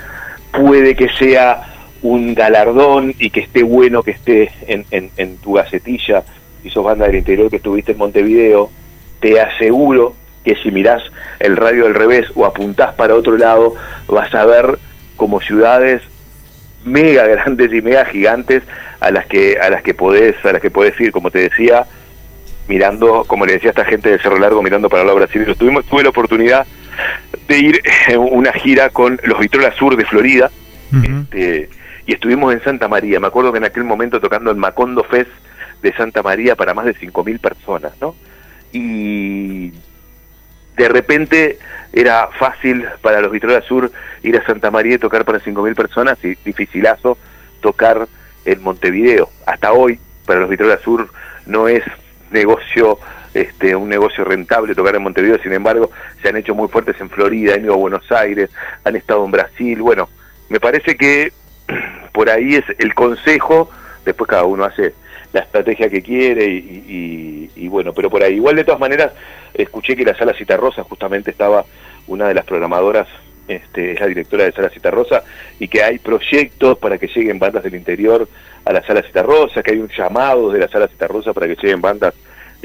puede 0.52 0.96
que 0.96 1.10
sea 1.10 1.76
un 2.02 2.36
galardón 2.36 3.15
y 3.18 3.30
que 3.30 3.41
esté 3.41 3.63
bueno 3.63 4.04
que 4.04 4.12
esté 4.12 4.52
en, 4.68 5.38
tu 5.38 5.54
gacetilla, 5.54 6.24
y 6.63 6.70
sos 6.70 6.84
banda 6.84 7.06
del 7.06 7.15
interior 7.15 7.50
que 7.50 7.58
estuviste 7.58 7.94
en 7.94 7.98
Montevideo, 7.98 8.70
te 9.20 9.39
aseguro 9.39 10.15
que 10.44 10.56
si 10.56 10.72
mirás 10.72 11.02
el 11.39 11.58
radio 11.58 11.88
al 11.88 11.96
revés 11.96 12.28
o 12.36 12.46
apuntás 12.46 12.94
para 12.94 13.15
otro 13.15 13.38
lado, 13.38 13.76
vas 14.08 14.34
a 14.34 14.46
ver 14.46 14.78
como 15.15 15.41
ciudades 15.41 16.02
mega 16.84 17.26
grandes 17.28 17.74
y 17.74 17.82
mega 17.82 18.06
gigantes 18.06 18.63
a 19.00 19.12
las 19.12 19.26
que 19.26 19.58
a 19.60 19.70
las 19.70 19.82
que 19.82 19.94
podés 19.94 20.36
a 20.46 20.54
las 20.54 20.62
que 20.62 20.72
podés 20.72 21.00
ir, 21.00 21.12
como 21.12 21.32
te 21.32 21.39
decía, 21.39 21.86
mirando, 22.68 23.24
como 23.26 23.46
le 23.46 23.54
decía 23.54 23.70
a 23.70 23.72
esta 23.72 23.86
gente 23.86 24.10
de 24.10 24.20
Cerro 24.20 24.38
Largo, 24.38 24.62
mirando 24.62 24.89
para 24.89 25.02
el 25.02 25.08
lado 25.08 25.20
brasileño. 25.20 25.56
Tuvimos, 25.56 25.86
tuve 25.86 26.04
la 26.04 26.10
oportunidad 26.10 26.65
de 27.47 27.58
ir 27.58 27.81
en 28.08 28.19
una 28.19 28.53
gira 28.53 28.89
con 28.89 29.19
los 29.23 29.39
Vitrola 29.39 29.71
Sur 29.73 29.95
de 29.95 30.05
Florida 30.05 30.51
este, 31.03 31.69
y 32.05 32.13
estuvimos 32.13 32.53
en 32.53 32.63
Santa 32.63 32.88
María. 32.88 33.19
Me 33.19 33.27
acuerdo 33.27 33.51
que 33.51 33.58
en 33.58 33.65
aquel 33.65 33.84
momento 33.84 34.19
tocando 34.19 34.51
el 34.51 34.58
Macondo 34.58 35.03
Fest 35.03 35.31
de 35.81 35.93
Santa 35.93 36.23
María 36.23 36.55
para 36.55 36.74
más 36.74 36.86
de 36.86 36.95
5.000 36.95 37.39
personas, 37.39 37.93
¿no? 38.01 38.15
y 38.76 39.72
de 40.76 40.89
repente 40.89 41.57
era 41.93 42.28
fácil 42.38 42.86
para 43.01 43.22
los 43.22 43.32
Vitrola 43.32 43.61
Sur 43.61 43.89
ir 44.22 44.36
a 44.36 44.45
Santa 44.45 44.70
María 44.70 44.95
y 44.95 44.97
tocar 44.97 45.24
para 45.24 45.39
5.000 45.39 45.76
personas 45.76 46.17
y 46.24 46.36
dificilazo 46.43 47.17
tocar 47.61 48.05
en 48.43 48.61
Montevideo. 48.61 49.30
Hasta 49.45 49.72
hoy, 49.72 49.97
para 50.26 50.41
los 50.41 50.49
Vitrola 50.49 50.78
Sur 50.80 51.09
no 51.45 51.70
es 51.70 51.84
negocio 52.32 52.99
este, 53.36 53.75
un 53.75 53.89
negocio 53.89 54.23
rentable 54.23 54.73
tocar 54.73 54.95
en 54.95 55.03
Montevideo, 55.03 55.38
sin 55.43 55.51
embargo, 55.51 55.91
se 56.21 56.29
han 56.29 56.38
hecho 56.38 56.55
muy 56.55 56.69
fuertes 56.69 56.95
en 57.01 57.09
Florida, 57.09 57.53
han 57.53 57.65
ido 57.65 57.73
a 57.73 57.77
Buenos 57.77 58.09
Aires, 58.09 58.49
han 58.86 58.95
estado 58.95 59.25
en 59.25 59.31
Brasil, 59.31 59.81
bueno, 59.81 60.07
me 60.47 60.61
parece 60.61 60.95
que 60.95 61.33
por 62.13 62.29
ahí 62.29 62.55
es 62.55 62.63
el 62.79 62.95
consejo, 62.95 63.69
después 64.05 64.29
cada 64.29 64.45
uno 64.45 64.63
hace 64.63 64.93
la 65.33 65.41
estrategia 65.41 65.89
que 65.89 66.01
quiere 66.01 66.45
y, 66.47 67.67
bueno, 67.67 67.91
pero 67.91 68.09
por 68.09 68.23
ahí. 68.23 68.36
Igual 68.36 68.55
de 68.55 68.63
todas 68.63 68.79
maneras, 68.79 69.11
escuché 69.53 69.97
que 69.97 70.05
la 70.05 70.15
sala 70.15 70.33
Citarrosa 70.33 70.83
justamente 70.83 71.31
estaba 71.31 71.65
una 72.07 72.29
de 72.29 72.36
las 72.36 72.45
programadoras 72.45 73.09
este, 73.49 73.91
es 73.91 73.99
la 73.99 74.07
directora 74.07 74.45
de 74.45 74.53
Sala 74.53 74.69
Rosa, 74.91 75.23
y 75.59 75.67
que 75.67 75.83
hay 75.83 75.99
proyectos 75.99 76.77
para 76.77 76.97
que 76.97 77.07
lleguen 77.07 77.38
bandas 77.38 77.63
del 77.63 77.75
interior 77.75 78.29
a 78.63 78.71
la 78.71 78.81
Sala 78.81 79.03
Rosa, 79.23 79.61
que 79.61 79.73
hay 79.73 79.79
un 79.79 79.89
llamado 79.89 80.51
de 80.51 80.59
la 80.59 80.69
Sala 80.69 80.88
Rosa 81.09 81.33
para 81.33 81.47
que 81.47 81.55
lleguen 81.55 81.81
bandas 81.81 82.13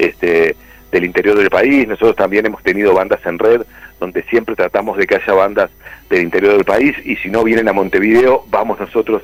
este, 0.05 0.55
del 0.91 1.05
interior 1.05 1.37
del 1.37 1.49
país. 1.49 1.87
Nosotros 1.87 2.15
también 2.15 2.45
hemos 2.45 2.63
tenido 2.63 2.93
bandas 2.93 3.19
en 3.25 3.39
red, 3.39 3.61
donde 3.99 4.23
siempre 4.23 4.55
tratamos 4.55 4.97
de 4.97 5.07
que 5.07 5.15
haya 5.15 5.33
bandas 5.33 5.69
del 6.09 6.23
interior 6.23 6.53
del 6.53 6.65
país, 6.65 6.95
y 7.03 7.15
si 7.17 7.29
no 7.29 7.43
vienen 7.43 7.67
a 7.69 7.73
Montevideo, 7.73 8.45
vamos 8.49 8.79
nosotros 8.79 9.21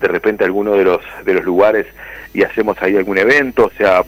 de 0.00 0.08
repente 0.08 0.44
a 0.44 0.46
alguno 0.46 0.72
de 0.72 0.84
los, 0.84 1.02
de 1.24 1.34
los 1.34 1.44
lugares 1.44 1.86
y 2.32 2.42
hacemos 2.42 2.80
ahí 2.80 2.96
algún 2.96 3.18
evento, 3.18 3.66
o 3.66 3.72
sea, 3.76 4.02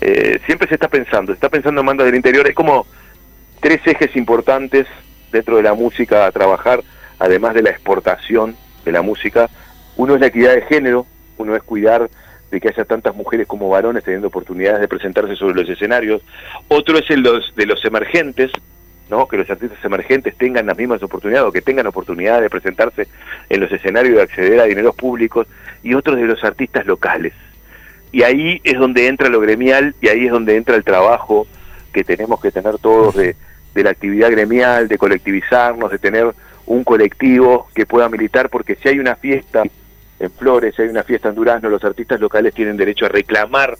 eh, 0.00 0.40
siempre 0.46 0.66
se 0.68 0.74
está 0.74 0.88
pensando, 0.88 1.32
se 1.32 1.36
está 1.36 1.48
pensando 1.48 1.80
en 1.80 1.86
bandas 1.86 2.06
del 2.06 2.16
interior, 2.16 2.48
es 2.48 2.54
como 2.54 2.86
tres 3.60 3.80
ejes 3.84 4.14
importantes 4.16 4.86
dentro 5.30 5.56
de 5.56 5.62
la 5.62 5.74
música 5.74 6.26
a 6.26 6.32
trabajar, 6.32 6.82
además 7.18 7.54
de 7.54 7.62
la 7.62 7.70
exportación 7.70 8.56
de 8.84 8.92
la 8.92 9.02
música. 9.02 9.48
Uno 9.96 10.14
es 10.14 10.20
la 10.20 10.28
equidad 10.28 10.54
de 10.54 10.62
género, 10.62 11.06
uno 11.36 11.54
es 11.56 11.62
cuidar 11.62 12.08
de 12.50 12.60
que 12.60 12.68
haya 12.68 12.84
tantas 12.84 13.14
mujeres 13.14 13.46
como 13.46 13.68
varones 13.68 14.04
teniendo 14.04 14.28
oportunidades 14.28 14.80
de 14.80 14.88
presentarse 14.88 15.36
sobre 15.36 15.54
los 15.54 15.68
escenarios. 15.68 16.22
Otro 16.68 16.98
es 16.98 17.10
el 17.10 17.22
de 17.22 17.66
los 17.66 17.84
emergentes, 17.84 18.50
¿no? 19.10 19.28
que 19.28 19.36
los 19.36 19.50
artistas 19.50 19.84
emergentes 19.84 20.36
tengan 20.36 20.66
las 20.66 20.76
mismas 20.76 21.02
oportunidades 21.02 21.48
o 21.48 21.52
que 21.52 21.62
tengan 21.62 21.86
oportunidad 21.86 22.40
de 22.40 22.50
presentarse 22.50 23.08
en 23.48 23.60
los 23.60 23.70
escenarios 23.70 24.16
de 24.16 24.22
acceder 24.22 24.60
a 24.60 24.64
dineros 24.64 24.94
públicos. 24.94 25.46
Y 25.82 25.94
otro 25.94 26.16
de 26.16 26.22
los 26.22 26.42
artistas 26.42 26.86
locales. 26.86 27.32
Y 28.10 28.22
ahí 28.22 28.60
es 28.64 28.78
donde 28.78 29.06
entra 29.06 29.28
lo 29.28 29.40
gremial 29.40 29.94
y 30.00 30.08
ahí 30.08 30.26
es 30.26 30.32
donde 30.32 30.56
entra 30.56 30.76
el 30.76 30.84
trabajo 30.84 31.46
que 31.92 32.04
tenemos 32.04 32.40
que 32.40 32.50
tener 32.50 32.78
todos 32.78 33.14
de 33.14 33.34
la 33.74 33.90
actividad 33.90 34.30
gremial, 34.30 34.88
de 34.88 34.98
colectivizarnos, 34.98 35.90
de 35.90 35.98
tener 35.98 36.34
un 36.68 36.84
colectivo 36.84 37.68
que 37.74 37.86
pueda 37.86 38.08
militar, 38.08 38.50
porque 38.50 38.76
si 38.76 38.88
hay 38.88 38.98
una 38.98 39.16
fiesta 39.16 39.62
en 40.20 40.30
Flores, 40.30 40.78
hay 40.78 40.88
una 40.88 41.02
fiesta 41.02 41.28
en 41.28 41.34
Durazno, 41.34 41.68
los 41.68 41.84
artistas 41.84 42.20
locales 42.20 42.54
tienen 42.54 42.76
derecho 42.76 43.06
a 43.06 43.08
reclamar 43.08 43.76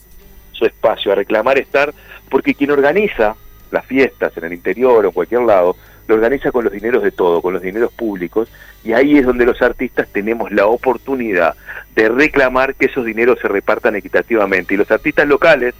su 0.53 0.65
espacio, 0.65 1.13
a 1.13 1.15
reclamar 1.15 1.59
estar, 1.59 1.93
porque 2.31 2.55
quien 2.55 2.71
organiza 2.71 3.37
las 3.71 3.85
fiestas 3.87 4.37
en 4.37 4.45
el 4.45 4.53
interior 4.53 5.05
o 5.05 5.09
en 5.09 5.15
cualquier 5.15 5.43
lado, 5.43 5.77
lo 6.07 6.15
organiza 6.15 6.51
con 6.51 6.65
los 6.65 6.73
dineros 6.73 7.03
de 7.03 7.11
todo, 7.11 7.43
con 7.43 7.53
los 7.53 7.63
dineros 7.63 7.93
públicos, 7.93 8.49
y 8.83 8.93
ahí 8.93 9.19
es 9.19 9.27
donde 9.27 9.45
los 9.45 9.61
artistas 9.61 10.09
tenemos 10.11 10.51
la 10.51 10.67
oportunidad 10.67 11.55
de 11.95 12.09
reclamar 12.09 12.75
que 12.75 12.87
esos 12.87 13.05
dineros 13.05 13.39
se 13.41 13.49
repartan 13.49 13.97
equitativamente. 13.97 14.75
Y 14.75 14.77
los 14.79 14.91
artistas 14.91 15.29
locales, 15.29 15.75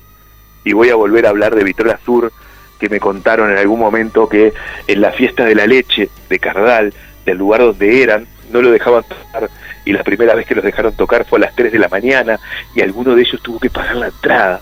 y 0.65 0.73
voy 0.75 0.91
a 0.91 0.97
volver 0.97 1.25
a 1.25 1.31
hablar 1.31 1.55
de 1.55 1.65
Vitrola 1.65 1.99
Sur, 2.05 2.31
que 2.79 2.89
me 2.89 3.01
contaron 3.01 3.51
en 3.51 3.59
algún 3.59 3.81
momento 3.81 4.29
que 4.29 4.53
en 4.87 5.01
la 5.01 5.13
fiesta 5.13 5.45
de 5.45 5.55
la 5.55 5.67
leche 5.67 6.11
de 6.29 6.39
Cardal, 6.39 6.93
del 7.25 7.39
lugar 7.39 7.61
donde 7.61 8.03
eran, 8.03 8.27
no 8.53 8.61
lo 8.61 8.71
dejaban 8.71 9.05
tocar 9.05 9.49
y 9.89 9.93
la 9.93 10.05
primera 10.05 10.35
vez 10.35 10.47
que 10.47 10.55
los 10.55 10.63
dejaron 10.63 10.93
tocar 10.95 11.25
fue 11.25 11.39
a 11.39 11.47
las 11.47 11.55
3 11.55 11.73
de 11.73 11.79
la 11.79 11.89
mañana 11.89 12.39
y 12.75 12.83
alguno 12.83 13.15
de 13.15 13.23
ellos 13.23 13.41
tuvo 13.41 13.59
que 13.59 13.71
pagar 13.71 13.97
la 13.97 14.09
entrada. 14.09 14.61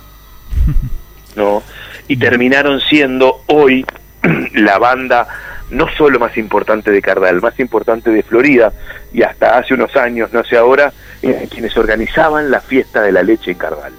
¿No? 1.34 1.64
Y 2.06 2.16
terminaron 2.16 2.80
siendo 2.80 3.42
hoy 3.46 3.84
la 4.54 4.78
banda 4.78 5.26
no 5.70 5.88
solo 5.98 6.20
más 6.20 6.36
importante 6.36 6.92
de 6.92 7.02
Cardal, 7.02 7.42
más 7.42 7.58
importante 7.58 8.10
de 8.10 8.22
Florida 8.22 8.72
y 9.12 9.22
hasta 9.22 9.58
hace 9.58 9.74
unos 9.74 9.96
años, 9.96 10.32
no 10.32 10.44
sé 10.44 10.56
ahora, 10.56 10.92
eran 11.20 11.46
quienes 11.46 11.76
organizaban 11.76 12.48
la 12.48 12.60
fiesta 12.60 13.02
de 13.02 13.10
la 13.10 13.24
leche 13.24 13.50
en 13.50 13.58
Cardal. 13.58 13.94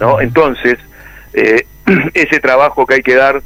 ¿No? 0.00 0.20
Entonces, 0.20 0.76
eh, 1.34 1.66
ese 2.14 2.40
trabajo 2.40 2.84
que 2.84 2.94
hay 2.94 3.02
que 3.02 3.14
dar 3.14 3.42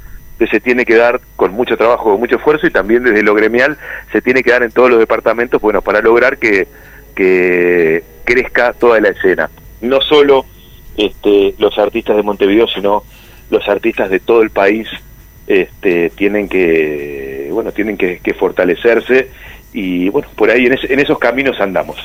se 0.47 0.61
tiene 0.61 0.85
que 0.85 0.97
dar 0.97 1.21
con 1.37 1.53
mucho 1.53 1.77
trabajo, 1.77 2.11
con 2.11 2.21
mucho 2.21 2.37
esfuerzo 2.37 2.67
y 2.67 2.71
también 2.71 3.05
desde 3.05 3.23
lo 3.23 3.35
gremial 3.35 3.79
se 4.11 4.21
tiene 4.21 4.43
que 4.43 4.51
dar 4.51 4.63
en 4.63 4.73
todos 4.73 4.91
los 4.91 4.99
departamentos, 4.99 5.61
bueno, 5.61 5.83
para 5.83 6.01
lograr 6.01 6.39
que, 6.39 6.67
que 7.15 8.03
crezca 8.25 8.73
toda 8.73 9.01
la 9.01 9.09
escena. 9.09 9.51
No 9.81 10.01
solo 10.01 10.47
este, 10.97 11.55
los 11.59 11.77
artistas 11.79 12.17
de 12.17 12.23
Montevideo, 12.23 12.69
sino 12.69 13.05
los 13.51 13.69
artistas 13.69 14.11
de 14.11 14.21
todo 14.21 14.43
el 14.43 14.51
país 14.51 14.89
este, 15.47 16.11
tienen 16.11 16.49
que, 16.49 17.49
bueno, 17.53 17.73
tienen 17.73 17.97
que, 17.97 18.35
fortalecerse 18.39 19.29
y 19.73 20.09
bueno, 20.09 20.29
por 20.37 20.51
ahí 20.51 20.67
en, 20.67 21.01
esos 21.01 21.19
caminos 21.19 21.61
andamos. 21.61 21.99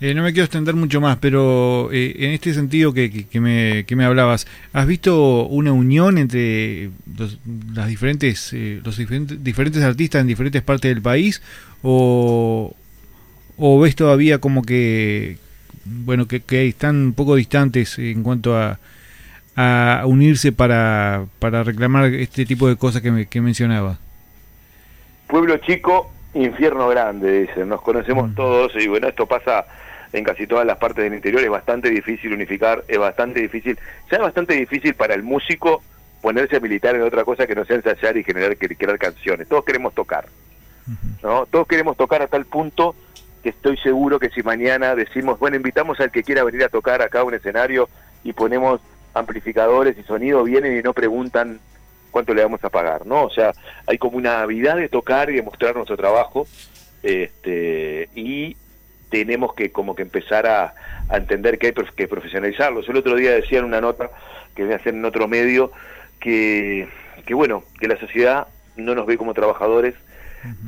Eh, 0.00 0.14
no 0.14 0.22
me 0.22 0.32
quiero 0.32 0.44
extender 0.44 0.76
mucho 0.76 1.00
más, 1.00 1.18
pero 1.18 1.90
eh, 1.92 2.14
en 2.18 2.30
este 2.30 2.54
sentido 2.54 2.92
que, 2.94 3.26
me, 3.40 3.84
que, 3.84 3.96
me, 3.96 4.04
hablabas, 4.04 4.46
¿has 4.72 4.86
visto 4.86 5.46
una 5.46 5.72
unión 5.72 6.18
entre 6.18 6.90
los, 7.18 7.38
las 7.74 7.88
diferentes, 7.88 8.52
eh, 8.52 8.80
los 8.84 8.96
diferentes, 8.96 9.42
diferentes 9.42 9.82
artistas 9.82 10.20
en 10.20 10.28
diferentes 10.28 10.62
partes 10.62 10.94
del 10.94 11.02
país? 11.02 11.42
¿O, 11.82 12.76
o 13.58 13.80
ves 13.80 13.96
todavía 13.96 14.38
como 14.38 14.62
que, 14.62 15.38
bueno, 15.84 16.26
que, 16.26 16.40
que, 16.40 16.68
están 16.68 16.96
un 16.96 17.12
poco 17.12 17.34
distantes 17.34 17.98
en 17.98 18.22
cuanto 18.22 18.56
a, 18.56 18.78
a 19.56 20.04
unirse 20.06 20.52
para, 20.52 21.26
para 21.40 21.64
reclamar 21.64 22.06
este 22.14 22.46
tipo 22.46 22.68
de 22.68 22.76
cosas 22.76 23.02
que, 23.02 23.10
me, 23.10 23.26
que 23.26 23.40
mencionaba? 23.40 23.98
Pueblo 25.26 25.56
chico, 25.58 26.10
infierno 26.34 26.88
grande, 26.88 27.42
dicen. 27.42 27.68
Nos 27.68 27.82
conocemos 27.82 28.30
mm. 28.30 28.34
todos 28.34 28.72
y 28.76 28.86
bueno, 28.86 29.08
esto 29.08 29.26
pasa 29.26 29.66
en 30.12 30.24
casi 30.24 30.46
todas 30.46 30.64
las 30.64 30.78
partes 30.78 31.04
del 31.04 31.14
interior, 31.14 31.42
es 31.42 31.50
bastante 31.50 31.90
difícil 31.90 32.32
unificar, 32.32 32.84
es 32.88 32.98
bastante 32.98 33.40
difícil, 33.40 33.78
ya 34.10 34.16
es 34.16 34.22
bastante 34.22 34.54
difícil 34.54 34.94
para 34.94 35.14
el 35.14 35.22
músico 35.22 35.82
ponerse 36.22 36.56
a 36.56 36.60
militar 36.60 36.94
en 36.94 37.02
otra 37.02 37.24
cosa 37.24 37.46
que 37.46 37.54
no 37.54 37.64
sea 37.64 37.76
ensayar 37.76 38.16
y 38.16 38.24
generar 38.24 38.56
crear 38.56 38.98
canciones. 38.98 39.48
Todos 39.48 39.64
queremos 39.64 39.94
tocar, 39.94 40.26
¿no? 41.22 41.46
Todos 41.46 41.66
queremos 41.66 41.96
tocar 41.96 42.22
a 42.22 42.26
tal 42.28 42.44
punto 42.46 42.94
que 43.42 43.50
estoy 43.50 43.76
seguro 43.78 44.18
que 44.18 44.30
si 44.30 44.42
mañana 44.42 44.94
decimos, 44.94 45.38
bueno, 45.38 45.56
invitamos 45.56 46.00
al 46.00 46.10
que 46.10 46.22
quiera 46.22 46.44
venir 46.44 46.64
a 46.64 46.68
tocar 46.68 47.02
acá 47.02 47.24
un 47.24 47.34
escenario 47.34 47.88
y 48.24 48.32
ponemos 48.32 48.80
amplificadores 49.14 49.96
y 49.98 50.02
sonido, 50.02 50.44
vienen 50.44 50.78
y 50.78 50.82
no 50.82 50.92
preguntan 50.92 51.60
cuánto 52.10 52.34
le 52.34 52.42
vamos 52.42 52.62
a 52.64 52.70
pagar, 52.70 53.06
¿no? 53.06 53.24
O 53.24 53.30
sea, 53.30 53.52
hay 53.86 53.98
como 53.98 54.16
una 54.16 54.40
habilidad 54.40 54.76
de 54.76 54.88
tocar 54.88 55.30
y 55.30 55.36
de 55.36 55.42
mostrar 55.42 55.74
nuestro 55.74 55.96
trabajo, 55.96 56.46
este, 57.02 58.08
y 58.14 58.56
tenemos 59.10 59.54
que 59.54 59.72
como 59.72 59.94
que 59.94 60.02
empezar 60.02 60.46
a, 60.46 60.74
entender 61.10 61.58
que 61.58 61.68
hay 61.68 61.72
que 61.72 62.06
profesionalizarlo. 62.06 62.80
el 62.80 62.96
otro 62.96 63.14
día 63.14 63.32
decía 63.32 63.60
en 63.60 63.64
una 63.64 63.80
nota 63.80 64.10
que 64.54 64.64
voy 64.64 64.74
a 64.74 64.76
hacer 64.76 64.92
en 64.92 65.06
otro 65.06 65.26
medio 65.26 65.72
que, 66.20 66.86
que 67.24 67.32
bueno, 67.32 67.64
que 67.80 67.88
la 67.88 67.98
sociedad 67.98 68.48
no 68.76 68.94
nos 68.94 69.06
ve 69.06 69.16
como 69.16 69.32
trabajadores, 69.32 69.94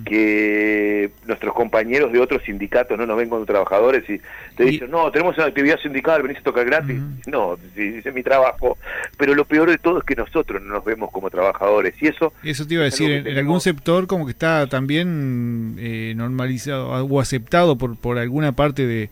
que 0.04 1.10
nuestros 1.26 1.54
compañeros 1.54 2.12
de 2.12 2.18
otros 2.18 2.42
sindicatos 2.44 2.98
no 2.98 3.06
nos 3.06 3.16
ven 3.16 3.28
como 3.28 3.44
trabajadores 3.44 4.08
y 4.08 4.20
te 4.56 4.64
dicen, 4.64 4.90
no, 4.90 5.10
tenemos 5.10 5.36
una 5.36 5.46
actividad 5.46 5.78
sindical, 5.80 6.22
venís 6.22 6.38
a 6.38 6.42
tocar 6.42 6.66
gratis. 6.66 7.00
No, 7.26 7.56
dice 7.74 8.12
mi 8.12 8.22
trabajo. 8.22 8.76
Pero 9.16 9.34
lo 9.34 9.44
peor 9.44 9.70
de 9.70 9.78
todo 9.78 9.98
es 9.98 10.04
que 10.04 10.16
nosotros 10.16 10.62
no 10.62 10.74
nos 10.74 10.84
vemos 10.84 11.10
como 11.10 11.30
trabajadores. 11.30 11.94
Y 12.00 12.08
eso... 12.08 12.32
Eso 12.42 12.66
te 12.66 12.74
iba 12.74 12.82
a 12.82 12.86
decir, 12.86 13.10
en, 13.10 13.38
algún 13.38 13.60
sector 13.60 14.06
como 14.06 14.26
que 14.26 14.32
está 14.32 14.66
también 14.66 15.76
eh, 15.78 16.14
normalizado 16.16 16.88
o 16.88 17.20
aceptado 17.20 17.78
por, 17.78 17.96
por 17.96 18.18
alguna 18.18 18.52
parte 18.52 18.86
de, 18.86 19.10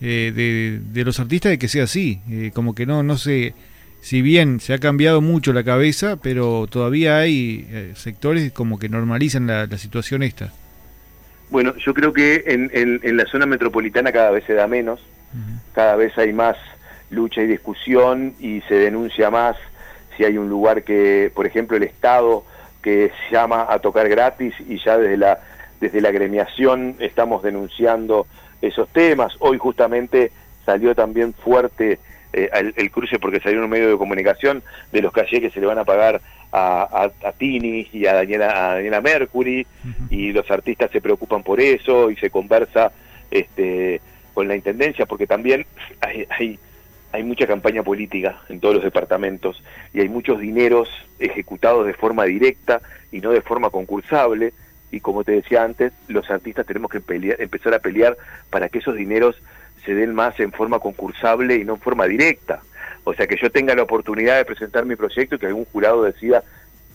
eh, 0.00 0.80
de, 0.92 1.04
los 1.04 1.20
artistas 1.20 1.50
de 1.50 1.58
que 1.58 1.68
sea 1.68 1.84
así. 1.84 2.20
Eh, 2.30 2.50
como 2.54 2.74
que 2.74 2.86
no, 2.86 3.02
no 3.02 3.16
se 3.16 3.54
si 4.00 4.22
bien 4.22 4.60
se 4.60 4.74
ha 4.74 4.78
cambiado 4.78 5.20
mucho 5.20 5.52
la 5.52 5.64
cabeza, 5.64 6.16
pero 6.16 6.66
todavía 6.68 7.18
hay 7.18 7.66
eh, 7.70 7.92
sectores 7.96 8.52
como 8.52 8.78
que 8.78 8.88
normalizan 8.88 9.46
la, 9.46 9.66
situación 9.78 10.22
esta. 10.22 10.52
Bueno, 11.50 11.74
yo 11.76 11.94
creo 11.94 12.12
que 12.12 12.44
en, 12.46 12.70
en, 12.72 13.16
la 13.16 13.26
zona 13.26 13.46
metropolitana 13.46 14.12
cada 14.12 14.30
vez 14.30 14.44
se 14.44 14.54
da 14.54 14.66
menos, 14.66 15.00
cada 15.74 15.96
vez 15.96 16.16
hay 16.18 16.32
más 16.32 16.56
lucha 17.10 17.42
y 17.42 17.46
discusión 17.46 18.34
y 18.40 18.62
se 18.62 18.74
denuncia 18.74 19.30
más 19.30 19.56
si 20.16 20.24
hay 20.24 20.38
un 20.38 20.48
lugar 20.48 20.82
que, 20.82 21.30
por 21.34 21.46
ejemplo, 21.46 21.76
el 21.76 21.82
Estado 21.82 22.44
que 22.82 23.12
llama 23.30 23.66
a 23.68 23.78
tocar 23.78 24.08
gratis 24.08 24.54
y 24.68 24.78
ya 24.78 24.96
desde 24.98 25.16
la 25.16 25.40
desde 25.80 26.00
la 26.00 26.10
gremiación 26.10 26.96
estamos 27.00 27.42
denunciando 27.42 28.26
esos 28.62 28.88
temas. 28.88 29.34
Hoy 29.40 29.58
justamente 29.58 30.32
salió 30.64 30.94
también 30.94 31.34
fuerte 31.34 31.98
eh, 32.36 32.50
el, 32.76 32.90
cruce 32.90 33.18
porque 33.18 33.40
salió 33.40 33.58
en 33.58 33.64
un 33.64 33.70
medio 33.70 33.88
de 33.88 33.96
comunicación 33.96 34.62
de 34.92 35.00
los 35.00 35.10
calles 35.10 35.40
que 35.40 35.48
se 35.48 35.58
le 35.58 35.66
van 35.66 35.78
a 35.78 35.84
pagar 35.84 36.20
a, 36.52 37.08
a, 37.24 37.32
Tini 37.32 37.88
y 37.94 38.04
a 38.04 38.12
Daniela, 38.12 38.48
a 38.48 38.74
Daniela 38.74 39.00
Mercury 39.00 39.66
y 40.10 40.32
los 40.32 40.50
artistas 40.50 40.90
se 40.90 41.00
preocupan 41.00 41.42
por 41.42 41.60
eso 41.60 42.10
y 42.10 42.16
se 42.16 42.28
conversa 42.28 42.92
este, 43.30 44.02
con 44.34 44.48
la 44.48 44.54
Intendencia 44.54 45.06
porque 45.06 45.26
también 45.26 45.64
hay, 46.02 46.26
hay, 46.28 46.58
hay 47.12 47.22
mucha 47.22 47.46
campaña 47.46 47.82
política 47.82 48.42
en 48.50 48.60
todos 48.60 48.74
los 48.74 48.84
departamentos 48.84 49.62
y 49.94 50.00
hay 50.00 50.10
muchos 50.10 50.38
dineros 50.38 50.90
ejecutados 51.18 51.86
de 51.86 51.94
forma 51.94 52.24
directa 52.24 52.82
y 53.10 53.22
no 53.22 53.30
de 53.30 53.40
forma 53.40 53.70
concursable. 53.70 54.52
Y 54.90 55.00
como 55.00 55.24
te 55.24 55.32
decía 55.32 55.64
antes, 55.64 55.94
los 56.06 56.30
artistas 56.30 56.66
tenemos 56.66 56.90
que 56.90 57.02
empezar 57.38 57.72
a 57.72 57.78
pelear 57.78 58.16
para 58.50 58.68
que 58.68 58.78
esos 58.78 58.94
dineros 58.94 59.36
se 59.86 59.94
den 59.94 60.14
más 60.14 60.38
en 60.40 60.52
forma 60.52 60.80
concursable 60.80 61.56
y 61.56 61.64
no 61.64 61.74
en 61.74 61.80
forma 61.80 62.06
directa. 62.06 62.60
O 63.04 63.14
sea, 63.14 63.26
que 63.26 63.36
yo 63.40 63.50
tenga 63.50 63.74
la 63.74 63.84
oportunidad 63.84 64.36
de 64.36 64.44
presentar 64.44 64.84
mi 64.84 64.96
proyecto 64.96 65.36
y 65.36 65.38
que 65.38 65.46
algún 65.46 65.64
jurado 65.66 66.02
decida 66.02 66.42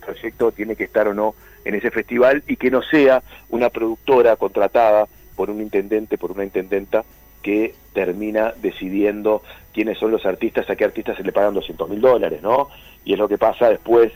proyecto 0.02 0.52
tiene 0.52 0.76
que 0.76 0.84
estar 0.84 1.08
o 1.08 1.14
no 1.14 1.36
en 1.64 1.76
ese 1.76 1.92
festival 1.92 2.44
y 2.48 2.58
que 2.58 2.70
no 2.70 2.82
sea 2.82 3.24
una 3.50 3.70
productora 3.70 4.36
contratada 4.36 5.08
por 5.36 5.50
un 5.50 5.62
intendente, 5.62 6.18
por 6.18 6.32
una 6.32 6.44
intendenta 6.44 7.04
que 7.42 7.74
termina 7.94 8.54
decidiendo 8.62 9.42
quiénes 9.74 9.98
son 9.98 10.12
los 10.12 10.26
artistas, 10.26 10.70
a 10.70 10.76
qué 10.76 10.84
artistas 10.84 11.18
se 11.18 11.24
le 11.24 11.32
pagan 11.32 11.54
200 11.54 11.90
mil 11.90 12.02
dólares, 12.02 12.42
¿no? 12.42 12.68
Y 13.06 13.14
es 13.14 13.20
lo 13.20 13.28
que 13.28 13.38
pasa 13.38 13.70
después 13.70 14.12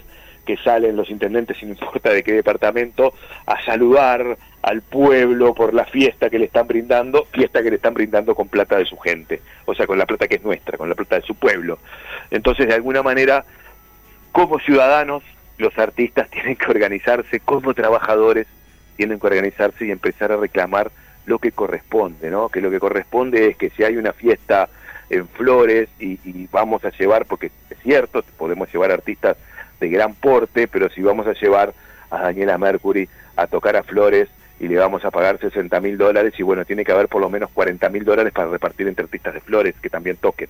que 0.45 0.57
salen 0.57 0.95
los 0.95 1.09
intendentes, 1.09 1.57
sin 1.57 1.69
importa 1.69 2.11
de 2.11 2.23
qué 2.23 2.33
departamento, 2.33 3.13
a 3.45 3.63
saludar 3.63 4.37
al 4.65 4.81
pueblo 4.81 5.53
por 5.53 5.75
la 5.75 5.85
fiesta 5.85 6.27
que 6.27 6.39
le 6.39 6.45
están 6.45 6.65
brindando, 6.65 7.25
fiesta 7.25 7.61
que 7.61 7.69
le 7.69 7.75
están 7.75 7.93
brindando 7.93 8.33
con 8.33 8.47
plata 8.47 8.77
de 8.77 8.85
su 8.85 8.97
gente, 8.97 9.39
o 9.65 9.75
sea, 9.75 9.85
con 9.85 9.99
la 9.99 10.07
plata 10.07 10.27
que 10.27 10.37
es 10.37 10.43
nuestra, 10.43 10.75
con 10.75 10.89
la 10.89 10.95
plata 10.95 11.17
de 11.17 11.21
su 11.21 11.35
pueblo. 11.35 11.77
Entonces, 12.31 12.67
de 12.67 12.73
alguna 12.73 13.03
manera, 13.03 13.45
como 14.31 14.57
ciudadanos, 14.57 15.21
los 15.59 15.77
artistas 15.77 16.29
tienen 16.31 16.55
que 16.55 16.65
organizarse, 16.65 17.39
como 17.41 17.75
trabajadores 17.75 18.47
tienen 18.95 19.19
que 19.19 19.27
organizarse 19.27 19.85
y 19.85 19.91
empezar 19.91 20.31
a 20.31 20.37
reclamar 20.37 20.89
lo 21.27 21.37
que 21.37 21.51
corresponde, 21.51 22.31
¿no? 22.31 22.49
Que 22.49 22.59
lo 22.59 22.71
que 22.71 22.79
corresponde 22.79 23.49
es 23.49 23.57
que 23.57 23.69
si 23.69 23.83
hay 23.83 23.97
una 23.97 24.13
fiesta 24.13 24.67
en 25.11 25.27
Flores 25.27 25.89
y, 25.99 26.19
y 26.23 26.49
vamos 26.51 26.83
a 26.85 26.89
llevar, 26.89 27.27
porque 27.27 27.51
es 27.69 27.77
cierto, 27.83 28.23
podemos 28.35 28.73
llevar 28.73 28.89
artistas 28.89 29.37
de 29.79 29.89
gran 29.89 30.15
porte, 30.15 30.67
pero 30.67 30.89
si 30.89 31.03
vamos 31.03 31.27
a 31.27 31.33
llevar 31.33 31.71
a 32.09 32.19
Daniela 32.23 32.57
Mercury 32.57 33.07
a 33.35 33.45
tocar 33.45 33.75
a 33.75 33.83
Flores 33.83 34.27
y 34.59 34.67
le 34.67 34.77
vamos 34.77 35.03
a 35.03 35.11
pagar 35.11 35.39
60 35.39 35.79
mil 35.81 35.97
dólares 35.97 36.33
y 36.37 36.43
bueno, 36.43 36.65
tiene 36.65 36.85
que 36.85 36.91
haber 36.91 37.07
por 37.07 37.21
lo 37.21 37.29
menos 37.29 37.49
40 37.51 37.89
mil 37.89 38.05
dólares 38.05 38.31
para 38.33 38.49
repartir 38.49 38.87
entre 38.87 39.03
artistas 39.03 39.33
de 39.33 39.41
Flores 39.41 39.75
que 39.81 39.89
también 39.89 40.17
toquen. 40.17 40.49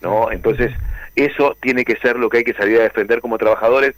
¿no? 0.00 0.32
Entonces, 0.32 0.72
eso 1.14 1.56
tiene 1.60 1.84
que 1.84 1.96
ser 1.96 2.16
lo 2.16 2.28
que 2.28 2.38
hay 2.38 2.44
que 2.44 2.54
salir 2.54 2.80
a 2.80 2.84
defender 2.84 3.20
como 3.20 3.38
trabajadores. 3.38 3.94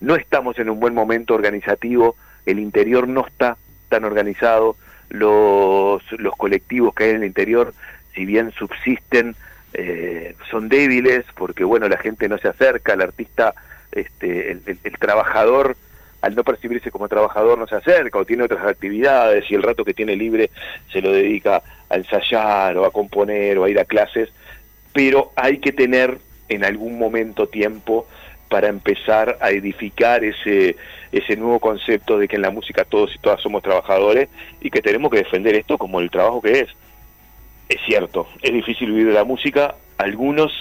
No 0.00 0.16
estamos 0.16 0.58
en 0.58 0.70
un 0.70 0.80
buen 0.80 0.94
momento 0.94 1.34
organizativo, 1.34 2.16
el 2.46 2.58
interior 2.58 3.06
no 3.06 3.26
está 3.26 3.56
tan 3.88 4.04
organizado, 4.04 4.76
los, 5.10 6.02
los 6.12 6.34
colectivos 6.36 6.94
que 6.94 7.04
hay 7.04 7.10
en 7.10 7.16
el 7.16 7.24
interior, 7.24 7.74
si 8.14 8.24
bien 8.24 8.50
subsisten, 8.52 9.36
eh, 9.74 10.34
son 10.50 10.68
débiles 10.68 11.24
porque 11.34 11.64
bueno, 11.64 11.88
la 11.88 11.98
gente 11.98 12.28
no 12.28 12.38
se 12.38 12.48
acerca, 12.48 12.94
el 12.94 13.02
artista 13.02 13.54
este, 13.90 14.52
el, 14.52 14.98
trabajador 14.98 15.76
al 16.22 16.34
no 16.34 16.44
percibirse 16.44 16.90
como 16.90 17.08
trabajador 17.08 17.58
no 17.58 17.66
se 17.66 17.76
acerca 17.76 18.18
o 18.18 18.24
tiene 18.24 18.44
otras 18.44 18.66
actividades 18.66 19.50
y 19.50 19.54
el 19.54 19.62
rato 19.62 19.84
que 19.84 19.92
tiene 19.92 20.16
libre 20.16 20.50
se 20.92 21.02
lo 21.02 21.12
dedica 21.12 21.62
a 21.90 21.96
ensayar 21.96 22.78
o 22.78 22.86
a 22.86 22.92
componer 22.92 23.58
o 23.58 23.64
a 23.64 23.70
ir 23.70 23.78
a 23.78 23.84
clases, 23.84 24.30
pero 24.94 25.32
hay 25.36 25.58
que 25.58 25.72
tener 25.72 26.18
en 26.48 26.64
algún 26.64 26.98
momento 26.98 27.48
tiempo 27.48 28.06
para 28.48 28.68
empezar 28.68 29.38
a 29.40 29.50
edificar 29.50 30.22
ese, 30.22 30.76
ese 31.10 31.36
nuevo 31.36 31.58
concepto 31.58 32.18
de 32.18 32.28
que 32.28 32.36
en 32.36 32.42
la 32.42 32.50
música 32.50 32.84
todos 32.84 33.14
y 33.14 33.18
todas 33.18 33.40
somos 33.40 33.62
trabajadores 33.62 34.28
y 34.60 34.70
que 34.70 34.82
tenemos 34.82 35.10
que 35.10 35.18
defender 35.18 35.54
esto 35.54 35.78
como 35.78 36.00
el 36.00 36.10
trabajo 36.10 36.40
que 36.42 36.60
es. 36.60 36.68
Es 37.68 37.80
cierto, 37.86 38.28
es 38.42 38.52
difícil 38.52 38.90
vivir 38.90 39.06
de 39.06 39.14
la 39.14 39.24
música, 39.24 39.76
algunos 39.96 40.52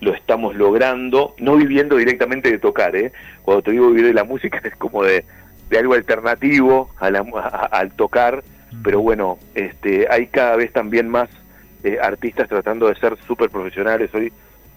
lo 0.00 0.14
estamos 0.14 0.54
logrando, 0.54 1.34
no 1.38 1.56
viviendo 1.56 1.96
directamente 1.96 2.50
de 2.50 2.58
tocar, 2.58 2.94
¿eh? 2.96 3.12
cuando 3.42 3.62
te 3.62 3.70
digo 3.72 3.88
vivir 3.88 4.06
de 4.06 4.14
la 4.14 4.24
música 4.24 4.60
es 4.64 4.76
como 4.76 5.02
de, 5.02 5.24
de 5.70 5.78
algo 5.78 5.94
alternativo 5.94 6.90
al 6.98 7.92
tocar, 7.92 8.42
pero 8.82 9.00
bueno, 9.00 9.38
este, 9.54 10.06
hay 10.10 10.26
cada 10.26 10.56
vez 10.56 10.72
también 10.72 11.08
más 11.08 11.28
eh, 11.84 11.98
artistas 12.00 12.48
tratando 12.48 12.88
de 12.88 12.94
ser 12.96 13.16
súper 13.26 13.50
profesionales. 13.50 14.10
Hoy, 14.14 14.32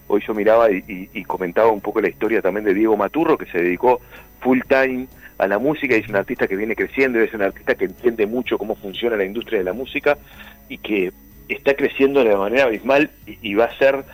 hoy 0.06 0.22
yo 0.26 0.34
miraba 0.34 0.70
y, 0.70 1.08
y, 1.12 1.24
comentaba 1.24 1.72
un 1.72 1.80
poco 1.80 2.00
la 2.00 2.08
historia 2.08 2.40
también 2.42 2.64
de 2.64 2.74
Diego 2.74 2.96
Maturro, 2.96 3.36
que 3.36 3.46
se 3.46 3.58
dedicó 3.58 4.00
full 4.40 4.60
time 4.68 5.08
a 5.38 5.46
la 5.46 5.58
música 5.58 5.96
y 5.96 6.00
es 6.00 6.08
un 6.08 6.16
artista 6.16 6.46
que 6.46 6.56
viene 6.56 6.76
creciendo, 6.76 7.18
es 7.20 7.32
un 7.32 7.42
artista 7.42 7.74
que 7.74 7.86
entiende 7.86 8.26
mucho 8.26 8.58
cómo 8.58 8.76
funciona 8.76 9.16
la 9.16 9.24
industria 9.24 9.58
de 9.58 9.64
la 9.64 9.72
música 9.72 10.18
y 10.68 10.78
que 10.78 11.12
está 11.48 11.74
creciendo 11.74 12.22
de 12.22 12.36
manera 12.36 12.64
abismal 12.64 13.10
y 13.26 13.54
va 13.54 13.66
a 13.66 13.78
ser 13.78 14.04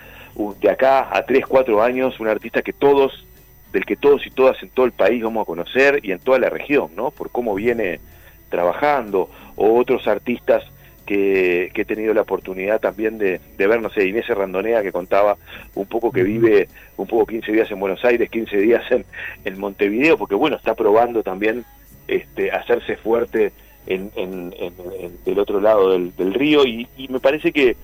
de 0.61 0.71
acá 0.71 1.09
a 1.17 1.25
3, 1.25 1.47
4 1.47 1.83
años 1.83 2.19
un 2.21 2.29
artista 2.29 2.63
que 2.63 2.73
todos, 2.73 3.27
del 3.73 3.85
que 3.85 3.97
todos 3.97 4.27
y 4.27 4.31
todas 4.31 4.63
en 4.63 4.71
todo 4.71 4.87
el 4.87 4.93
país 4.93 5.23
vamos 5.23 5.43
a 5.43 5.47
conocer 5.47 6.01
y 6.03 6.13
en 6.13 6.19
toda 6.19 6.39
la 6.39 6.51
región, 6.51 6.91
¿no? 6.97 7.11
Por 7.11 7.31
cómo 7.31 7.55
viene 7.55 8.01
trabajando, 8.49 9.31
o 9.57 9.79
otros 9.79 10.07
artistas 10.07 10.65
que, 11.07 11.71
he 11.75 11.85
tenido 11.85 12.15
la 12.15 12.23
oportunidad 12.23 12.81
también 12.81 13.19
de, 13.19 13.41
ver, 13.59 13.81
no 13.81 13.91
sé, 13.91 14.07
Inés 14.07 14.27
Randonea 14.29 14.83
que 14.83 14.93
contaba 14.93 15.37
un 15.75 15.87
poco 15.87 16.11
que 16.11 16.23
vive 16.23 16.69
un 16.97 17.07
poco 17.07 17.27
15 17.27 17.53
días 17.53 17.71
en 17.71 17.81
Buenos 17.81 18.05
Aires, 18.05 18.31
15 18.31 18.57
días 18.59 18.83
en, 18.91 19.05
en 19.45 19.59
Montevideo, 19.59 20.17
porque 20.17 20.35
bueno, 20.35 20.57
está 20.57 20.75
probando 20.75 21.23
también 21.23 21.65
este, 22.09 22.51
hacerse 22.51 22.97
fuerte 22.97 23.53
en, 23.87 24.11
en, 24.17 24.53
del 25.25 25.39
otro 25.39 25.61
lado 25.61 25.91
del, 25.91 26.35
río. 26.35 26.65
Y, 26.65 26.89
y 26.97 27.09
me 27.09 27.21
parece 27.21 27.53
que 27.53 27.77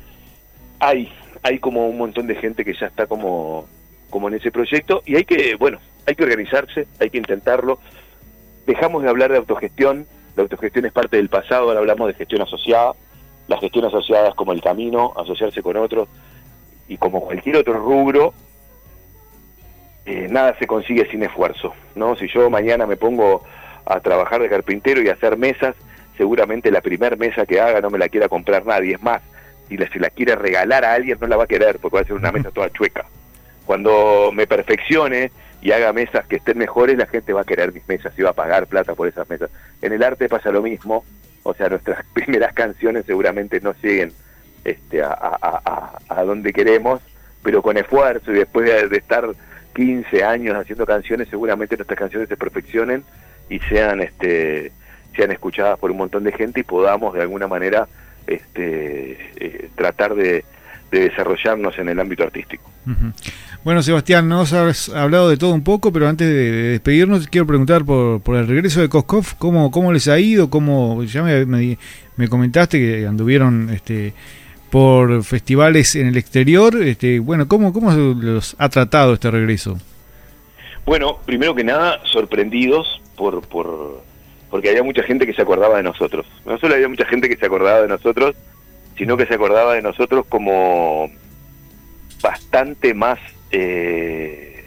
hay 0.79 1.13
hay 1.43 1.59
como 1.59 1.89
un 1.89 1.99
montón 1.99 2.27
de 2.27 2.35
gente 2.35 2.65
que 2.65 2.75
ya 2.75 2.87
está 2.87 3.07
como, 3.07 3.67
como 4.11 4.29
en 4.29 4.35
ese 4.35 4.51
proyecto 4.51 5.03
y 5.07 5.17
hay 5.17 5.25
que, 5.25 5.57
bueno, 5.57 5.79
hay 6.07 6.15
que 6.15 6.25
organizarse, 6.25 6.87
hay 6.99 7.11
que 7.11 7.19
intentarlo. 7.19 7.79
Dejamos 8.67 9.03
de 9.03 9.09
hablar 9.09 9.31
de 9.31 9.39
autogestión, 9.39 10.07
la 10.37 10.43
autogestión 10.43 10.87
es 10.87 10.93
parte 10.93 11.17
del 11.17 11.29
pasado, 11.29 11.69
ahora 11.69 11.81
hablamos 11.81 12.09
de 12.09 12.15
gestión 12.15 12.43
asociada. 12.43 12.93
La 13.49 13.59
gestión 13.59 13.85
asociada 13.85 14.29
es 14.29 14.35
como 14.37 14.53
el 14.53 14.63
camino, 14.63 15.13
asociarse 15.17 15.61
con 15.61 15.77
otros 15.77 16.09
y 16.91 16.97
como 16.97 17.21
cualquier 17.21 17.57
otro 17.57 17.75
rubro, 17.75 18.35
eh, 20.07 20.27
nada 20.29 20.57
se 20.59 20.67
consigue 20.67 21.09
sin 21.09 21.23
esfuerzo, 21.23 21.73
¿no? 21.95 22.17
Si 22.17 22.27
yo 22.27 22.51
mañana 22.51 22.85
me 22.85 22.97
pongo 22.97 23.45
a 23.87 24.01
trabajar 24.01 24.43
de 24.43 24.49
carpintero 24.49 25.01
y 25.01 25.09
a 25.09 25.13
hacer 25.13 25.37
mesas, 25.37 25.77
seguramente 26.19 26.73
la 26.73 26.81
primer 26.81 27.17
mesa 27.17 27.47
que 27.47 27.61
haga 27.61 27.81
no 27.81 27.91
me 27.91 27.99
la 27.99 28.09
quiera 28.09 28.29
comprar 28.29 28.67
nadie, 28.67 28.95
es 28.95 29.03
más, 29.03 29.23
si 29.71 29.77
la, 29.77 29.89
la 30.01 30.11
quiere 30.11 30.35
regalar 30.35 30.85
a 30.85 30.95
alguien 30.95 31.19
no 31.21 31.27
la 31.27 31.37
va 31.37 31.45
a 31.45 31.49
querer 31.49 31.79
porque 31.79 31.97
va 31.97 32.03
a 32.03 32.05
ser 32.05 32.15
una 32.15 32.33
mesa 32.33 32.51
toda 32.51 32.71
chueca. 32.71 33.07
Cuando 33.65 34.33
me 34.33 34.47
perfeccione 34.47 35.31
y 35.63 35.73
haga 35.73 35.93
mesas 35.93 36.27
que 36.27 36.37
estén 36.37 36.59
mejores, 36.59 36.97
la 36.97 37.07
gente 37.07 37.33
va 37.33 37.43
a 37.43 37.45
querer 37.45 37.73
mis 37.73 37.87
mesas 37.89 38.13
y 38.19 38.23
va 38.23 38.31
a 38.31 38.35
pagar 38.35 38.67
plata 38.67 38.95
por 38.95 39.07
esas 39.07 39.29
mesas. 39.29 39.51
En 39.83 39.93
el 39.93 40.03
arte 40.03 40.29
pasa 40.29 40.51
lo 40.51 40.63
mismo, 40.63 41.05
o 41.43 41.55
sea, 41.55 41.69
nuestras 41.69 42.05
primeras 42.13 42.53
canciones 42.55 43.05
seguramente 43.07 43.61
no 43.61 43.75
lleguen 43.83 44.13
este, 44.65 45.03
a, 45.03 46.23
donde 46.25 46.53
queremos, 46.53 47.01
pero 47.43 47.63
con 47.63 47.77
esfuerzo 47.77 48.33
y 48.33 48.37
después 48.37 48.91
de, 48.91 48.97
estar 48.97 49.27
15 49.75 50.23
años 50.25 50.57
haciendo 50.57 50.85
canciones, 50.85 51.29
seguramente 51.29 51.77
nuestras 51.77 51.99
canciones 51.99 52.29
se 52.29 52.37
perfeccionen 52.37 53.05
y 53.49 53.59
sean, 53.61 54.01
este, 54.01 54.73
sean 55.17 55.31
escuchadas 55.31 55.79
por 55.79 55.91
un 55.91 55.97
montón 55.97 56.25
de 56.25 56.33
gente 56.33 56.61
y 56.61 56.65
podamos 56.65 57.15
de 57.15 57.23
alguna 57.23 57.49
manera 57.49 57.89
este, 58.31 59.19
eh, 59.37 59.69
tratar 59.75 60.15
de, 60.15 60.45
desarrollarnos 60.91 61.79
en 61.79 61.89
el 61.89 62.01
ámbito 62.01 62.25
artístico. 62.25 62.69
Bueno, 63.63 63.81
Sebastián, 63.83 64.29
nos 64.29 64.53
has 64.53 64.89
hablado 64.89 65.29
de 65.29 65.37
todo 65.37 65.53
un 65.55 65.63
poco, 65.63 65.93
pero 65.93 66.09
antes 66.09 66.27
de, 66.27 66.51
despedirnos, 66.71 67.29
quiero 67.29 67.47
preguntar 67.47 67.85
por, 67.85 68.21
por 68.23 68.37
el 68.37 68.49
regreso 68.49 68.81
de 68.81 68.89
Koskov, 68.89 69.37
¿cómo, 69.39 69.71
¿cómo 69.71 69.93
les 69.93 70.09
ha 70.09 70.19
ido? 70.19 70.51
¿Cómo, 70.51 71.05
ya 71.05 71.23
me, 71.23 71.47
me, 72.17 72.29
comentaste 72.29 72.79
que 72.79 73.07
anduvieron 73.07 73.71
este, 73.71 74.15
por 74.71 75.23
festivales 75.25 75.97
en 75.97 76.07
el 76.07 76.17
exterior. 76.17 76.83
Este, 76.83 77.19
bueno, 77.19 77.49
¿cómo, 77.49 77.73
¿cómo 77.73 77.93
los 77.93 78.57
ha 78.59 78.69
tratado 78.69 79.15
este 79.15 79.31
regreso? 79.31 79.79
Bueno, 80.87 81.19
primero 81.27 81.55
que 81.55 81.65
nada, 81.65 82.01
sorprendidos 82.05 83.01
por, 83.17 83.43
por, 83.43 84.03
porque 84.51 84.69
había 84.69 84.83
mucha 84.83 85.03
gente 85.03 85.27
que 85.27 85.33
se 85.33 85.43
acordaba 85.43 85.77
de 85.77 85.83
nosotros. 85.85 86.27
No 86.45 86.59
solo 86.59 86.75
había 86.75 86.89
mucha 86.89 87.07
gente 87.07 87.29
que 87.29 87.37
se 87.37 87.47
acordaba 87.47 87.83
de 87.83 87.89
nosotros, 87.89 88.35
sino 88.99 89.17
que 89.17 89.27
se 89.27 89.35
acordaba 89.35 89.75
de 89.75 89.83
nosotros 89.83 90.27
como 90.29 91.11
bastante 92.23 92.93
más... 92.93 93.19
Eh, 93.53 94.65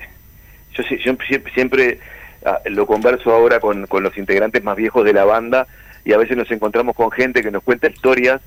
yo, 0.73 0.83
siempre, 0.83 1.43
siempre 1.53 1.99
ah, 2.45 2.59
lo 2.65 2.87
converso 2.87 3.31
ahora 3.31 3.59
con, 3.59 3.85
con 3.87 4.03
los 4.03 4.17
integrantes 4.17 4.63
más 4.63 4.75
viejos 4.75 5.05
de 5.05 5.13
la 5.13 5.25
banda 5.25 5.67
y 6.03 6.13
a 6.13 6.17
veces 6.17 6.35
nos 6.35 6.49
encontramos 6.51 6.95
con 6.95 7.11
gente 7.11 7.43
que 7.43 7.51
nos 7.51 7.63
cuenta 7.63 7.87
historias 7.87 8.41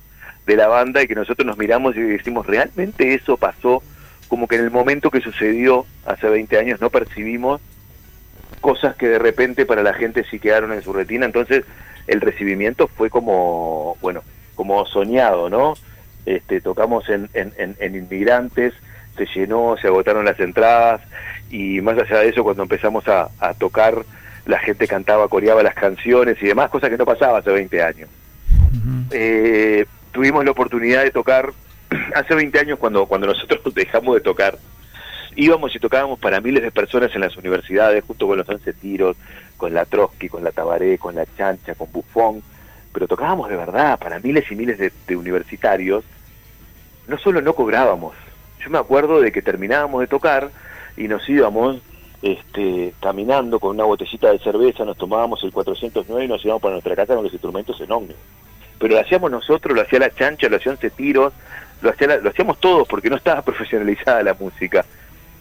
de 0.45 0.55
la 0.55 0.67
banda 0.67 1.01
y 1.03 1.07
que 1.07 1.15
nosotros 1.15 1.45
nos 1.45 1.57
miramos 1.57 1.95
y 1.95 2.01
decimos, 2.01 2.47
¿realmente 2.47 3.13
eso 3.13 3.37
pasó? 3.37 3.83
Como 4.27 4.47
que 4.47 4.55
en 4.55 4.63
el 4.63 4.71
momento 4.71 5.11
que 5.11 5.21
sucedió 5.21 5.85
hace 6.05 6.27
20 6.27 6.57
años 6.57 6.81
no 6.81 6.89
percibimos 6.89 7.61
cosas 8.61 8.95
que 8.95 9.07
de 9.07 9.19
repente 9.19 9.65
para 9.65 9.83
la 9.83 9.93
gente 9.93 10.25
sí 10.29 10.39
quedaron 10.39 10.73
en 10.73 10.81
su 10.81 10.93
retina, 10.93 11.25
entonces 11.25 11.63
el 12.07 12.21
recibimiento 12.21 12.87
fue 12.87 13.09
como, 13.09 13.97
bueno, 14.01 14.23
como 14.55 14.85
soñado, 14.85 15.49
¿no? 15.49 15.75
Este, 16.25 16.59
tocamos 16.59 17.07
en, 17.09 17.29
en, 17.33 17.95
Inmigrantes, 17.95 18.73
se 19.15 19.25
llenó, 19.27 19.77
se 19.81 19.87
agotaron 19.87 20.25
las 20.25 20.39
entradas 20.39 21.01
y 21.49 21.79
más 21.81 21.97
allá 21.97 22.19
de 22.19 22.29
eso 22.29 22.43
cuando 22.43 22.63
empezamos 22.63 23.05
a, 23.07 23.29
tocar 23.57 24.03
la 24.45 24.59
gente 24.59 24.87
cantaba, 24.87 25.27
coreaba 25.27 25.63
las 25.63 25.75
canciones 25.75 26.37
y 26.41 26.47
demás, 26.47 26.69
cosas 26.69 26.89
que 26.89 26.97
no 26.97 27.05
pasaba 27.05 27.39
hace 27.39 27.51
20 27.51 27.81
años. 27.81 28.09
Eh, 29.11 29.85
tuvimos 30.11 30.43
la 30.43 30.51
oportunidad 30.51 31.03
de 31.03 31.11
tocar 31.11 31.53
hace 32.15 32.35
20 32.35 32.59
años 32.59 32.79
cuando, 32.79 33.05
cuando 33.05 33.27
nosotros 33.27 33.61
dejamos 33.73 34.15
de 34.15 34.21
tocar 34.21 34.57
íbamos 35.37 35.73
y 35.75 35.79
tocábamos 35.79 36.19
para 36.19 36.41
miles 36.41 36.63
de 36.63 36.71
personas 36.71 37.13
en 37.13 37.21
las 37.21 37.37
universidades, 37.37 38.03
junto 38.03 38.27
con 38.27 38.37
los 38.37 38.49
once 38.49 38.73
tiros, 38.73 39.15
con 39.55 39.73
la 39.73 39.85
Trotsky, 39.85 40.27
con 40.27 40.43
la 40.43 40.51
Tabaré, 40.51 40.97
con 40.97 41.15
la 41.15 41.25
Chancha, 41.37 41.75
con 41.75 41.91
Buffon, 41.91 42.41
pero 42.91 43.07
tocábamos 43.07 43.47
de 43.47 43.55
verdad 43.55 43.99
para 43.99 44.19
miles 44.19 44.51
y 44.51 44.55
miles 44.55 44.79
de, 44.79 45.15
universitarios, 45.15 46.03
no 47.07 47.17
solo 47.19 47.41
no 47.41 47.53
cobrábamos, 47.53 48.15
yo 48.59 48.69
me 48.71 48.79
acuerdo 48.79 49.21
de 49.21 49.31
que 49.31 49.43
terminábamos 49.43 50.01
de 50.01 50.07
tocar 50.07 50.49
y 50.97 51.07
nos 51.07 51.29
íbamos 51.29 51.77
este, 52.23 52.93
caminando 52.99 53.59
con 53.59 53.75
una 53.75 53.83
botellita 53.83 54.31
de 54.31 54.39
cerveza, 54.39 54.83
nos 54.83 54.97
tomábamos 54.97 55.43
el 55.43 55.51
409 55.51 56.25
y 56.25 56.27
nos 56.27 56.43
íbamos 56.43 56.61
para 56.61 56.73
nuestra 56.73 56.95
casa 56.95 57.13
con 57.13 57.23
los 57.23 57.33
instrumentos 57.33 57.79
en 57.79 57.91
ómnibus. 57.91 58.17
Pero 58.79 58.95
lo 58.95 59.01
hacíamos 59.01 59.29
nosotros, 59.29 59.75
lo 59.75 59.83
hacía 59.83 59.99
la 59.99 60.09
chancha, 60.09 60.49
lo 60.49 60.57
hacían 60.57 60.73
once 60.73 60.89
tiros, 60.89 61.33
lo, 61.81 61.91
hacía 61.91 62.17
lo 62.17 62.29
hacíamos 62.29 62.59
todos 62.59 62.87
porque 62.87 63.09
no 63.09 63.17
estaba 63.17 63.41
profesionalizada 63.43 64.23
la 64.23 64.33
música. 64.33 64.83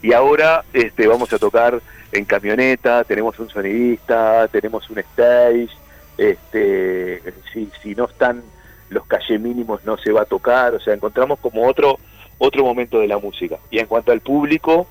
Y 0.06 0.12
ahora 0.12 0.64
este, 0.72 1.08
vamos 1.08 1.32
a 1.32 1.38
tocar 1.38 1.80
en 2.12 2.24
camioneta, 2.26 3.02
tenemos 3.02 3.36
un 3.40 3.48
sonidista, 3.48 4.46
tenemos 4.46 4.88
un 4.88 5.00
stage, 5.00 5.68
este, 6.16 7.20
si, 7.52 7.92
no 7.96 8.04
están 8.04 8.40
los 8.88 9.04
calle 9.06 9.36
mínimos 9.40 9.84
no 9.84 9.96
se 9.98 10.12
va 10.12 10.22
a 10.22 10.24
tocar, 10.24 10.76
o 10.76 10.78
sea, 10.78 10.94
encontramos 10.94 11.40
como 11.40 11.66
otro 11.66 11.98
otro 12.38 12.62
momento 12.62 13.00
de 13.00 13.08
la 13.08 13.18
música. 13.18 13.56
Y 13.68 13.80
en 13.80 13.86
cuanto 13.86 14.12
al 14.12 14.20
público, 14.20 14.86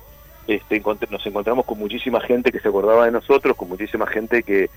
este, 0.48 0.82
nos 1.08 1.24
encontramos 1.24 1.64
con 1.64 1.78
muchísima 1.78 2.20
gente 2.20 2.52
que 2.52 2.60
se 2.60 2.68
acordaba 2.68 3.06
de 3.06 3.12
nosotros, 3.12 3.56
con 3.56 3.70
muchísima 3.70 4.06
gente 4.06 4.42
que, 4.42 4.68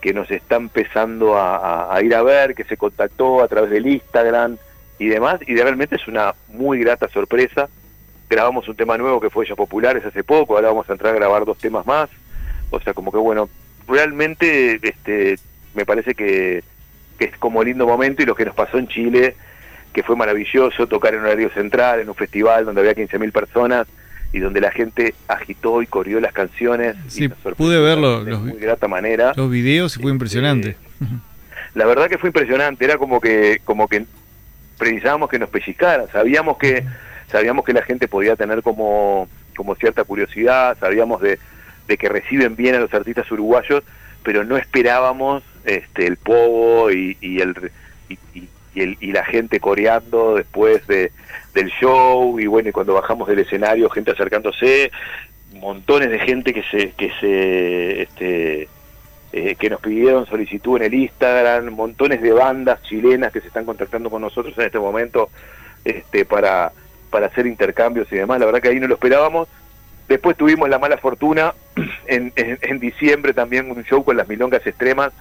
que 0.00 0.14
nos 0.14 0.30
está 0.30 0.54
empezando 0.54 1.36
a, 1.36 1.98
ir 2.04 2.14
a 2.14 2.22
ver, 2.22 2.54
que 2.54 2.62
se 2.62 2.76
contactó 2.76 3.42
a 3.42 3.48
través 3.48 3.70
del 3.70 3.88
Instagram 3.88 4.58
y 5.00 5.08
demás, 5.08 5.40
y 5.44 5.56
realmente 5.56 5.96
es 5.96 6.06
una 6.06 6.36
muy 6.50 6.78
grata 6.78 7.08
sorpresa. 7.08 7.68
Grabamos 8.32 8.66
un 8.66 8.74
tema 8.74 8.96
nuevo 8.96 9.20
que 9.20 9.28
fue 9.28 9.46
ya 9.46 9.54
populares 9.54 10.06
hace 10.06 10.24
poco, 10.24 10.56
ahora 10.56 10.68
vamos 10.68 10.88
a 10.88 10.92
entrar 10.92 11.12
a 11.12 11.16
grabar 11.16 11.44
dos 11.44 11.58
temas 11.58 11.86
más, 11.86 12.08
o 12.70 12.80
sea, 12.80 12.94
como 12.94 13.12
que 13.12 13.18
bueno, 13.18 13.50
realmente 13.86 14.80
este, 14.82 15.38
me 15.74 15.84
parece 15.84 16.14
que, 16.14 16.64
que 17.18 17.26
es 17.26 17.36
como 17.36 17.62
lindo 17.62 17.86
momento 17.86 18.22
y 18.22 18.24
lo 18.24 18.34
que 18.34 18.46
nos 18.46 18.54
pasó 18.54 18.78
en 18.78 18.88
Chile, 18.88 19.36
que 19.92 20.02
fue 20.02 20.16
maravilloso 20.16 20.86
tocar 20.86 21.12
en 21.12 21.20
un 21.20 21.26
horario 21.26 21.50
central, 21.50 22.00
en 22.00 22.08
un 22.08 22.14
festival 22.14 22.64
donde 22.64 22.80
había 22.80 22.94
15.000 22.94 23.32
personas, 23.32 23.86
y 24.32 24.38
donde 24.38 24.62
la 24.62 24.70
gente 24.70 25.14
agitó 25.28 25.82
y 25.82 25.86
corrió 25.86 26.18
las 26.18 26.32
canciones. 26.32 26.96
Sí, 27.08 27.28
pude 27.28 27.78
verlo 27.80 28.24
de 28.24 28.34
muy 28.34 28.58
grata 28.58 28.88
manera. 28.88 29.34
Los 29.36 29.50
videos 29.50 29.98
y 29.98 30.00
fue 30.00 30.10
impresionante. 30.10 30.70
Eh, 30.70 31.06
la 31.74 31.84
verdad 31.84 32.08
que 32.08 32.16
fue 32.16 32.30
impresionante, 32.30 32.82
era 32.82 32.96
como 32.96 33.20
que 33.20 33.60
como 33.64 33.88
que 33.88 34.06
precisábamos 34.78 35.28
que 35.28 35.38
nos 35.38 35.50
pellizcaran, 35.50 36.06
sabíamos 36.10 36.56
que 36.56 36.82
sabíamos 37.32 37.64
que 37.64 37.72
la 37.72 37.82
gente 37.82 38.06
podía 38.06 38.36
tener 38.36 38.62
como 38.62 39.28
como 39.56 39.74
cierta 39.74 40.04
curiosidad, 40.04 40.76
sabíamos 40.78 41.20
de, 41.20 41.38
que 41.98 42.08
reciben 42.08 42.56
bien 42.56 42.74
a 42.74 42.80
los 42.80 42.94
artistas 42.94 43.30
uruguayos, 43.30 43.84
pero 44.22 44.44
no 44.44 44.56
esperábamos 44.56 45.42
este 45.64 46.06
el 46.06 46.16
povo 46.16 46.90
y, 46.90 47.18
el 47.20 47.70
y, 48.08 48.18
y, 48.74 49.12
la 49.12 49.24
gente 49.26 49.60
coreando 49.60 50.36
después 50.36 50.86
de, 50.86 51.12
del 51.52 51.68
show 51.68 52.40
y 52.40 52.46
bueno, 52.46 52.70
y 52.70 52.72
cuando 52.72 52.94
bajamos 52.94 53.28
del 53.28 53.40
escenario, 53.40 53.90
gente 53.90 54.12
acercándose, 54.12 54.90
montones 55.54 56.10
de 56.10 56.18
gente 56.18 56.54
que 56.54 56.62
se 56.62 56.92
que 56.92 57.12
se 57.20 58.02
este 58.02 58.68
eh, 59.34 59.56
que 59.58 59.70
nos 59.70 59.80
pidieron 59.80 60.26
solicitud 60.26 60.78
en 60.78 60.84
el 60.84 60.94
Instagram, 60.94 61.70
montones 61.74 62.22
de 62.22 62.32
bandas 62.32 62.82
chilenas 62.84 63.32
que 63.32 63.42
se 63.42 63.48
están 63.48 63.66
contactando 63.66 64.08
con 64.08 64.22
nosotros 64.22 64.56
en 64.56 64.64
este 64.64 64.78
momento 64.78 65.28
este 65.84 66.24
para 66.24 66.72
para 67.12 67.26
hacer 67.26 67.46
intercambios 67.46 68.10
y 68.10 68.16
demás. 68.16 68.40
La 68.40 68.46
verdad 68.46 68.60
que 68.60 68.70
ahí 68.70 68.80
no 68.80 68.88
lo 68.88 68.94
esperábamos. 68.94 69.46
Después 70.08 70.36
tuvimos 70.36 70.68
la 70.68 70.80
mala 70.80 70.96
fortuna 70.96 71.54
en, 72.08 72.32
en, 72.34 72.58
en 72.60 72.80
diciembre 72.80 73.32
también 73.32 73.70
un 73.70 73.84
show 73.84 74.02
con 74.02 74.16
las 74.16 74.26
milongas 74.26 74.66
extremas 74.66 75.12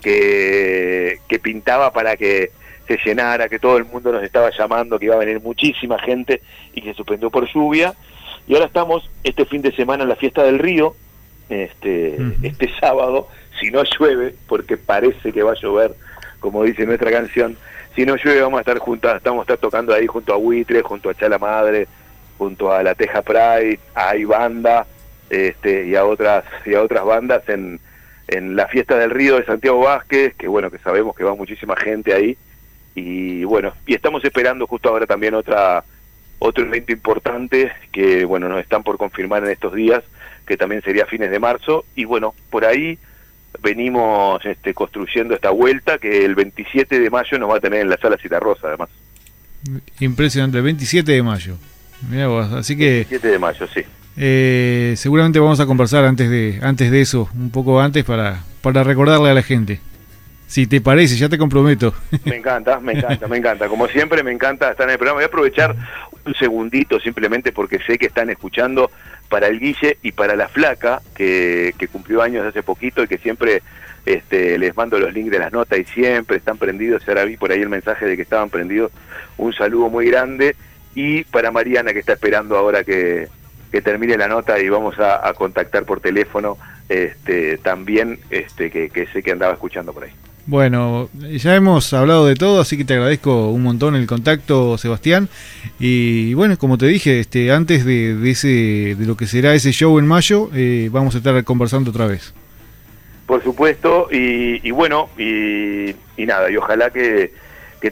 que, 0.00 1.18
que 1.28 1.38
pintaba 1.38 1.92
para 1.92 2.16
que 2.16 2.52
se 2.86 2.98
llenara, 3.04 3.48
que 3.48 3.58
todo 3.58 3.76
el 3.76 3.84
mundo 3.84 4.10
nos 4.12 4.22
estaba 4.22 4.50
llamando, 4.56 4.98
que 4.98 5.04
iba 5.06 5.14
a 5.14 5.18
venir 5.18 5.40
muchísima 5.40 5.98
gente 5.98 6.40
y 6.72 6.80
que 6.80 6.90
se 6.90 6.96
suspendió 6.96 7.30
por 7.30 7.46
lluvia. 7.52 7.94
Y 8.46 8.54
ahora 8.54 8.66
estamos 8.66 9.08
este 9.22 9.44
fin 9.44 9.62
de 9.62 9.72
semana 9.72 10.04
en 10.04 10.08
la 10.08 10.16
fiesta 10.16 10.42
del 10.42 10.58
río, 10.58 10.96
este, 11.48 12.16
este 12.42 12.70
sábado, 12.80 13.28
si 13.60 13.70
no 13.70 13.82
llueve, 13.84 14.34
porque 14.48 14.76
parece 14.76 15.32
que 15.32 15.42
va 15.42 15.52
a 15.52 15.60
llover, 15.60 15.94
como 16.40 16.64
dice 16.64 16.86
nuestra 16.86 17.10
canción, 17.10 17.56
si 17.94 18.04
no 18.04 18.16
llueve 18.16 18.40
vamos 18.40 18.58
a 18.58 18.60
estar 18.62 18.78
juntos, 18.78 19.14
estamos 19.16 19.40
a 19.40 19.42
estar 19.42 19.58
tocando 19.58 19.94
ahí 19.94 20.06
junto 20.06 20.32
a 20.32 20.36
Buitre, 20.36 20.82
junto 20.82 21.10
a 21.10 21.14
Chala 21.14 21.38
Madre, 21.38 21.86
junto 22.38 22.72
a 22.72 22.82
la 22.82 22.94
Teja 22.94 23.22
Pride, 23.22 23.78
a 23.94 24.14
Banda 24.26 24.86
este, 25.28 25.86
y 25.86 25.94
a 25.94 26.04
otras 26.04 26.44
y 26.64 26.74
a 26.74 26.82
otras 26.82 27.04
bandas 27.04 27.48
en, 27.48 27.78
en 28.28 28.56
la 28.56 28.66
fiesta 28.68 28.96
del 28.96 29.10
río 29.10 29.36
de 29.36 29.44
Santiago 29.44 29.80
Vázquez, 29.80 30.34
que 30.36 30.48
bueno, 30.48 30.70
que 30.70 30.78
sabemos 30.78 31.14
que 31.14 31.24
va 31.24 31.34
muchísima 31.34 31.76
gente 31.76 32.14
ahí 32.14 32.36
y 32.94 33.44
bueno, 33.44 33.72
y 33.86 33.94
estamos 33.94 34.24
esperando 34.24 34.66
justo 34.66 34.88
ahora 34.88 35.06
también 35.06 35.34
otra 35.34 35.84
otro 36.38 36.64
evento 36.64 36.92
importante 36.92 37.70
que 37.92 38.24
bueno, 38.24 38.48
nos 38.48 38.60
están 38.60 38.82
por 38.82 38.96
confirmar 38.96 39.44
en 39.44 39.50
estos 39.50 39.74
días, 39.74 40.02
que 40.46 40.56
también 40.56 40.82
sería 40.82 41.06
fines 41.06 41.30
de 41.30 41.38
marzo 41.38 41.84
y 41.94 42.04
bueno, 42.04 42.34
por 42.50 42.64
ahí 42.64 42.98
venimos 43.62 44.44
este, 44.44 44.74
construyendo 44.74 45.34
esta 45.34 45.50
vuelta 45.50 45.98
que 45.98 46.24
el 46.24 46.34
27 46.34 46.98
de 46.98 47.10
mayo 47.10 47.38
nos 47.38 47.50
va 47.50 47.56
a 47.56 47.60
tener 47.60 47.80
en 47.80 47.90
la 47.90 47.96
sala 47.96 48.16
Rosa 48.40 48.68
además. 48.68 48.88
Impresionante, 49.98 50.58
el 50.58 50.64
27 50.64 51.12
de 51.12 51.22
mayo. 51.22 51.56
Mira 52.08 52.28
vos, 52.28 52.50
así 52.52 52.76
que 52.76 53.06
27 53.08 53.28
de 53.28 53.38
mayo, 53.38 53.66
sí. 53.66 53.82
Eh, 54.16 54.94
seguramente 54.96 55.38
vamos 55.38 55.60
a 55.60 55.66
conversar 55.66 56.04
antes 56.04 56.28
de 56.30 56.58
antes 56.62 56.90
de 56.90 57.00
eso, 57.00 57.28
un 57.34 57.50
poco 57.50 57.80
antes 57.80 58.04
para 58.04 58.42
para 58.62 58.82
recordarle 58.82 59.30
a 59.30 59.34
la 59.34 59.42
gente. 59.42 59.80
Si 60.46 60.66
te 60.66 60.80
parece, 60.80 61.16
ya 61.16 61.28
te 61.28 61.38
comprometo. 61.38 61.94
Me 62.24 62.36
encanta, 62.36 62.80
me 62.80 62.92
encanta, 62.92 63.28
me 63.28 63.36
encanta. 63.36 63.68
Como 63.68 63.86
siempre, 63.86 64.24
me 64.24 64.32
encanta 64.32 64.72
estar 64.72 64.84
en 64.88 64.94
el 64.94 64.98
programa. 64.98 65.18
Voy 65.18 65.22
a 65.22 65.28
aprovechar 65.28 65.76
un 66.26 66.34
segundito 66.34 66.98
simplemente 66.98 67.52
porque 67.52 67.78
sé 67.86 67.98
que 67.98 68.06
están 68.06 68.30
escuchando 68.30 68.90
para 69.30 69.46
el 69.46 69.60
Guille 69.60 69.96
y 70.02 70.12
para 70.12 70.36
la 70.36 70.48
Flaca, 70.48 71.00
que, 71.14 71.72
cumplió 71.90 72.20
años 72.20 72.44
hace 72.44 72.62
poquito 72.62 73.02
y 73.02 73.08
que 73.08 73.16
siempre 73.16 73.62
este, 74.04 74.58
les 74.58 74.76
mando 74.76 74.98
los 74.98 75.14
links 75.14 75.30
de 75.30 75.38
las 75.38 75.52
notas 75.52 75.78
y 75.78 75.84
siempre 75.84 76.36
están 76.36 76.58
prendidos. 76.58 77.08
Ahora 77.08 77.24
vi 77.24 77.38
por 77.38 77.52
ahí 77.52 77.62
el 77.62 77.68
mensaje 77.68 78.06
de 78.06 78.16
que 78.16 78.22
estaban 78.22 78.50
prendidos. 78.50 78.90
Un 79.38 79.54
saludo 79.54 79.88
muy 79.88 80.10
grande. 80.10 80.56
Y 80.94 81.22
para 81.24 81.52
Mariana, 81.52 81.92
que 81.92 82.00
está 82.00 82.14
esperando 82.14 82.58
ahora 82.58 82.84
que, 82.84 83.28
termine 83.84 84.18
la 84.18 84.26
nota 84.26 84.58
y 84.58 84.68
vamos 84.68 84.98
a, 84.98 85.32
contactar 85.34 85.84
por 85.84 86.00
teléfono 86.00 86.58
este, 86.88 87.56
también, 87.58 88.18
este, 88.30 88.68
que 88.70 89.08
sé 89.12 89.22
que 89.22 89.30
andaba 89.30 89.52
escuchando 89.52 89.92
por 89.92 90.04
ahí. 90.04 90.12
Bueno, 90.50 91.08
ya 91.14 91.54
hemos 91.54 91.92
hablado 91.92 92.26
de 92.26 92.34
todo, 92.34 92.60
así 92.60 92.76
que 92.76 92.84
te 92.84 92.94
agradezco 92.94 93.50
un 93.50 93.62
montón 93.62 93.94
el 93.94 94.08
contacto, 94.08 94.76
Sebastián. 94.78 95.28
Y 95.78 96.34
bueno, 96.34 96.58
como 96.58 96.76
te 96.76 96.86
dije, 96.86 97.20
este, 97.20 97.52
antes 97.52 97.84
de, 97.84 98.28
ese, 98.28 98.96
de 98.98 99.06
lo 99.06 99.16
que 99.16 99.28
será 99.28 99.54
ese 99.54 99.70
show 99.70 99.96
en 100.00 100.08
mayo, 100.08 100.50
eh, 100.52 100.88
vamos 100.90 101.14
a 101.14 101.18
estar 101.18 101.44
conversando 101.44 101.92
otra 101.92 102.08
vez. 102.08 102.34
Por 103.26 103.44
supuesto, 103.44 104.08
y, 104.10 104.68
bueno, 104.72 105.08
y, 105.16 105.94
nada, 106.18 106.50
y 106.50 106.56
ojalá 106.56 106.90
que, 106.90 107.32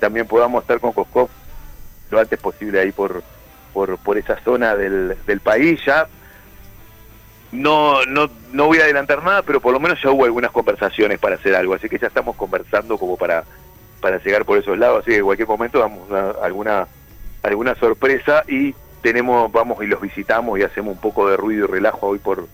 también 0.01 0.27
podamos 0.27 0.63
estar 0.63 0.81
con 0.81 0.93
Coscov 0.93 1.29
lo 2.11 2.19
antes 2.19 2.41
posible 2.41 2.81
ahí 2.81 2.91
por, 2.91 3.23
por, 3.73 3.99
por 3.99 4.19
esa 4.19 4.37
zona 4.43 4.75
del, 4.75 5.15
del 5.29 5.39
país. 5.39 5.79
Ya 5.87 6.09
no, 7.53 8.05
no, 8.05 8.31
no 8.53 8.67
voy 8.67 8.79
a 8.79 8.85
adelantar 8.85 9.23
nada, 9.23 9.43
pero 9.43 9.61
por 9.61 9.73
lo 9.73 9.81
menos 9.81 10.01
ya 10.03 10.11
hubo 10.11 10.25
algunas 10.25 10.51
conversaciones 10.51 11.19
para 11.19 11.37
hacer 11.37 11.55
algo, 11.55 11.75
así 11.75 11.89
que 11.89 11.99
ya 11.99 12.09
estamos 12.09 12.37
conversando 12.37 12.99
como 12.99 13.17
para, 13.17 13.45
para 14.01 14.23
llegar 14.23 14.45
por 14.45 14.59
esos 14.59 14.79
lados, 14.79 15.01
así 15.01 15.13
que 15.13 15.19
en 15.19 15.25
cualquier 15.25 15.49
momento 15.49 15.79
damos 15.79 16.11
alguna, 16.43 16.87
alguna 17.43 17.75
sorpresa 17.77 18.45
y 18.49 18.75
tenemos, 19.03 19.51
vamos 19.51 19.83
y 19.83 19.87
los 19.87 20.01
visitamos 20.01 20.59
y 20.59 20.63
hacemos 20.63 20.95
un 20.95 21.01
poco 21.01 21.29
de 21.29 21.37
ruido 21.37 21.65
y 21.65 21.71
relajo 21.71 22.09
hoy 22.09 22.19
por, 22.19 22.47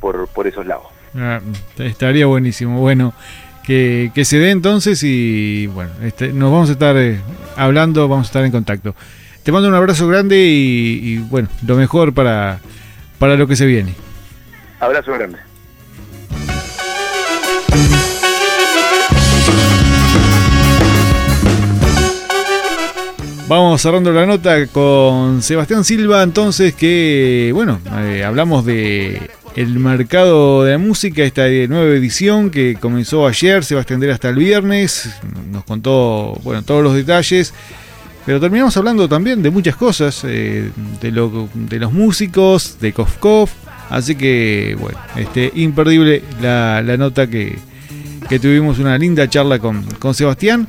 por, 0.00 0.28
por 0.28 0.46
esos 0.46 0.66
lados. 0.66 0.86
Ah, 1.14 1.40
estaría 1.78 2.24
buenísimo, 2.24 2.80
bueno, 2.80 3.12
que, 3.64 4.10
que, 4.14 4.24
se 4.24 4.38
dé 4.38 4.50
entonces 4.50 5.02
y 5.02 5.66
bueno, 5.66 5.90
este, 6.02 6.32
nos 6.32 6.50
vamos 6.50 6.70
a 6.70 6.72
estar 6.72 6.96
eh, 6.96 7.20
hablando, 7.56 8.08
vamos 8.08 8.26
a 8.26 8.28
estar 8.28 8.44
en 8.44 8.52
contacto. 8.52 8.94
Te 9.42 9.52
mando 9.52 9.68
un 9.68 9.74
abrazo 9.74 10.06
grande 10.08 10.38
y, 10.38 11.00
y 11.02 11.18
bueno, 11.18 11.48
lo 11.66 11.76
mejor 11.76 12.14
para, 12.14 12.60
para 13.18 13.36
lo 13.36 13.46
que 13.46 13.56
se 13.56 13.66
viene. 13.66 13.94
Abrazo 14.82 15.12
grande. 15.12 15.38
Vamos 23.46 23.80
cerrando 23.80 24.10
la 24.10 24.26
nota 24.26 24.66
con 24.66 25.40
Sebastián 25.40 25.84
Silva, 25.84 26.24
entonces 26.24 26.74
que, 26.74 27.52
bueno, 27.54 27.78
eh, 27.96 28.24
hablamos 28.24 28.66
de 28.66 29.30
el 29.54 29.78
mercado 29.78 30.64
de 30.64 30.72
la 30.72 30.78
música, 30.78 31.22
esta 31.22 31.46
nueva 31.68 31.94
edición 31.94 32.50
que 32.50 32.74
comenzó 32.74 33.28
ayer, 33.28 33.64
se 33.64 33.76
va 33.76 33.80
a 33.80 33.82
extender 33.82 34.10
hasta 34.10 34.30
el 34.30 34.36
viernes, 34.36 35.14
nos 35.52 35.62
contó, 35.62 36.36
bueno, 36.42 36.64
todos 36.64 36.82
los 36.82 36.94
detalles 36.94 37.54
Pero 38.26 38.40
terminamos 38.40 38.76
hablando 38.76 39.08
también 39.08 39.42
de 39.42 39.50
muchas 39.50 39.76
cosas, 39.76 40.22
eh, 40.24 40.72
de, 41.00 41.10
lo, 41.12 41.48
de 41.54 41.78
los 41.78 41.92
músicos, 41.92 42.78
de 42.80 42.92
Kofkov. 42.92 43.48
Así 43.90 44.14
que, 44.14 44.76
bueno, 44.80 44.98
este, 45.16 45.52
imperdible 45.54 46.22
la, 46.40 46.82
nota 46.96 47.26
que, 47.26 47.58
que, 48.28 48.38
tuvimos 48.38 48.78
una 48.78 48.96
linda 48.98 49.28
charla 49.28 49.58
con, 49.58 49.84
con 49.98 50.14
Sebastián. 50.14 50.66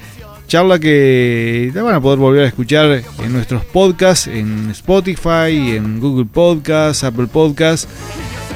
Charla 0.47 0.77
que 0.77 1.71
la 1.73 1.83
van 1.83 1.95
a 1.95 2.01
poder 2.01 2.19
volver 2.19 2.43
a 2.43 2.47
escuchar 2.47 3.01
en 3.23 3.33
nuestros 3.33 3.63
podcasts, 3.65 4.27
en 4.27 4.69
Spotify, 4.71 5.75
en 5.75 5.99
Google 5.99 6.25
Podcasts, 6.25 7.03
Apple 7.03 7.27
Podcasts. 7.27 7.87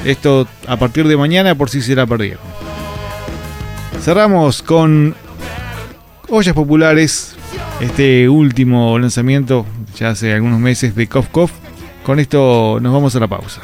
Esto 0.04 0.46
a 0.66 0.76
partir 0.76 1.08
de 1.08 1.16
mañana 1.16 1.54
por 1.54 1.70
si 1.70 1.80
se 1.80 1.94
la 1.94 2.06
perdieron. 2.06 2.40
Cerramos 4.02 4.62
con 4.62 5.14
Ollas 6.28 6.54
Populares, 6.54 7.36
este 7.80 8.28
último 8.28 8.98
lanzamiento 8.98 9.66
ya 9.96 10.10
hace 10.10 10.32
algunos 10.32 10.60
meses 10.60 10.94
de 10.94 11.06
Kof 11.08 11.28
Kof. 11.28 11.50
Con 12.04 12.18
esto 12.20 12.78
nos 12.80 12.92
vamos 12.92 13.16
a 13.16 13.20
la 13.20 13.26
pausa. 13.26 13.60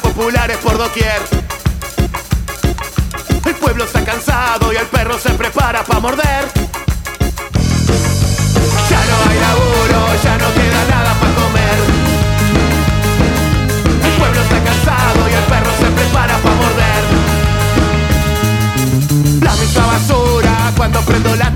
Populares 0.00 0.56
por 0.58 0.78
doquier. 0.78 1.20
El 3.44 3.54
pueblo 3.56 3.84
está 3.84 4.04
cansado 4.04 4.72
y 4.72 4.76
el 4.76 4.86
perro 4.86 5.18
se 5.18 5.30
prepara 5.30 5.84
para 5.84 6.00
morder. 6.00 6.62
ya 10.22 10.38
no 10.38 10.54
queda 10.54 10.84
nada 10.88 11.14
para 11.14 11.34
comer. 11.34 11.78
El 14.04 14.12
pueblo 14.18 14.40
está 14.40 14.62
cansado 14.62 15.28
y 15.28 15.32
el 15.32 15.44
perro 15.44 15.70
se 15.80 15.86
prepara 15.90 16.36
para 16.38 16.54
morder. 16.54 17.02
La 19.42 19.52
misma 19.56 19.86
basura 19.86 20.72
cuando 20.76 21.00
prendo 21.02 21.34
la 21.36 21.50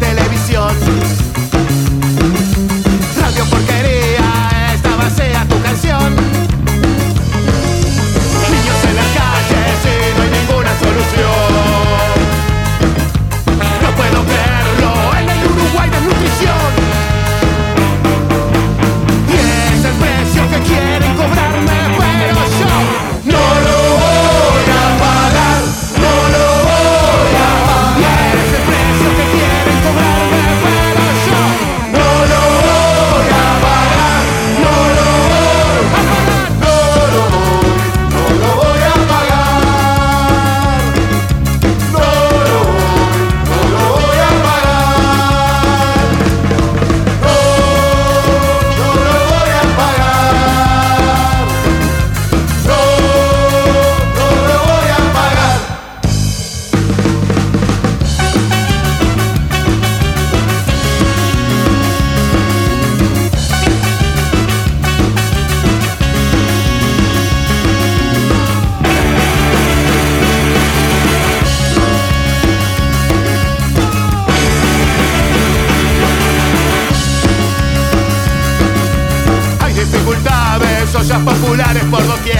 populares 81.25 81.85
por 81.85 82.07
doquier. 82.07 82.39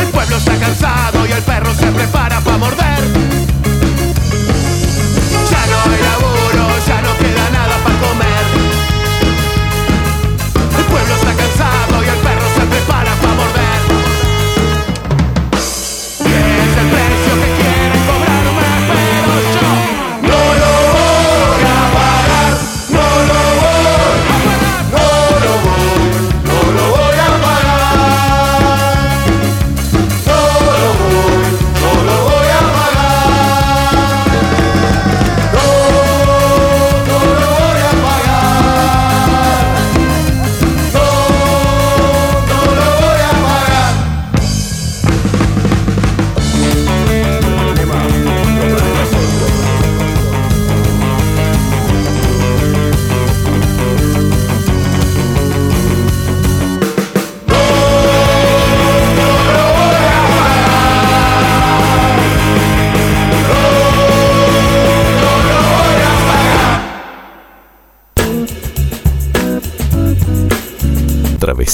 El 0.00 0.06
pueblo 0.08 0.36
está 0.36 0.56
cansado 0.56 1.26
y 1.26 1.32
el 1.32 1.42
perro 1.42 1.74
se 1.74 1.86
prepara 1.86 2.37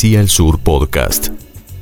Travesía 0.05 0.21
al 0.21 0.29
Sur 0.29 0.59
Podcast. 0.59 1.29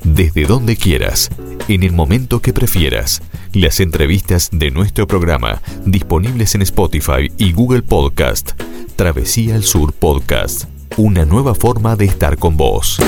Desde 0.05 0.45
donde 0.45 0.77
quieras, 0.77 1.29
en 1.67 1.83
el 1.83 1.91
momento 1.91 2.41
que 2.41 2.53
prefieras. 2.53 3.21
Las 3.53 3.81
entrevistas 3.81 4.49
de 4.53 4.71
nuestro 4.71 5.09
programa 5.09 5.61
disponibles 5.87 6.55
en 6.55 6.63
Spotify 6.63 7.33
y 7.37 7.53
Google 7.53 7.83
Podcast. 7.83 8.53
Travesía 8.95 9.57
al 9.57 9.65
Sur 9.65 9.93
Podcast. 9.93 10.67
Una 10.97 11.25
nueva 11.25 11.57
forma 11.57 11.97
de 11.97 12.05
estar 12.05 12.39
con 12.39 12.57
vos. 12.57 13.01